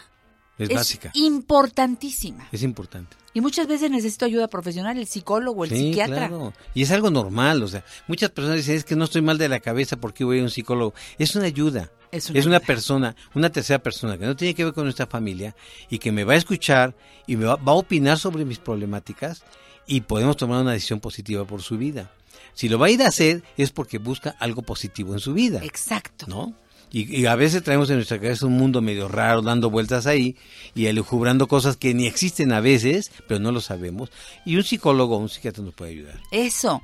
[0.56, 1.10] Es básica.
[1.14, 2.48] importantísima.
[2.52, 3.16] Es importante.
[3.32, 6.28] Y muchas veces necesito ayuda profesional, el psicólogo, el Sí, psiquiatra.
[6.28, 6.52] claro.
[6.74, 9.48] Y es algo normal, o sea, muchas personas dicen, es que no estoy mal de
[9.48, 10.94] la cabeza porque voy a un psicólogo.
[11.18, 11.90] Es una ayuda.
[12.10, 12.66] Es Es una una, ayuda.
[12.66, 15.54] persona, una tercera persona que no tiene que ver con nuestra familia
[15.88, 16.96] y que me va a escuchar
[17.28, 19.44] y me va, va a opinar sobre mis problemáticas
[19.86, 22.10] y podemos tomar una decisión positiva por su vida.
[22.54, 25.60] Si lo va a ir a hacer es porque busca algo positivo en su vida.
[25.62, 26.26] Exacto.
[26.28, 26.52] ¿no?
[26.92, 30.36] Y, y a veces traemos en nuestra cabeza un mundo medio raro dando vueltas ahí
[30.74, 34.10] y elucubrando cosas que ni existen a veces, pero no lo sabemos.
[34.44, 36.20] Y un psicólogo o un psiquiatra nos puede ayudar.
[36.30, 36.82] Eso.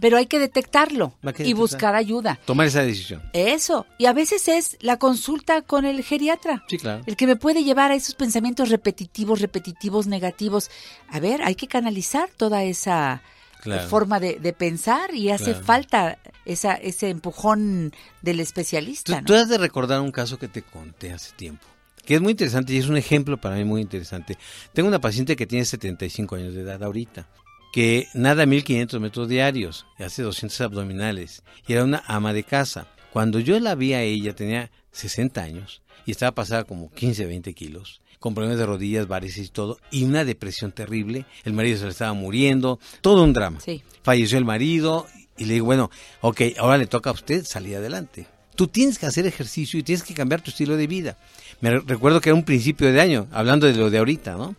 [0.00, 1.54] Pero hay que detectarlo y detectar.
[1.54, 2.38] buscar ayuda.
[2.44, 3.22] Tomar esa decisión.
[3.32, 3.86] Eso.
[3.98, 6.64] Y a veces es la consulta con el geriatra.
[6.68, 7.02] Sí, claro.
[7.06, 10.70] El que me puede llevar a esos pensamientos repetitivos, repetitivos, negativos.
[11.08, 13.22] A ver, hay que canalizar toda esa
[13.62, 13.88] Claro.
[13.88, 15.64] forma de, de pensar y hace Claro.
[15.64, 17.92] falta esa, ese empujón
[18.22, 19.12] del especialista.
[19.14, 19.24] Tú, ¿no?
[19.26, 21.66] tú has de recordar un caso que te conté hace tiempo,
[22.04, 24.38] que es muy interesante y es un ejemplo para mí muy interesante.
[24.72, 27.28] Tengo una paciente que tiene 75 años de edad ahorita,
[27.72, 32.86] que nada 1500 metros diarios, y hace 200 abdominales, y era una ama de casa.
[33.12, 37.52] Cuando yo la vi a ella tenía 60 años y estaba pasada como 15, 20
[37.54, 41.24] kilos, con problemas de rodillas, varices y todo, y una depresión terrible.
[41.44, 43.60] El marido se le estaba muriendo, todo un drama.
[43.60, 43.82] Sí.
[44.02, 45.06] Falleció el marido
[45.36, 45.90] y le digo, bueno,
[46.20, 48.26] ok, ahora le toca a usted salir adelante.
[48.56, 51.16] Tú tienes que hacer ejercicio y tienes que cambiar tu estilo de vida.
[51.60, 54.56] Me re- recuerdo que era un principio de año, hablando de lo de ahorita, ¿no?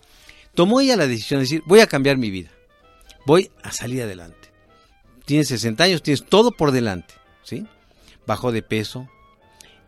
[0.55, 2.49] Tomó ella la decisión de decir, voy a cambiar mi vida.
[3.25, 4.37] Voy a salir adelante.
[5.25, 7.65] Tienes 60 años, tienes todo por delante, ¿sí?
[8.25, 9.09] Bajó de peso,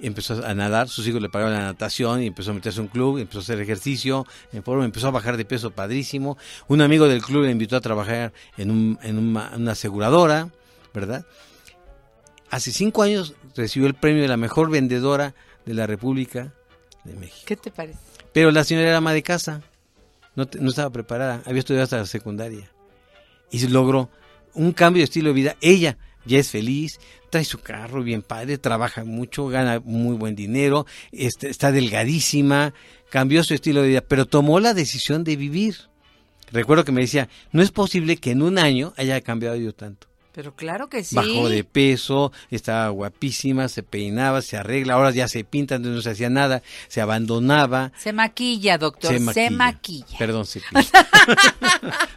[0.08, 2.88] empezó a nadar, sus hijos le pagaban la natación y empezó a meterse a un
[2.88, 6.38] club, empezó a hacer ejercicio, en forma, empezó a bajar de peso padrísimo.
[6.68, 10.50] Un amigo del club le invitó a trabajar en, un- en una, una aseguradora,
[10.94, 11.26] ¿verdad?
[12.50, 15.34] Hace cinco años recibió el premio de la mejor vendedora
[15.66, 16.54] de la República
[17.04, 17.44] de México.
[17.46, 17.98] ¿Qué te parece?
[18.34, 19.62] Pero la señora era ama de casa,
[20.36, 22.70] no, te- no estaba preparada, había estudiado hasta la secundaria.
[23.52, 24.10] Y logró
[24.54, 25.56] un cambio de estilo de vida.
[25.62, 27.00] Ella ya es feliz,
[27.30, 32.74] trae su carro bien padre, trabaja mucho, gana muy buen dinero, este, está delgadísima,
[33.10, 35.76] cambió su estilo de vida, pero tomó la decisión de vivir.
[36.52, 40.11] Recuerdo que me decía, no es posible que en un año haya cambiado yo tanto.
[40.34, 41.16] Pero claro que sí.
[41.16, 46.10] Bajó de peso, estaba guapísima, se peinaba, se arregla, ahora ya se pinta, no se
[46.12, 47.92] hacía nada, se abandonaba.
[47.98, 49.12] Se maquilla, doctor.
[49.34, 50.18] Se maquilla.
[50.18, 51.08] Perdón, se pilla.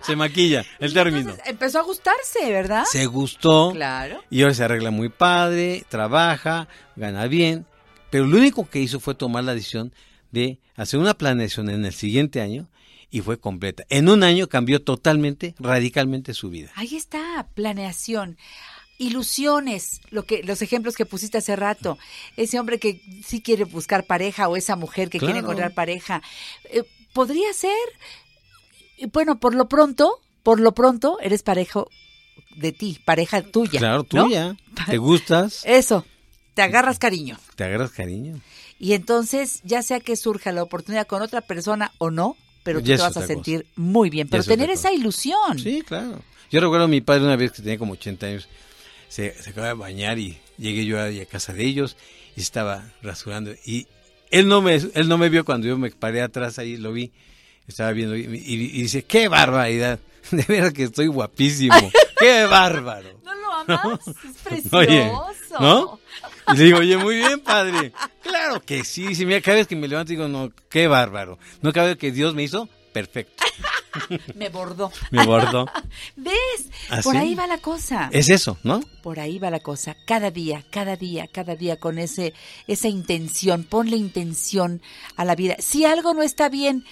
[0.02, 1.34] se maquilla, el término.
[1.44, 2.84] Empezó a gustarse, ¿verdad?
[2.90, 4.22] Se gustó Claro.
[4.30, 7.66] y ahora se arregla muy padre, trabaja, gana bien,
[8.10, 9.92] pero lo único que hizo fue tomar la decisión
[10.30, 12.68] de hacer una planeación en el siguiente año
[13.14, 13.84] y fue completa.
[13.90, 16.72] En un año cambió totalmente, radicalmente su vida.
[16.74, 18.36] Ahí está, planeación.
[18.98, 21.96] Ilusiones, lo que, los ejemplos que pusiste hace rato.
[22.36, 26.22] Ese hombre que sí quiere buscar pareja o esa mujer que quiere encontrar pareja.
[26.64, 26.82] Eh,
[27.12, 27.70] Podría ser,
[29.12, 31.84] bueno, por lo pronto, por lo pronto, eres pareja
[32.56, 33.78] de ti, pareja tuya.
[33.78, 34.24] Claro, ¿no?
[34.24, 34.56] tuya.
[34.90, 35.62] ¿Te gustas?
[35.66, 36.04] Eso,
[36.54, 37.38] te agarras cariño.
[37.54, 38.40] ¿Te agarras cariño?
[38.80, 42.86] Y entonces, ya sea que surja la oportunidad con otra persona o no, pero tú
[42.86, 44.26] te vas a sentir muy bien.
[44.28, 44.88] Pero tener cosa.
[44.88, 45.58] esa ilusión.
[45.58, 46.20] Sí, claro.
[46.50, 48.48] Yo recuerdo a mi padre una vez que tenía como 80 años,
[49.08, 51.96] se, se acaba de bañar y llegué yo ahí a casa de ellos
[52.36, 53.86] y estaba rasurando y
[54.30, 57.12] él no me él no me vio cuando yo me paré atrás ahí, lo vi,
[57.68, 59.98] estaba viendo y, y- y dice, qué barbaridad,
[60.32, 63.20] de veras que estoy guapísimo, qué bárbaro.
[63.24, 64.00] ¿No lo amas?
[64.08, 64.76] Es precioso.
[64.78, 65.10] Oye,
[65.60, 66.00] ¿no?
[66.52, 67.92] Y le digo, oye, muy bien, padre.
[68.22, 71.38] Claro que sí, si mira, cada vez que me levanto digo, no, qué bárbaro.
[71.62, 73.44] No vez que Dios me hizo, perfecto.
[74.34, 74.90] Me bordó.
[75.10, 75.66] Me bordó.
[76.16, 76.68] ¿Ves?
[76.90, 78.08] ¿Ah, Por ahí va la cosa.
[78.12, 78.80] Es eso, ¿no?
[79.02, 79.96] Por ahí va la cosa.
[80.04, 82.34] Cada día, cada día, cada día con ese
[82.66, 83.64] esa intención.
[83.64, 84.82] Ponle intención
[85.16, 85.56] a la vida.
[85.60, 86.84] Si algo no está bien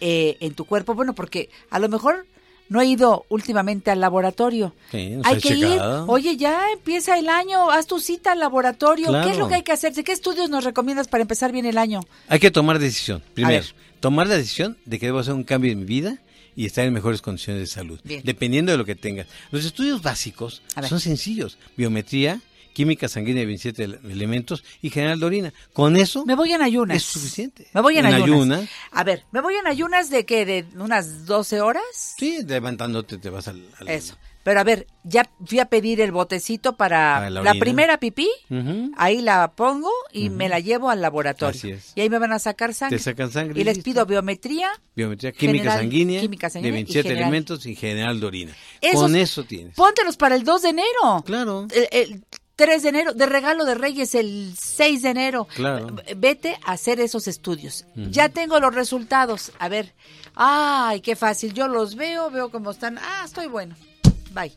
[0.00, 2.26] eh, en tu cuerpo, bueno, porque a lo mejor
[2.68, 4.74] no he ido últimamente al laboratorio.
[4.90, 5.68] Sí, hay que ir.
[5.70, 6.06] checado.
[6.08, 9.12] Oye, ya empieza el año, haz tu cita al laboratorio.
[9.22, 9.92] ¿Qué es lo que hay que hacer?
[9.92, 12.00] ¿Qué estudios nos recomiendas para empezar bien el año?
[12.28, 13.22] Hay que tomar decisión.
[13.34, 13.64] Primero,
[14.00, 16.18] tomar la decisión de que debo hacer un cambio en mi vida
[16.56, 18.22] y estar en mejores condiciones de salud, Bien.
[18.24, 19.26] dependiendo de lo que tengas.
[19.50, 21.58] Los estudios básicos son sencillos.
[21.76, 22.40] Biometría,
[22.74, 25.52] química sanguínea de 27 ele- elementos y general de orina.
[25.72, 26.98] Con eso Me voy en ayunas.
[26.98, 27.68] es suficiente.
[27.72, 28.28] Me voy en, En ayunas.
[28.58, 28.68] ayunas.
[28.90, 31.82] A ver, ¿me voy en ayunas de que de unas 12 horas?
[32.18, 33.64] Sí, levantándote te vas al...
[33.78, 34.16] al- Eso.
[34.42, 38.28] Pero a ver, ya fui a pedir el botecito para, Para la primera pipí,
[38.98, 41.56] ahí la pongo y me la llevo al laboratorio.
[41.58, 41.92] Así es.
[41.94, 42.98] Y ahí me van a sacar sangre.
[42.98, 44.68] Te sacan sangre Y les pido biometría.
[44.94, 47.22] Biometría, química general- sanguínea, química sanguínea de y 27 general.
[47.28, 48.52] elementos y general de orina.
[48.82, 49.74] Esos- Con eso tienes.
[49.76, 51.22] Póntelos para el 2 de enero.
[51.24, 51.66] Claro.
[51.74, 52.24] El, el
[52.56, 55.48] 3 de enero, de regalo de Reyes el 6 de enero.
[55.54, 55.88] Claro.
[56.16, 57.84] Vete a hacer esos estudios.
[57.94, 59.52] Ya tengo los resultados.
[59.58, 59.92] A ver.
[60.34, 61.52] Ay, qué fácil.
[61.52, 62.98] Yo los veo, veo cómo están.
[62.98, 63.76] Ah, estoy bueno.
[64.32, 64.52] Bye.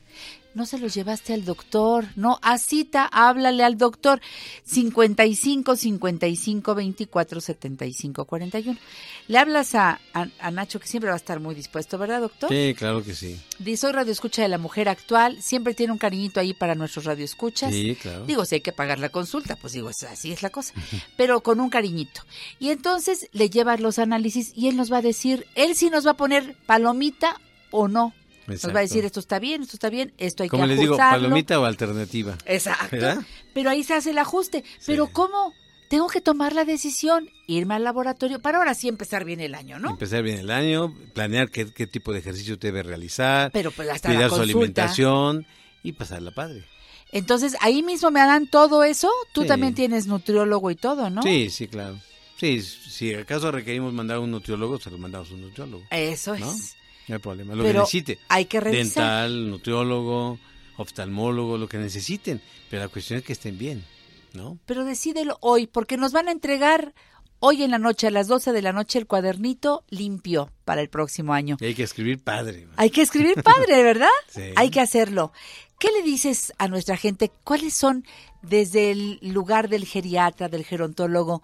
[0.57, 2.05] No se los llevaste al doctor.
[2.15, 4.19] No, a cita, háblale al doctor.
[4.63, 8.79] 55 55 24 75 41.
[9.27, 12.49] Le hablas a, a, a Nacho, que siempre va a estar muy dispuesto, ¿verdad, doctor?
[12.49, 13.39] Sí, claro que sí.
[13.59, 17.71] Dice, soy radioescucha de la mujer actual, siempre tiene un cariñito ahí para nuestros radioescuchas.
[17.71, 18.25] Sí, claro.
[18.25, 20.73] Digo, si hay que pagar la consulta, pues digo, así es la cosa,
[21.17, 22.21] pero con un cariñito.
[22.57, 26.07] Y entonces le llevas los análisis y él nos va a decir, él sí nos
[26.07, 27.39] va a poner palomita
[27.69, 28.15] o no.
[28.47, 30.79] Nos va a decir, esto está bien, esto está bien, esto hay Como que les
[30.79, 31.23] digo, ajustarlo.
[31.27, 32.37] palomita o alternativa.
[32.45, 32.87] Exacto.
[32.91, 33.17] ¿Verdad?
[33.53, 34.63] Pero ahí se hace el ajuste.
[34.85, 35.53] Pero ¿cómo?
[35.89, 39.79] Tengo que tomar la decisión, irme al laboratorio para ahora sí empezar bien el año,
[39.79, 39.91] ¿no?
[39.91, 44.09] Empezar bien el año, planear qué, qué tipo de ejercicio debe realizar, Pero pues hasta
[44.09, 44.57] la cuidar su consulta.
[44.59, 45.45] alimentación
[45.83, 46.65] y pasarla padre.
[47.13, 49.09] Entonces, ahí mismo me dan todo eso.
[49.33, 49.47] Tú Sí.
[49.47, 51.23] también tienes nutriólogo y todo, ¿no?
[51.23, 51.97] Sí, sí, claro.
[52.37, 55.83] Sí, si acaso requerimos mandar a un nutriólogo, se lo mandamos a un nutriólogo.
[55.89, 56.75] Eso es.
[57.07, 57.15] ¿No?
[57.15, 57.55] Hay problema.
[57.55, 58.19] Lo Pero que necesite.
[58.29, 58.83] hay que revisar.
[58.85, 60.39] Dental, nutriólogo,
[60.77, 62.41] oftalmólogo, lo que necesiten.
[62.69, 63.85] Pero la cuestión es que estén bien,
[64.33, 64.57] ¿no?
[64.65, 66.93] Pero decídelo hoy, porque nos van a entregar
[67.39, 70.89] hoy en la noche, a las 12 de la noche, el cuadernito limpio para el
[70.89, 71.57] próximo año.
[71.59, 72.67] Y hay que escribir padre.
[72.75, 74.07] Hay que escribir padre, ¿verdad?
[74.27, 74.51] Sí.
[74.55, 75.31] Hay que hacerlo.
[75.79, 77.31] ¿Qué le dices a nuestra gente?
[77.43, 78.03] ¿Cuáles son,
[78.41, 81.43] desde el lugar del geriatra, del gerontólogo,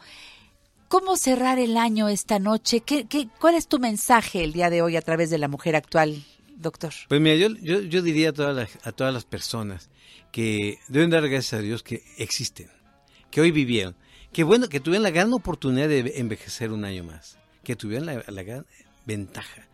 [0.94, 2.82] cómo cerrar el año esta noche?
[2.82, 5.76] ¿Qué, qué, ¿Cuál es tu mensaje el día de hoy a través de la mujer
[5.76, 6.24] actual,
[6.56, 6.94] doctor?
[7.10, 9.90] Pues mira, yo, yo, yo diría a todas, las, a todas las personas
[10.32, 12.70] que deben dar gracias a Dios que existen,
[13.32, 13.96] que hoy vivieron,
[14.32, 18.24] que bueno, que tuvieron la gran oportunidad de envejecer un año más, que tuvieron la,
[18.28, 18.68] la gran
[19.04, 19.68] ventaja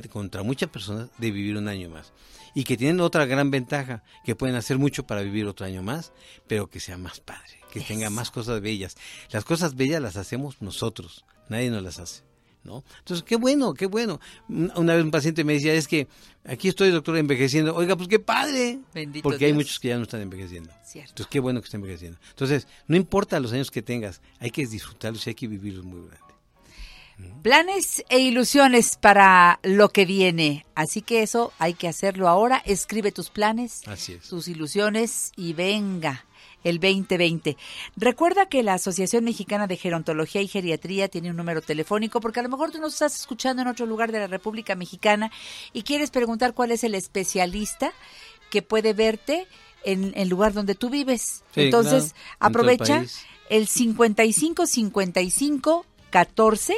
[0.00, 2.12] de, contra muchas personas de vivir un año más.
[2.54, 6.12] Y que tienen otra gran ventaja, que pueden hacer mucho para vivir otro año más,
[6.46, 8.96] pero que sea más padre, que tenga más cosas bellas.
[9.30, 12.22] Las cosas bellas las hacemos nosotros, nadie nos las hace.
[12.64, 12.84] ¿No?
[13.00, 14.20] Entonces, qué bueno, qué bueno.
[14.48, 16.06] Una vez un paciente me decía, es que
[16.44, 17.74] aquí estoy, doctor, envejeciendo.
[17.74, 18.78] Oiga, pues qué padre.
[18.94, 20.70] Bendito Porque hay muchos que ya no están envejeciendo.
[20.84, 21.10] Cierto.
[21.10, 22.20] Entonces, qué bueno que estén envejeciendo.
[22.30, 26.06] Entonces, no importa los años que tengas, hay que disfrutarlos y hay que vivirlos muy
[26.06, 26.31] grande.
[27.42, 30.64] Planes e ilusiones para lo que viene.
[30.74, 32.62] Así que eso hay que hacerlo ahora.
[32.64, 34.28] Escribe tus planes, Así es.
[34.28, 36.24] tus ilusiones y venga
[36.64, 37.56] el 2020.
[37.96, 42.44] Recuerda que la Asociación Mexicana de Gerontología y Geriatría tiene un número telefónico porque a
[42.44, 45.32] lo mejor tú nos estás escuchando en otro lugar de la República Mexicana
[45.72, 47.92] y quieres preguntar cuál es el especialista
[48.50, 49.48] que puede verte
[49.84, 51.42] en el lugar donde tú vives.
[51.54, 53.24] Sí, Entonces, claro, el aprovecha país.
[53.48, 56.76] el 55 55 14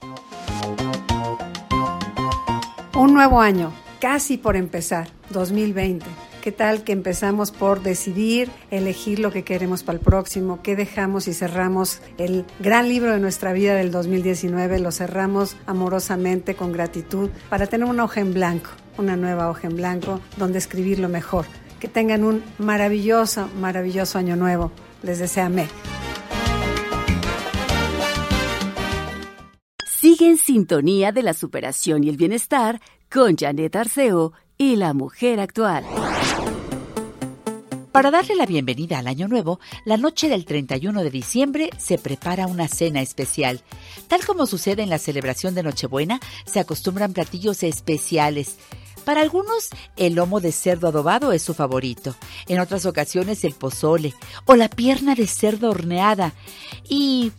[2.95, 6.05] Un nuevo año, casi por empezar, 2020.
[6.41, 10.63] ¿Qué tal que empezamos por decidir, elegir lo que queremos para el próximo?
[10.63, 14.79] ¿Qué dejamos y cerramos el gran libro de nuestra vida del 2019?
[14.79, 19.75] Lo cerramos amorosamente, con gratitud, para tener una hoja en blanco, una nueva hoja en
[19.75, 21.45] blanco, donde escribir lo mejor.
[21.79, 24.71] Que tengan un maravilloso, maravilloso año nuevo.
[25.03, 25.69] Les desea Meg.
[29.85, 32.81] Sigue en sintonía de la superación y el bienestar
[33.11, 35.83] con Janet Arceo y la mujer actual.
[37.91, 42.45] Para darle la bienvenida al año nuevo, la noche del 31 de diciembre se prepara
[42.45, 43.63] una cena especial.
[44.07, 48.57] Tal como sucede en la celebración de Nochebuena, se acostumbran platillos especiales.
[49.03, 52.15] Para algunos, el lomo de cerdo adobado es su favorito.
[52.47, 54.13] En otras ocasiones, el pozole
[54.45, 56.35] o la pierna de cerdo horneada.
[56.87, 57.31] Y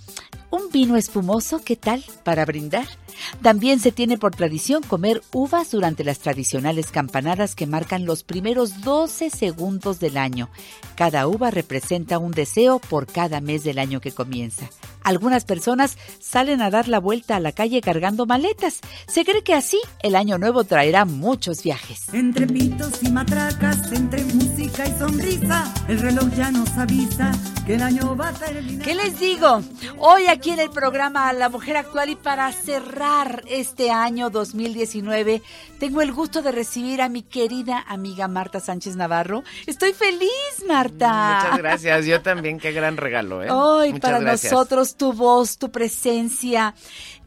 [0.51, 2.05] un vino espumoso, ¿qué tal?
[2.24, 2.89] Para brindar.
[3.43, 8.80] También se tiene por tradición comer uvas durante las tradicionales campanadas que marcan los primeros
[8.82, 10.48] 12 segundos del año.
[10.97, 14.68] Cada uva representa un deseo por cada mes del año que comienza.
[15.02, 18.80] Algunas personas salen a dar la vuelta a la calle cargando maletas.
[19.09, 22.12] Se cree que así el año nuevo traerá muchos viajes.
[22.12, 27.32] Entre pitos y matracas, entre música y sonrisa, el reloj ya nos avisa
[27.66, 28.84] que el año va a terminar.
[28.84, 29.62] ¿Qué les digo?
[29.98, 35.43] Hoy aquí en el programa La Mujer Actual y para cerrar este año 2019,
[35.78, 39.44] tengo el gusto de recibir a mi querida amiga Marta Sánchez Navarro.
[39.66, 40.30] Estoy feliz,
[40.66, 41.40] Marta.
[41.43, 43.51] Muchas gracias, yo también, qué gran regalo, ¿eh?
[43.51, 44.52] Hoy Muchas para gracias.
[44.52, 46.74] nosotros tu voz, tu presencia,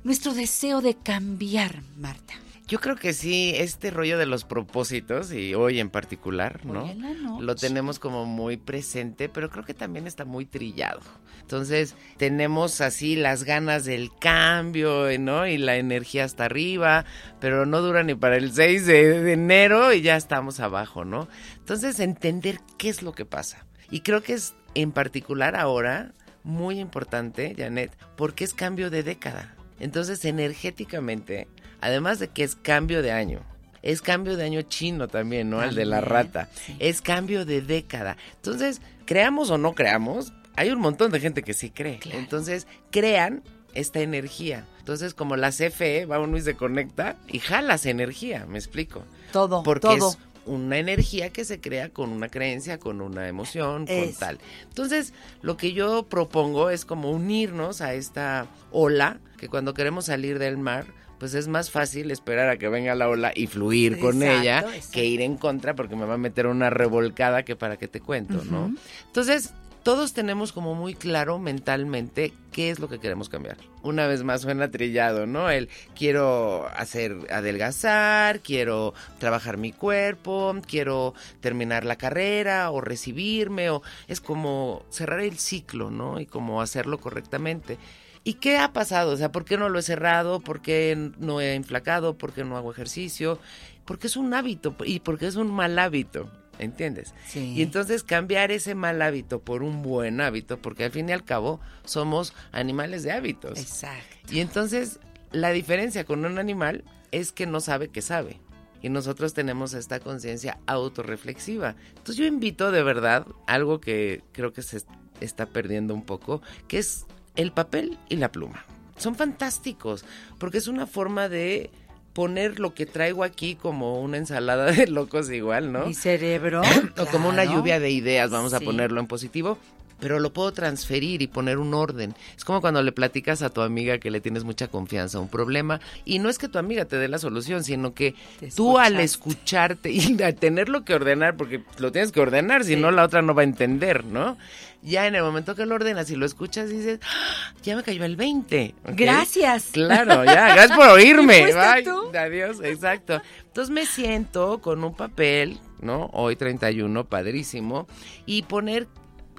[0.03, 2.33] nuestro deseo de cambiar, Marta.
[2.67, 6.89] Yo creo que sí, este rollo de los propósitos, y hoy en particular, ¿no?
[6.89, 7.45] En la noche.
[7.45, 11.01] Lo tenemos como muy presente, pero creo que también está muy trillado.
[11.41, 15.45] Entonces, tenemos así las ganas del cambio, ¿no?
[15.45, 17.05] Y la energía hasta arriba,
[17.39, 21.27] pero no dura ni para el 6 de, de enero y ya estamos abajo, ¿no?
[21.57, 23.67] Entonces, entender qué es lo que pasa.
[23.91, 26.13] Y creo que es en particular ahora
[26.43, 29.55] muy importante, Janet, porque es cambio de década.
[29.79, 31.47] Entonces, energéticamente,
[31.85, 33.41] además de que es cambio de año,
[33.83, 35.61] es cambio de año chino también, ¿no?
[35.61, 36.49] El de la rata.
[36.79, 38.17] Es cambio de década.
[38.37, 41.99] Entonces, creamos o no creamos, hay un montón de gente que sí cree.
[42.11, 43.43] Entonces, crean
[43.75, 44.65] esta energía.
[44.79, 49.03] Entonces, como la CFE, va uno y se conecta y jalas energía, me explico.
[49.31, 50.09] Todo, Porque todo.
[50.09, 54.39] es una energía que se crea con una creencia, con una emoción, con tal.
[54.63, 55.13] Entonces,
[55.43, 60.57] lo que yo propongo es como unirnos a esta ola, que cuando queremos salir del
[60.57, 60.85] mar,
[61.19, 64.87] pues es más fácil esperar a que venga la ola y fluir con ella exacto.
[64.91, 68.01] que ir en contra porque me va a meter una revolcada que para qué te
[68.01, 68.73] cuento, ¿no?
[69.07, 69.53] Entonces,
[69.85, 73.57] todos tenemos como muy claro mentalmente qué es lo que queremos cambiar.
[73.83, 75.51] Una vez más suena trillado, ¿no?
[75.51, 83.83] El quiero hacer adelgazar, quiero trabajar mi cuerpo, quiero terminar la carrera o recibirme o
[84.07, 86.19] es como cerrar el ciclo, ¿no?
[86.19, 87.77] Y como hacerlo correctamente.
[88.25, 89.11] ¿Y qué ha pasado?
[89.13, 90.41] O sea, ¿por qué no lo he cerrado?
[90.41, 92.17] ¿Por qué no he inflacado?
[92.17, 93.39] ¿Por qué no hago ejercicio?
[93.85, 96.29] Porque es un hábito y porque es un mal hábito.
[96.57, 97.13] ¿Entiendes?
[97.27, 97.53] Sí.
[97.55, 101.23] Y entonces cambiar ese mal hábito por un buen hábito, porque al fin y al
[101.25, 103.59] cabo somos animales de hábitos.
[103.59, 104.15] Exacto.
[104.33, 104.99] Y entonces
[105.31, 108.39] la diferencia con un animal es que no sabe que sabe.
[108.81, 111.75] Y nosotros tenemos esta conciencia autorreflexiva.
[111.89, 114.89] Entonces yo invito de verdad algo que creo que se est-
[115.21, 118.65] está perdiendo un poco, que es el papel y la pluma.
[118.97, 120.05] Son fantásticos,
[120.37, 121.69] porque es una forma de
[122.13, 125.85] poner lo que traigo aquí como una ensalada de locos igual, ¿no?
[125.85, 126.61] Mi cerebro.
[126.97, 129.57] o como una lluvia de ideas, vamos a ponerlo en positivo,
[129.99, 132.15] pero lo puedo transferir y poner un orden.
[132.35, 135.29] Es como cuando le platicas a tu amiga que le tienes mucha confianza a un
[135.29, 138.15] problema y no es que tu amiga te dé la solución, sino que
[138.55, 142.91] tú al escucharte y a tenerlo que ordenar, porque lo tienes que ordenar, si no
[142.91, 144.37] la otra no va a entender, ¿no?
[144.81, 148.05] Ya en el momento que lo ordenas y lo escuchas dices, "Ah, ya me cayó
[148.05, 148.75] el 20.
[148.83, 148.91] ¿ok?
[148.95, 149.69] Gracias.
[149.71, 151.41] Claro, ya, gracias por oírme.
[151.41, 151.83] ¿Fuiste Bye.
[151.83, 152.11] tú?
[152.15, 153.19] Adiós, exacto.
[153.47, 156.11] Entonces me siento con un papel, ¿no?
[156.13, 157.87] Hoy 31, padrísimo,
[158.27, 158.87] y poner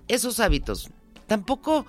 [0.08, 0.90] esos hábitos.
[1.26, 1.86] Tampoco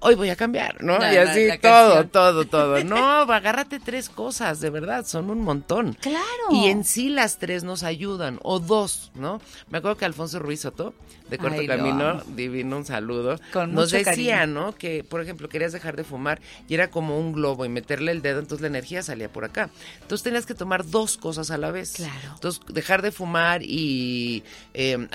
[0.00, 0.98] hoy voy a cambiar, ¿no?
[0.98, 2.08] Y así la todo, canción.
[2.10, 2.84] todo, todo.
[2.84, 2.98] No,
[3.32, 5.94] agárrate tres cosas, de verdad, son un montón.
[6.00, 6.24] Claro.
[6.50, 9.40] Y en sí las tres nos ayudan, o dos, ¿no?
[9.70, 10.94] Me acuerdo que Alfonso Ruiz Soto,
[11.30, 14.60] de Corto Ay, Camino, divino, un saludo, Con nos mucho decía, cariño.
[14.60, 14.74] ¿no?
[14.74, 18.22] Que, por ejemplo, querías dejar de fumar y era como un globo y meterle el
[18.22, 19.70] dedo, entonces la energía salía por acá.
[20.00, 21.92] Entonces tenías que tomar dos cosas a la vez.
[21.96, 22.32] Claro.
[22.34, 24.42] Entonces, dejar de fumar y
[24.74, 25.06] eh,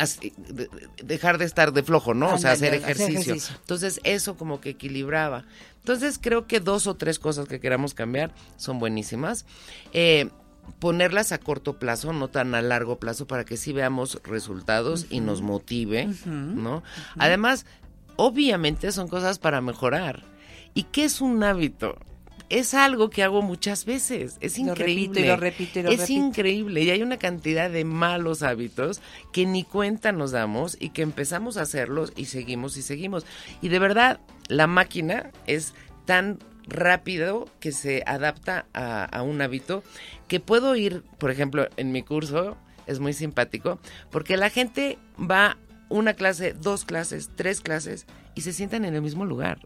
[1.03, 2.33] dejar de estar de flojo, ¿no?
[2.33, 3.35] o sea, hacer ejercicio.
[3.61, 5.45] Entonces, eso como que equilibraba.
[5.79, 9.45] Entonces, creo que dos o tres cosas que queramos cambiar son buenísimas.
[9.91, 10.29] Eh,
[10.79, 15.19] ponerlas a corto plazo, no tan a largo plazo, para que sí veamos resultados y
[15.19, 16.83] nos motive, ¿no?
[17.17, 17.65] Además,
[18.15, 20.23] obviamente son cosas para mejorar.
[20.73, 21.97] ¿Y qué es un hábito?
[22.53, 24.37] Es algo que hago muchas veces.
[24.39, 25.05] Es Lo increíble.
[25.05, 26.19] repito y lo repito y lo es repito.
[26.25, 26.81] increíble.
[26.83, 29.01] Y hay una cantidad de malos hábitos
[29.31, 33.25] que ni cuenta nos damos y que empezamos a hacerlos y seguimos y seguimos.
[33.61, 34.19] Y de verdad,
[34.49, 35.73] la máquina es
[36.05, 39.83] tan rápido que se adapta a, a un hábito
[40.27, 42.55] que puedo ir, por ejemplo, en mi curso,
[42.85, 43.79] es muy simpático,
[44.11, 45.57] porque la gente va
[45.89, 48.05] una clase, dos clases, tres clases
[48.35, 49.59] y se sientan en el mismo lugar,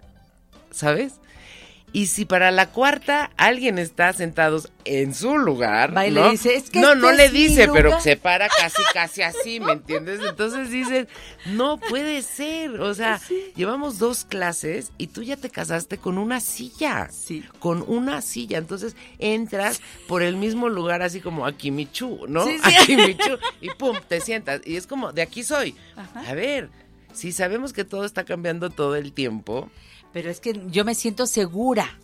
[0.72, 1.20] ¿sabes?
[1.94, 6.30] Y si para la cuarta alguien está sentado en su lugar, Va y le ¿no?
[6.32, 8.02] dice, "Es que no, este no le es mi dice, pero lugar".
[8.02, 10.20] se para casi, casi así, ¿me entiendes?
[10.28, 11.08] Entonces dices,
[11.46, 13.22] no puede ser, o sea,
[13.56, 17.44] llevamos dos clases y tú ya te casaste con una silla, Sí.
[17.60, 22.46] con una silla, entonces entras por el mismo lugar así como aquí Michu, ¿no?
[22.46, 22.58] Sí.
[22.64, 25.74] Aquí Michu, y pum, te sientas y es como, de aquí soy.
[26.28, 26.70] A ver,
[27.14, 29.72] si sabemos que todo está cambiando todo el tiempo,
[30.14, 32.00] Pero es que yo me siento segura.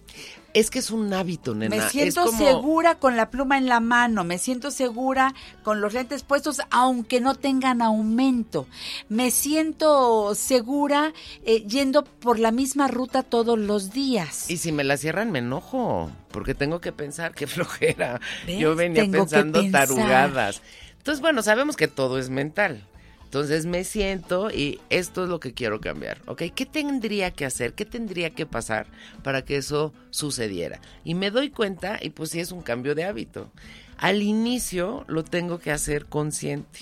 [0.55, 1.75] es que es un hábito, nena.
[1.75, 5.93] Me siento como- segura con la pluma en la mano, me siento segura con los
[5.93, 8.67] lentes puestos aunque no tengan aumento.
[9.09, 11.11] Me siento segura
[11.43, 14.47] eh, yendo por la misma ruta todos los días.
[14.47, 18.21] Y si me la cierran, me enojo, porque tengo que pensar qué flojera.
[18.45, 18.59] ¿Ves?
[18.59, 20.61] Yo venía Tengo pensando tarugadas.
[20.99, 22.88] Entonces, bueno, sabemos que todo es mental.
[23.34, 26.43] Entonces me siento y esto es lo que quiero cambiar, ¿ok?
[26.53, 27.73] ¿Qué tendría que hacer?
[27.73, 28.85] ¿Qué tendría que pasar
[29.23, 30.80] para que eso sucediera?
[31.03, 33.51] Y me doy cuenta, y pues sí es un cambio de hábito.
[33.97, 36.81] Al inicio lo tengo que hacer consciente.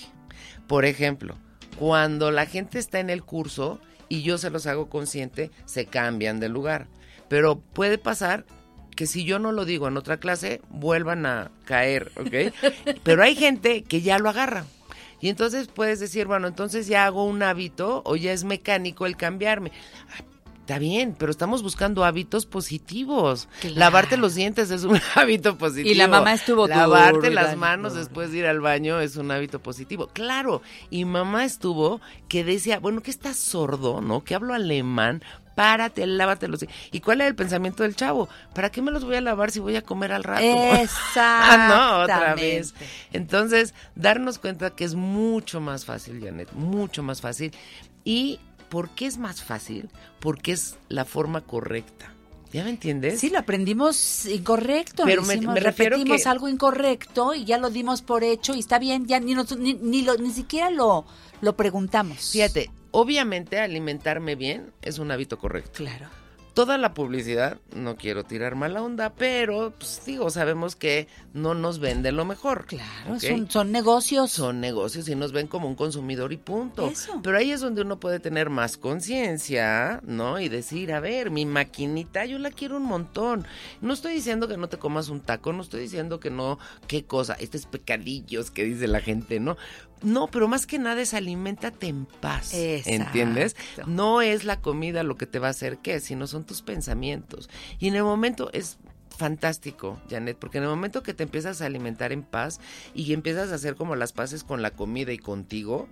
[0.68, 1.38] Por ejemplo,
[1.80, 3.80] cuando la gente está en el curso
[4.10, 6.88] y yo se los hago consciente, se cambian de lugar.
[7.30, 8.46] Pero puede pasar
[8.94, 12.54] que si yo no lo digo en otra clase, vuelvan a caer, ¿ok?
[13.04, 14.66] Pero hay gente que ya lo agarra.
[15.22, 19.16] Y entonces puedes decir, bueno, entonces ya hago un hábito o ya es mecánico el
[19.16, 19.72] cambiarme.
[20.18, 20.24] Ah,
[20.62, 23.50] Está bien, pero estamos buscando hábitos positivos.
[23.60, 23.76] Claro.
[23.76, 25.90] Lavarte los dientes es un hábito positivo.
[25.90, 29.60] Y la mamá estuvo Lavarte las manos después de ir al baño es un hábito
[29.60, 30.08] positivo.
[30.14, 32.00] Claro, y mamá estuvo
[32.30, 34.24] que decía, bueno, que estás sordo, ¿no?
[34.24, 35.24] Que hablo alemán.
[35.56, 36.80] Párate, lávate los dientes.
[36.92, 38.30] ¿Y cuál era el pensamiento del chavo?
[38.54, 40.42] ¿Para qué me los voy a lavar si voy a comer al rato?
[41.16, 42.74] Ah, no, otra vez.
[43.14, 47.52] Entonces, darnos cuenta que es mucho más fácil, Janet, mucho más fácil.
[48.04, 49.90] ¿Y por qué es más fácil?
[50.20, 52.14] Porque es la forma correcta.
[52.54, 53.20] ¿Ya me entiendes?
[53.20, 55.04] Sí, lo aprendimos incorrecto.
[55.06, 58.54] Pero me- hicimos- me refiero repetimos que- algo incorrecto y ya lo dimos por hecho
[58.54, 61.06] y está bien, ya ni, nos- ni, ni lo- ni siquiera lo,
[61.40, 62.32] lo preguntamos.
[62.32, 65.72] Fíjate, obviamente alimentarme bien es un hábito correcto.
[65.74, 66.08] Claro.
[66.54, 71.80] Toda la publicidad, no quiero tirar mala onda, pero pues digo, sabemos que no nos
[71.80, 72.66] vende lo mejor.
[72.66, 74.32] Claro, son, son negocios.
[74.32, 76.90] son negocios y nos ven como un consumidor y punto.
[76.90, 77.22] Eso.
[77.24, 80.42] Pero ahí es donde uno puede tener más conciencia, ¿no?
[80.42, 83.48] Y decir, a ver, mi maquinita yo la quiero un montón.
[83.80, 87.06] No estoy diciendo que no te comas un taco, no estoy diciendo que no, qué
[87.06, 89.56] cosa, estos pecadillos que dice la gente, ¿no?
[90.02, 93.04] No, pero más que nada es aliméntate en paz, Exacto.
[93.04, 93.56] ¿entiendes?
[93.86, 97.50] No es la comida lo que te va a hacer qué, sino son tus pensamientos.
[97.80, 98.78] Y en el momento es
[99.18, 102.60] fantástico, Janet, porque en el momento que te empiezas a alimentar en paz
[102.96, 105.88] y empiezas a hacer como las paces con la comida y contigo,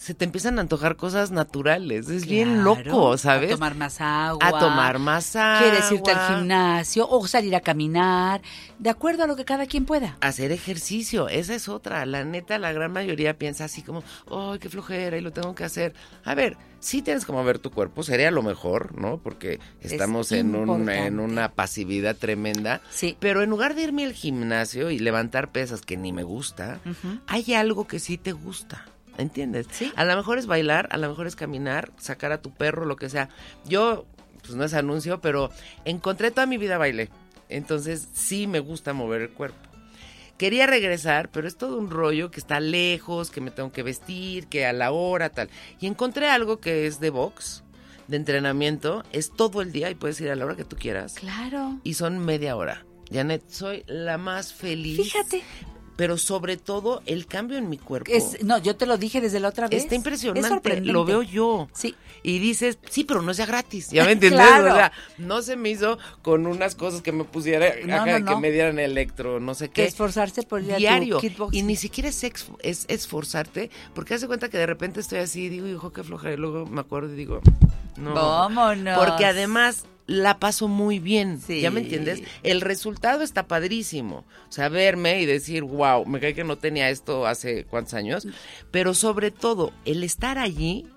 [0.00, 2.08] se te empiezan a antojar cosas naturales.
[2.08, 3.50] Es bien loco, ¿sabes?
[3.50, 4.48] A tomar más agua.
[4.48, 5.60] A tomar más agua.
[5.60, 8.40] Quieres irte al gimnasio o salir a caminar,
[8.78, 10.16] de acuerdo a lo que cada quien pueda.
[10.22, 12.06] Hacer ejercicio, esa es otra.
[12.06, 15.18] La neta, la gran mayoría piensa así como, ¡ay, qué flojera!
[15.18, 15.92] Y lo tengo que hacer.
[16.24, 19.18] A ver, sí tienes que mover tu cuerpo, sería lo mejor, ¿no?
[19.18, 22.80] Porque Es estamos en, un, en una pasividad tremenda.
[22.88, 23.18] Sí.
[23.20, 26.80] Pero en lugar de irme al gimnasio y levantar pesas que ni me gusta,
[27.26, 28.86] hay algo que sí te gusta.
[29.20, 29.68] ¿Entiendes?
[29.96, 32.96] A lo mejor es bailar, a lo mejor es caminar, sacar a tu perro, lo
[32.96, 33.28] que sea.
[33.66, 34.06] Yo,
[34.42, 35.50] pues no es anuncio, pero
[35.84, 37.10] encontré toda mi vida baile.
[37.48, 39.58] Entonces sí me gusta mover el cuerpo.
[40.38, 44.46] Quería regresar, pero es todo un rollo que está lejos, que me tengo que vestir,
[44.46, 45.50] que a la hora, tal.
[45.80, 47.62] Y encontré algo que es de box,
[48.08, 51.14] de entrenamiento, es todo el día y puedes ir a la hora que tú quieras.
[51.14, 51.78] Claro.
[51.84, 52.86] Y son media hora.
[53.12, 54.96] Janet, soy la más feliz.
[54.96, 55.42] Fíjate.
[56.00, 58.10] Pero sobre todo el cambio en mi cuerpo.
[58.10, 59.82] Es, no, yo te lo dije desde la otra vez.
[59.82, 61.68] Está Es impresionante, lo veo yo.
[61.74, 61.94] Sí.
[62.22, 64.40] Y dices, sí, pero no es ya gratis, ¿ya me entiendes?
[64.40, 64.72] Claro.
[64.72, 68.20] O sea, no se me hizo con unas cosas que me pusiera, No, no, que
[68.20, 68.40] no.
[68.40, 69.84] me dieran electro, no sé Que qué.
[69.88, 71.20] esforzarse por ir a tu Diario.
[71.52, 75.42] Y ni siquiera es, ex- es esforzarte, porque hace cuenta que de repente estoy así
[75.44, 76.32] y digo, hijo, qué flojera.
[76.32, 77.42] Y luego me acuerdo y digo,
[77.98, 78.14] no.
[78.14, 78.98] Vámonos.
[79.04, 81.60] Porque además la paso muy bien, Sí.
[81.60, 82.20] ¿ya me entiendes?
[82.42, 84.24] El resultado está padrísimo.
[84.48, 88.26] O sea, verme y decir, wow, me cae que no tenía esto hace cuántos años.
[88.72, 90.88] Pero sobre todo, el estar allí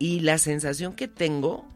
[0.00, 1.66] y la sensación que tengo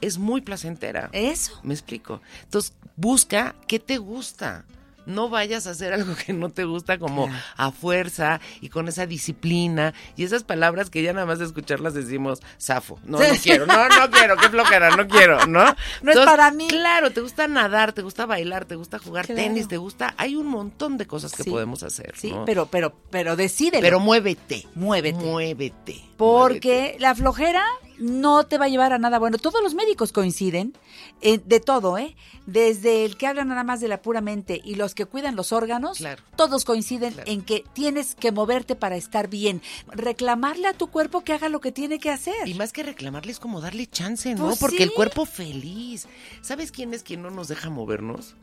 [0.00, 1.10] es muy placentera.
[1.12, 1.58] Eso.
[1.64, 2.22] ¿Me explico?
[2.44, 4.64] Entonces, busca qué te gusta.
[5.06, 9.06] No vayas a hacer algo que no te gusta como a fuerza y con esa
[9.06, 12.98] disciplina y esas palabras que ya nada más de escucharlas decimos zafo.
[13.04, 15.64] No, no quiero, no, no quiero, qué flojera, no quiero, ¿no?
[16.02, 16.68] No es para mí.
[16.68, 19.40] Claro, te gusta nadar, te gusta bailar, te gusta jugar Claro.
[19.40, 21.50] tenis, te gusta, hay un montón de cosas que Sí.
[21.50, 22.44] podemos hacer, Sí, ¿no?
[22.44, 23.80] pero, pero, pero decídelo.
[23.82, 24.66] Pero muévete.
[24.74, 25.18] Muévete.
[25.18, 26.00] Muévete.
[26.16, 27.64] Porque la flojera
[28.00, 29.38] no te va a llevar a nada bueno.
[29.38, 30.72] Todos los médicos coinciden
[31.20, 32.16] eh, de todo, ¿eh?
[32.46, 35.52] Desde el que habla nada más de la pura mente y los que cuidan los
[35.52, 36.22] órganos, Claro.
[36.34, 39.62] todos coinciden en que tienes que moverte para estar bien.
[39.88, 42.48] Reclamarle a tu cuerpo que haga lo que tiene que hacer.
[42.48, 44.46] Y más que reclamarle es como darle chance, ¿no?
[44.46, 44.82] Pues Porque sí.
[44.84, 46.08] el cuerpo feliz.
[46.40, 48.34] ¿Sabes quién es quien no nos deja movernos?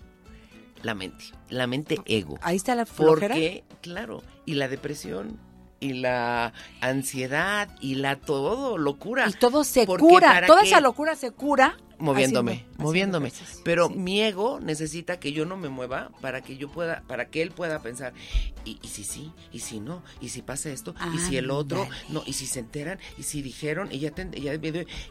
[0.83, 1.25] La mente.
[1.49, 2.37] La mente ego.
[2.43, 3.33] Ahí está la flojera.
[3.33, 5.39] Porque, claro, y la depresión,
[5.79, 9.25] y la ansiedad, y la todo, locura.
[9.27, 10.67] Y todo se Porque cura, ¿para toda qué?
[10.67, 13.31] esa locura se cura moviéndome, haciendo- moviéndome.
[13.63, 17.41] Pero mi ego necesita que yo no me mueva para que yo pueda, para que
[17.41, 18.13] él pueda pensar,
[18.65, 21.83] y, y si sí, y si no, y si pasa esto, y si el otro,
[21.83, 22.01] Ándale.
[22.09, 24.53] no, y si se enteran, y si dijeron, y ya, te, ya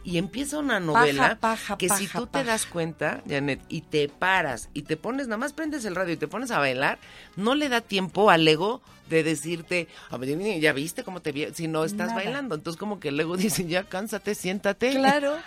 [0.03, 4.69] y empieza una novela paja, que si tú te das cuenta, Janet, y te paras
[4.73, 6.99] y te pones, nada más prendes el radio y te pones a bailar,
[7.35, 11.47] no le da tiempo al ego de decirte, "A ver, ya viste cómo te vi,
[11.53, 12.23] si no estás Nada.
[12.23, 12.55] bailando.
[12.55, 14.91] Entonces como que el ego dice, ya cánsate, siéntate.
[14.91, 15.37] Claro.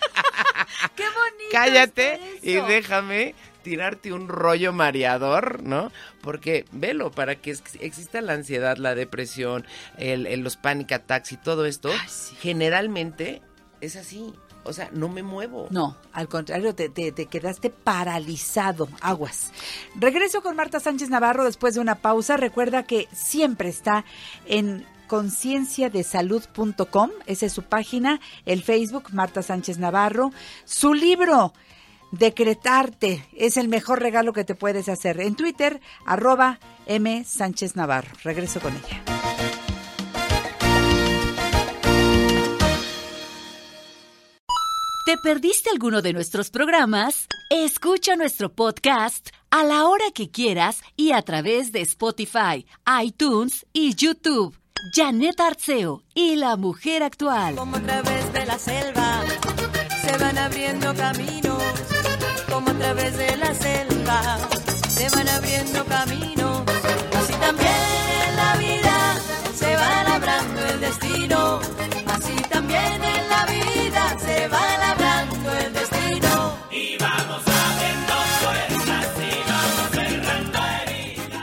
[0.96, 1.50] Qué bonito.
[1.52, 5.92] Cállate y déjame tirarte un rollo mareador, ¿no?
[6.22, 9.66] Porque velo, para que ex- exista la ansiedad, la depresión,
[9.98, 11.90] el, el- los panic attacks y todo esto,
[12.40, 13.42] generalmente
[13.80, 14.32] es así.
[14.62, 15.68] O sea, no me muevo.
[15.70, 18.88] No, al contrario, te, te- te quedaste paralizado.
[19.00, 19.52] Aguas.
[19.98, 22.36] Regreso con Marta Sánchez Navarro después de una pausa.
[22.36, 24.04] Recuerda que siempre está
[24.44, 27.10] en concienciadesalud.com.
[27.26, 28.20] Esa es su página.
[28.46, 30.30] El Facebook, Marta Sánchez Navarro.
[30.64, 31.52] Su libro,
[32.12, 35.20] Decretarte, es el mejor regalo que te puedes hacer.
[35.20, 37.24] En Twitter, arroba M.
[37.24, 38.12] Sánchez Navarro.
[38.22, 39.02] Regreso con ella.
[45.06, 47.26] ¿Te perdiste alguno de nuestros programas?
[47.50, 52.64] Escucha nuestro podcast a la hora que quieras y a través de Spotify,
[53.02, 54.54] iTunes y YouTube.
[54.92, 57.54] Janet Arceo y la mujer actual.
[57.54, 59.22] Como a través de la selva
[60.02, 61.62] se van abriendo caminos,
[62.50, 64.38] como a través de la selva
[64.88, 66.49] se van abriendo caminos.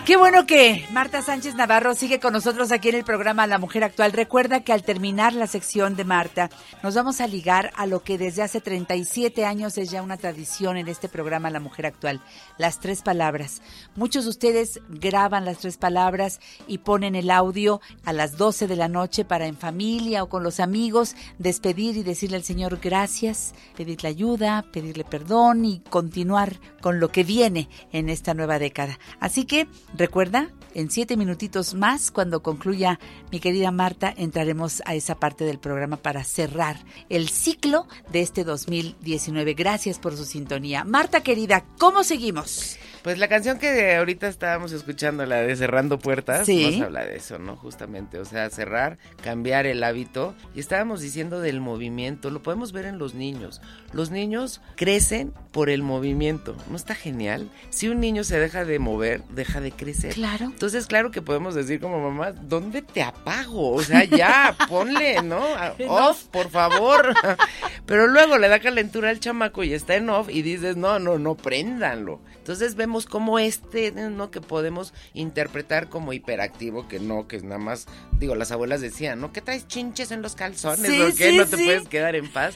[0.08, 3.84] Qué bueno que Marta Sánchez Navarro sigue con nosotros aquí en el programa La Mujer
[3.84, 4.14] Actual.
[4.14, 6.50] Recuerda que al terminar la sección de Marta,
[6.82, 10.78] nos vamos a ligar a lo que desde hace 37 años es ya una tradición
[10.78, 12.22] en este programa La Mujer Actual,
[12.58, 13.62] las tres palabras.
[13.98, 18.78] Muchos de ustedes graban las tres palabras y ponen el audio a las 12 de
[18.78, 23.54] la noche para en familia o con los amigos despedir y decirle al Señor gracias,
[23.76, 29.00] pedirle ayuda, pedirle perdón y continuar con lo que viene en esta nueva década.
[29.20, 29.68] Así que
[29.98, 33.00] Recuerda, en siete minutitos más, cuando concluya
[33.32, 36.78] mi querida Marta, entraremos a esa parte del programa para cerrar
[37.10, 39.56] el ciclo de este 2019.
[39.56, 40.84] Gracias por su sintonía.
[40.84, 42.78] Marta querida, ¿cómo seguimos?
[43.02, 46.78] Pues la canción que ahorita estábamos escuchando, la de Cerrando Puertas, Sí.
[46.78, 47.56] nos habla de eso, ¿no?
[47.56, 50.36] Justamente, o sea, cerrar, cambiar el hábito.
[50.54, 53.62] Y estábamos diciendo del movimiento, lo podemos ver en los niños.
[53.94, 57.50] Los niños crecen por el movimiento, ¿no está genial?
[57.72, 60.14] Si un niño se deja de mover, deja de crecer.
[60.14, 60.46] Claro.
[60.46, 63.72] Entonces, claro que podemos decir como mamá, ¿dónde te apago?
[63.74, 65.44] O sea, ya, ponle, ¿no?
[65.44, 67.12] A- Off, por favor.
[67.88, 71.18] Pero luego le da calentura al chamaco y está en off y dices, no, no,
[71.18, 72.20] no, préndanlo.
[72.38, 74.30] Entonces vemos como este, ¿no?
[74.30, 77.88] Que podemos interpretar como hiperactivo, que no, que es nada más,
[78.20, 79.34] digo, las abuelas decían, ¿no?
[79.34, 80.86] ¿Qué traes chinches en los calzones?
[80.90, 81.32] Sí, ¿O qué?
[81.32, 81.66] sí, no te sí.
[81.66, 82.56] puedes quedar en paz.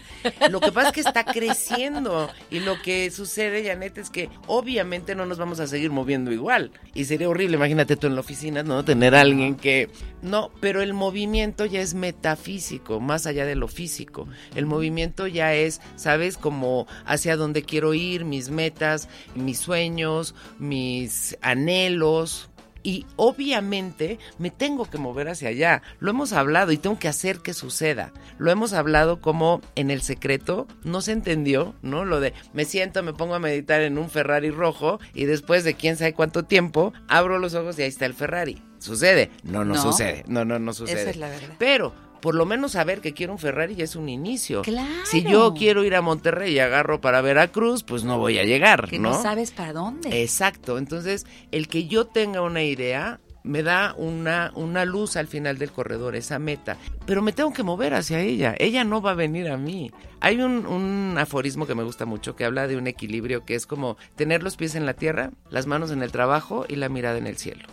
[0.51, 5.15] Lo que pasa es que está creciendo y lo que sucede, Janet, es que obviamente
[5.15, 6.71] no nos vamos a seguir moviendo igual.
[6.93, 8.85] Y sería horrible, imagínate tú en la oficina, ¿no?
[8.85, 9.89] Tener a alguien que...
[10.21, 14.27] No, pero el movimiento ya es metafísico, más allá de lo físico.
[14.55, 16.37] El movimiento ya es, ¿sabes?
[16.37, 22.50] Como hacia dónde quiero ir, mis metas, mis sueños, mis anhelos,
[22.83, 25.81] y obviamente me tengo que mover hacia allá.
[25.99, 28.11] Lo hemos hablado y tengo que hacer que suceda.
[28.37, 32.05] Lo hemos hablado como en el secreto no se entendió, ¿no?
[32.05, 35.73] Lo de me siento, me pongo a meditar en un Ferrari rojo y después de
[35.75, 38.61] quién sabe cuánto tiempo abro los ojos y ahí está el Ferrari.
[38.79, 39.29] ¿Sucede?
[39.43, 39.81] No, no, No.
[39.81, 40.23] sucede.
[40.27, 41.01] No, no, no sucede.
[41.01, 41.55] Esa es la verdad.
[41.59, 44.61] Pero por lo menos saber que quiero un Ferrari ya es un inicio.
[44.61, 44.87] Claro.
[45.05, 48.87] Si yo quiero ir a Monterrey y agarro para Veracruz, pues no voy a llegar,
[48.89, 49.11] Que ¿no?
[49.11, 50.21] no sabes para dónde.
[50.21, 55.57] Exacto, entonces el que yo tenga una idea me da una, una luz al final
[55.57, 56.77] del corredor, esa meta,
[57.07, 59.91] pero me tengo que mover hacia ella, ella no va a venir a mí.
[60.19, 63.65] Hay un, un aforismo que me gusta mucho que habla de un equilibrio que es
[63.65, 67.17] como tener los pies en la tierra, las manos en el trabajo y la mirada
[67.17, 67.65] en el cielo.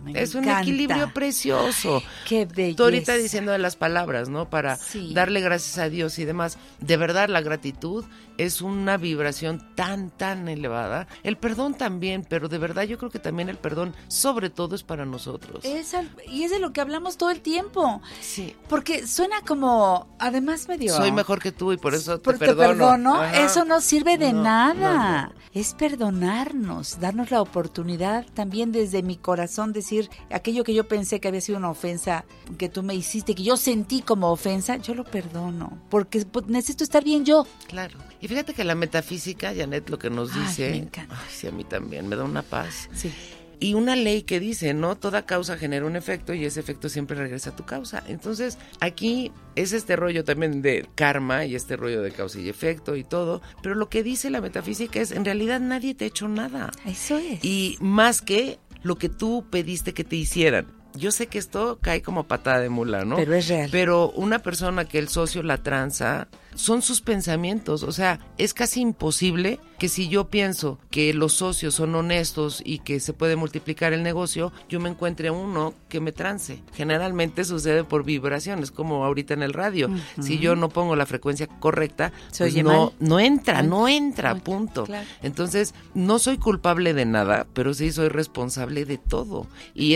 [0.00, 2.02] Me Es un equilibrio precioso.
[2.28, 2.76] Qué belleza.
[2.76, 4.48] Tú ahorita diciendo de las palabras, ¿no?
[4.48, 5.12] Para Sí.
[5.14, 6.58] darle gracias a Dios y demás.
[6.80, 8.04] De verdad, la gratitud
[8.44, 11.06] es una vibración tan, tan elevada.
[11.22, 14.82] El perdón también, pero de verdad yo creo que también el perdón, sobre todo, es
[14.82, 15.64] para nosotros.
[15.64, 18.00] Es al- y es de lo que hablamos todo el tiempo.
[18.20, 18.54] Sí.
[18.68, 20.94] Porque suena como, además medio...
[20.96, 22.68] Soy mejor que tú y por eso te Porque perdono.
[22.86, 23.44] perdono, Ajá.
[23.44, 25.26] eso no sirve de No, nada.
[25.26, 31.20] no, Es perdonarnos, darnos la oportunidad también desde mi corazón decir aquello que yo pensé
[31.20, 32.24] que había sido una ofensa
[32.58, 36.84] que tú me hiciste, que yo sentí como ofensa, yo lo perdono, porque pues, necesito
[36.84, 37.46] estar bien yo.
[37.68, 37.98] Claro.
[38.20, 40.70] Y fíjate que la metafísica, Janet, lo que nos Ay, dice.
[40.70, 41.16] me encanta.
[41.18, 42.88] Ay, sí, a mí también, me da una paz.
[42.92, 43.12] Sí.
[43.62, 44.96] Y una ley que dice, ¿no?
[44.96, 48.02] Toda causa genera un efecto y ese efecto siempre regresa a tu causa.
[48.08, 52.96] Entonces, aquí es este rollo también de karma y este rollo de causa y efecto
[52.96, 53.42] y todo.
[53.62, 56.70] Pero lo que dice la metafísica es, en realidad nadie te ha hecho nada.
[56.86, 57.44] Eso es.
[57.44, 60.66] Y más que lo que tú pediste que te hicieran.
[60.94, 63.16] Yo sé que esto cae como patada de mula, ¿no?
[63.16, 63.68] Pero es real.
[63.70, 67.82] Pero una persona que el socio la tranza, son sus pensamientos.
[67.82, 72.80] O sea, es casi imposible que si yo pienso que los socios son honestos y
[72.80, 76.62] que se puede multiplicar el negocio, yo me encuentre uno que me trance.
[76.74, 79.88] Generalmente sucede por vibraciones, como ahorita en el radio.
[79.88, 80.22] Ujú.
[80.22, 84.84] Si yo no pongo la frecuencia correcta, pues no, no entra, no entra, punto.
[84.84, 85.06] claro.
[85.22, 89.46] Entonces, no soy culpable de nada, pero sí soy responsable de todo.
[89.74, 89.94] Y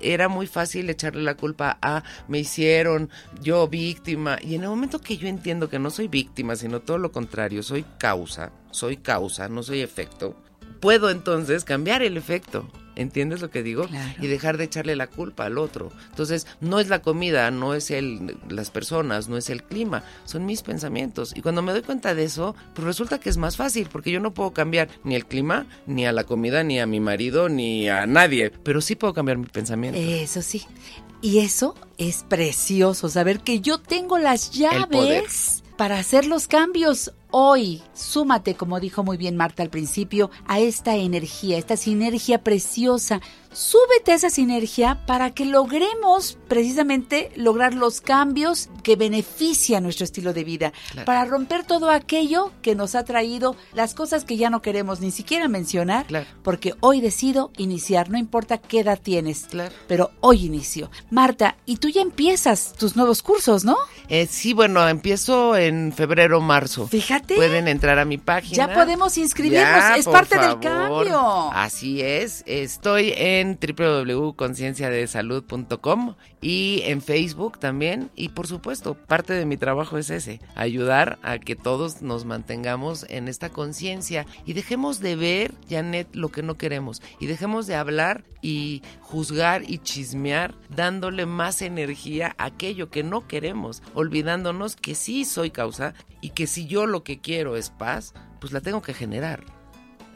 [0.00, 3.10] era muy fácil echarle la culpa a me hicieron,
[3.42, 4.38] yo víctima.
[4.40, 7.62] Y en el momento que yo entiendo que no soy víctima, sino todo lo contrario,
[7.62, 10.36] soy causa, soy causa, no soy efecto,
[10.80, 12.68] puedo entonces cambiar el efecto.
[12.96, 13.86] ¿Entiendes lo que digo?
[14.22, 15.92] Y dejar de echarle la culpa al otro.
[16.08, 20.46] Entonces, no es la comida, no es el, las personas, no es el clima, son
[20.46, 21.34] mis pensamientos.
[21.36, 24.18] Y cuando me doy cuenta de eso, pues resulta que es más fácil, porque yo
[24.18, 27.86] no puedo cambiar ni el clima, ni a la comida, ni a mi marido, ni
[27.90, 28.50] a nadie.
[28.62, 30.00] Pero sí puedo cambiar mi pensamiento.
[30.00, 30.62] Eso sí.
[31.20, 37.82] Y eso es precioso, saber que yo tengo las llaves para hacer los cambios hoy.
[37.92, 43.20] Súmate, como dijo muy bien Marta al principio, a esta energía, esta sinergia preciosa.
[43.52, 50.32] Súbete a esa sinergia para que logremos precisamente lograr los cambios que benefician nuestro estilo
[50.34, 51.06] de vida, Claro.
[51.06, 55.10] para romper todo aquello que nos ha traído las cosas que ya no queremos ni
[55.10, 56.06] siquiera mencionar,
[56.42, 59.46] porque hoy decido iniciar, no importa qué edad tienes,
[59.88, 60.90] pero hoy inicio.
[61.10, 63.76] Marta, y tú ya empiezas tus nuevos cursos, ¿no?
[64.08, 66.88] Eh, sí, bueno, empiezo en febrero, marzo.
[66.88, 67.34] Fíjate Fíjate.
[67.34, 68.68] Pueden entrar a mi página.
[68.68, 71.50] Ya podemos inscribirnos, Ya, es parte del cambio.
[71.52, 78.10] Así es, estoy en www.concienciadesalud.com y en Facebook también.
[78.14, 83.04] Y por supuesto, parte de mi trabajo es ese, ayudar a que todos nos mantengamos
[83.08, 87.02] en esta conciencia y dejemos de ver, Janet, lo que no queremos.
[87.18, 93.28] Y dejemos de hablar y juzgar y chismear, dándole más energía a aquello que no
[93.28, 98.14] queremos, olvidándonos que sí soy causa y que si yo lo que quiero es paz,
[98.40, 99.44] pues la tengo que generar.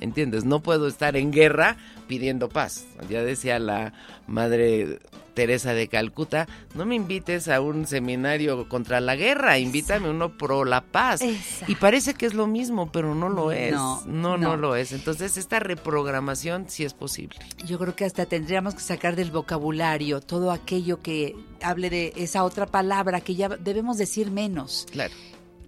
[0.00, 0.44] ¿Entiendes?
[0.44, 1.76] No puedo estar en guerra
[2.08, 2.84] pidiendo paz.
[3.08, 3.92] Ya decía la
[4.26, 4.98] madre
[5.40, 10.66] Teresa de Calcuta, no me invites a un seminario contra la guerra, invítame uno pro
[10.66, 11.22] la paz.
[11.22, 11.72] Exacto.
[11.72, 13.72] Y parece que es lo mismo, pero no lo es.
[13.72, 14.56] No, no, no, no.
[14.58, 14.92] lo es.
[14.92, 17.38] Entonces esta reprogramación sí es posible.
[17.64, 22.44] Yo creo que hasta tendríamos que sacar del vocabulario todo aquello que hable de esa
[22.44, 24.86] otra palabra que ya debemos decir menos.
[24.90, 25.14] Claro.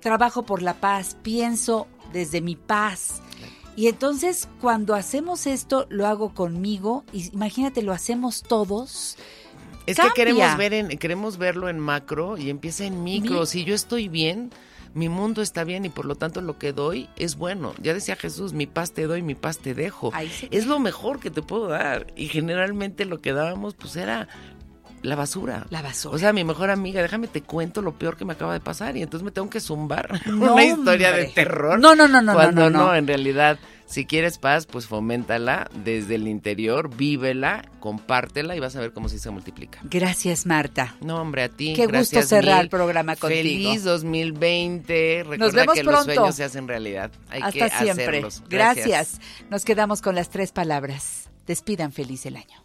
[0.01, 3.23] Trabajo por la paz, pienso desde mi paz.
[3.75, 7.05] Y entonces cuando hacemos esto, lo hago conmigo.
[7.11, 9.17] Y imagínate, lo hacemos todos.
[9.87, 10.13] Es Cambia.
[10.15, 13.41] que queremos ver en, queremos verlo en macro y empieza en micro.
[13.41, 14.51] Mi- Si yo estoy bien,
[14.95, 17.75] mi mundo está bien y por lo tanto lo que doy es bueno.
[17.81, 20.13] Ya decía Jesús, mi paz te doy, mi paz te dejo.
[20.51, 22.07] Es lo mejor que te puedo dar.
[22.15, 24.29] Y generalmente lo que dábamos pues era
[25.03, 25.67] la basura.
[25.71, 26.15] La basura.
[26.15, 28.97] O sea, mi mejor amiga, déjame te cuento lo peor que me acaba de pasar
[28.97, 31.79] y entonces me tengo que zumbar No, una historia de terror.
[31.79, 32.95] No, no, no, no, Cuando no, no, no.
[32.95, 38.81] en realidad, si quieres paz, pues foméntala desde el interior, vívela, compártela y vas a
[38.81, 39.81] ver cómo sí se multiplica.
[39.85, 40.95] Gracias, Marta.
[41.01, 41.73] No, hombre, a ti.
[41.75, 42.63] Qué gusto gracias cerrar mil.
[42.65, 43.43] el programa contigo.
[43.43, 45.25] Feliz 2020.
[45.29, 45.97] Recuerda vemos que pronto.
[46.07, 47.11] los sueños se hacen realidad.
[47.29, 48.05] Hay Hasta que siempre.
[48.07, 48.43] hacerlos.
[48.49, 49.21] Gracias.
[49.51, 51.29] Nos quedamos con las tres palabras.
[51.47, 52.63] Despidan feliz el año.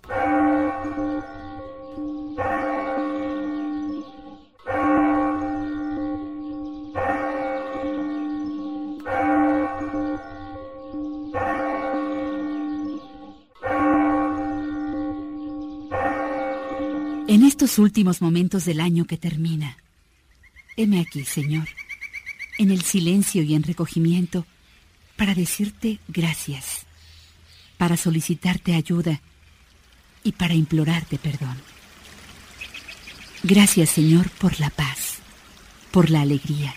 [17.78, 19.78] Últimos momentos del año que termina,
[20.78, 21.68] heme aquí, Señor,
[22.58, 24.46] en el silencio y en recogimiento,
[25.18, 26.86] para decirte gracias,
[27.78, 29.22] para solicitarte ayuda
[30.24, 31.58] y para implorarte perdón.
[33.44, 35.18] Gracias, Señor, por la paz,
[35.92, 36.74] por la alegría,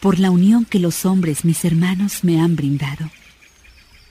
[0.00, 3.10] por la unión que los hombres, mis hermanos, me han brindado,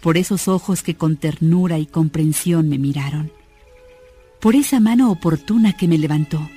[0.02, 3.37] por esos ojos que con ternura y comprensión me miraron
[4.48, 6.50] por esa mano oportuna que me levantó,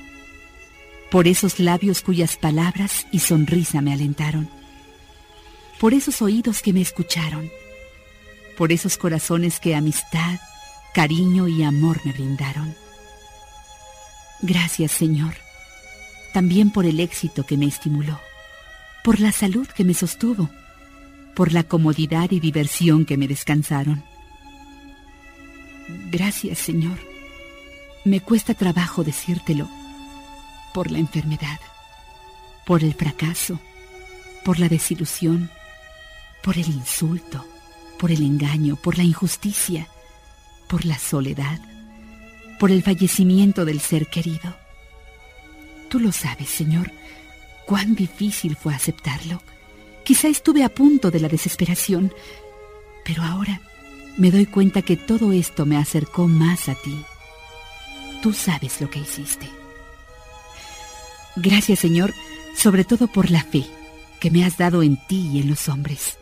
[1.11, 4.49] por esos labios cuyas palabras y sonrisa me alentaron,
[5.81, 7.51] por esos oídos que me escucharon,
[8.57, 10.39] por esos corazones que amistad,
[10.95, 12.77] cariño y amor me brindaron.
[14.41, 15.35] Gracias, Señor,
[16.33, 18.21] también por el éxito que me estimuló,
[19.03, 20.49] por la salud que me sostuvo,
[21.35, 24.05] por la comodidad y diversión que me descansaron.
[26.13, 27.10] Gracias, Señor
[28.05, 29.69] me cuesta trabajo decírtelo
[30.73, 31.61] por la enfermedad,
[32.65, 33.59] por el fracaso,
[34.45, 35.51] por la desilusión,
[36.43, 37.45] por el insulto,
[37.99, 39.89] por el engaño, por la injusticia,
[40.69, 41.61] por la soledad,
[42.59, 44.57] por el fallecimiento del ser querido.
[45.89, 46.93] Tú lo sabes, Señor,
[47.67, 49.43] cuán difícil fue aceptarlo.
[50.05, 52.13] Quizá estuve a punto de la desesperación,
[53.05, 53.61] pero ahora
[54.17, 57.05] me doy cuenta que todo esto me acercó más a ti.
[58.23, 59.49] Tú sabes lo que hiciste.
[61.37, 62.13] Gracias, Señor,
[62.55, 63.65] sobre todo por la fe
[64.21, 66.19] que me has dado en ti y en los hombres.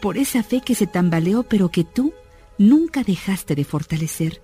[0.00, 2.12] Por esa fe que se tambaleó, pero que tú
[2.58, 4.40] nunca dejaste de fortalecer,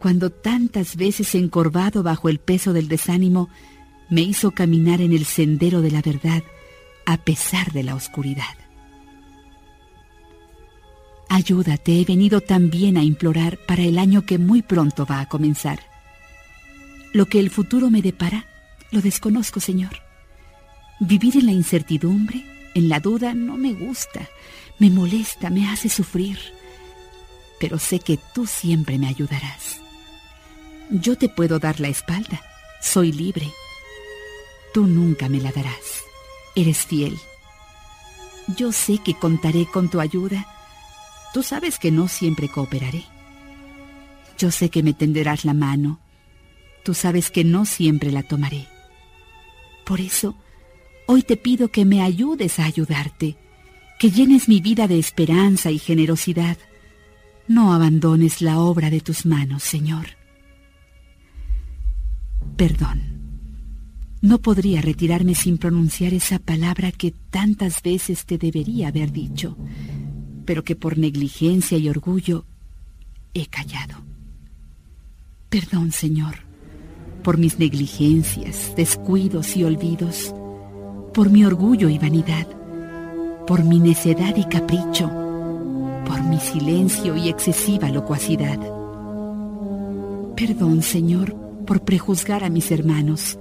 [0.00, 3.48] cuando tantas veces encorvado bajo el peso del desánimo,
[4.08, 6.42] me hizo caminar en el sendero de la verdad
[7.06, 8.56] a pesar de la oscuridad.
[11.28, 15.89] Ayúdate, he venido también a implorar para el año que muy pronto va a comenzar.
[17.12, 18.46] Lo que el futuro me depara,
[18.92, 20.02] lo desconozco, Señor.
[21.00, 24.28] Vivir en la incertidumbre, en la duda, no me gusta,
[24.78, 26.38] me molesta, me hace sufrir.
[27.58, 29.80] Pero sé que tú siempre me ayudarás.
[30.90, 32.42] Yo te puedo dar la espalda,
[32.80, 33.50] soy libre.
[34.72, 36.04] Tú nunca me la darás,
[36.54, 37.18] eres fiel.
[38.56, 40.46] Yo sé que contaré con tu ayuda.
[41.32, 43.04] Tú sabes que no siempre cooperaré.
[44.38, 46.00] Yo sé que me tenderás la mano.
[46.82, 48.66] Tú sabes que no siempre la tomaré.
[49.84, 50.36] Por eso,
[51.06, 53.36] hoy te pido que me ayudes a ayudarte,
[53.98, 56.56] que llenes mi vida de esperanza y generosidad.
[57.48, 60.06] No abandones la obra de tus manos, Señor.
[62.56, 63.02] Perdón.
[64.22, 69.56] No podría retirarme sin pronunciar esa palabra que tantas veces te debería haber dicho,
[70.44, 72.44] pero que por negligencia y orgullo
[73.32, 74.04] he callado.
[75.48, 76.49] Perdón, Señor,
[77.22, 80.34] por mis negligencias, descuidos y olvidos,
[81.12, 82.46] por mi orgullo y vanidad,
[83.46, 85.10] por mi necedad y capricho,
[86.06, 88.58] por mi silencio y excesiva locuacidad.
[90.36, 91.34] Perdón, Señor,
[91.66, 93.38] por prejuzgar a mis hermanos,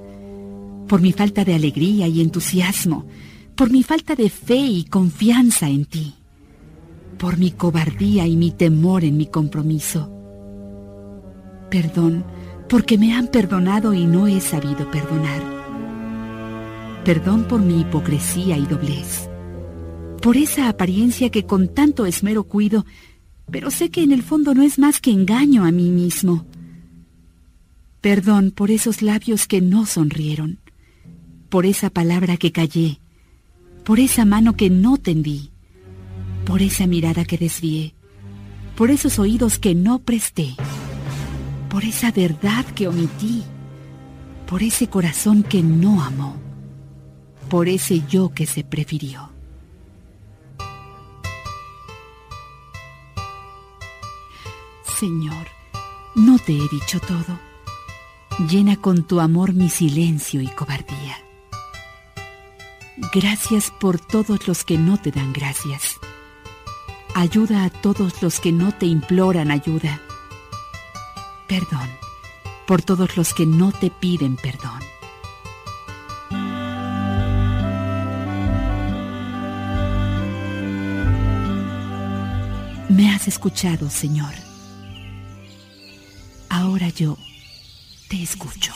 [0.88, 3.06] por mi falta de alegría y entusiasmo,
[3.56, 6.16] por mi falta de fe y confianza en ti,
[7.18, 10.12] por mi cobardía y mi temor en mi compromiso.
[11.70, 12.24] Perdón,
[12.70, 15.42] porque me han perdonado y no he sabido perdonar.
[17.04, 19.28] Perdón por mi hipocresía y doblez,
[20.22, 22.86] por esa apariencia que con tanto esmero cuido,
[23.52, 26.46] pero sé que en el fondo no es más que engaño a mí mismo.
[28.02, 30.60] Perdón por esos labios que no sonrieron,
[31.50, 33.00] por esa palabra que callé,
[33.84, 35.50] por esa mano que no tendí,
[36.46, 37.96] por esa mirada que desvié,
[38.76, 40.56] por esos oídos que no presté,
[41.70, 43.44] por esa verdad que omití,
[44.48, 46.36] por ese corazón que no amó,
[47.50, 49.30] por ese yo que se prefirió.
[55.00, 55.48] Señor,
[56.16, 57.40] no te he dicho todo.
[58.50, 61.18] Llena con tu amor mi silencio y cobardía.
[63.14, 65.98] Gracias por todos los que no te dan gracias.
[67.16, 70.02] Ayuda a todos los que no te imploran ayuda.
[71.50, 71.90] Perdón
[72.68, 74.80] por todos los que no te piden perdón.
[82.90, 84.36] Me has escuchado, Señor.
[86.50, 87.18] Ahora yo
[88.10, 88.72] te escucho.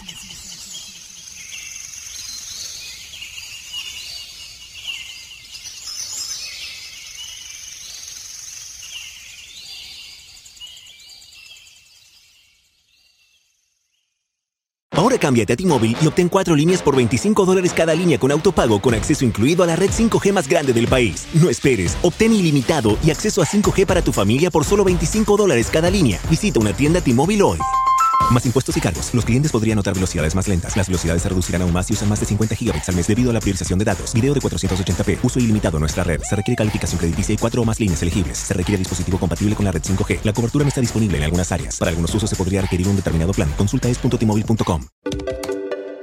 [15.03, 18.81] Ahora cámbiate a T-Mobile y obtén cuatro líneas por 25 dólares cada línea con autopago
[18.81, 21.27] con acceso incluido a la red 5G más grande del país.
[21.33, 25.69] No esperes, obtén ilimitado y acceso a 5G para tu familia por solo 25 dólares
[25.71, 26.19] cada línea.
[26.29, 27.59] Visita una tienda T-Mobile hoy.
[28.33, 29.13] Más impuestos y cargos.
[29.13, 30.75] Los clientes podrían notar velocidades más lentas.
[30.75, 33.29] Las velocidades se reducirán aún más si usan más de 50 gigabytes al mes debido
[33.29, 34.11] a la priorización de datos.
[34.13, 35.19] Video de 480p.
[35.21, 36.19] Uso ilimitado en nuestra red.
[36.23, 38.39] Se requiere calificación crediticia y cuatro o más líneas elegibles.
[38.39, 40.21] Se requiere dispositivo compatible con la red 5G.
[40.23, 41.77] La cobertura no está disponible en algunas áreas.
[41.77, 43.53] Para algunos usos se podría requerir un determinado plan.
[43.55, 44.81] Consulta es.tmobile.com.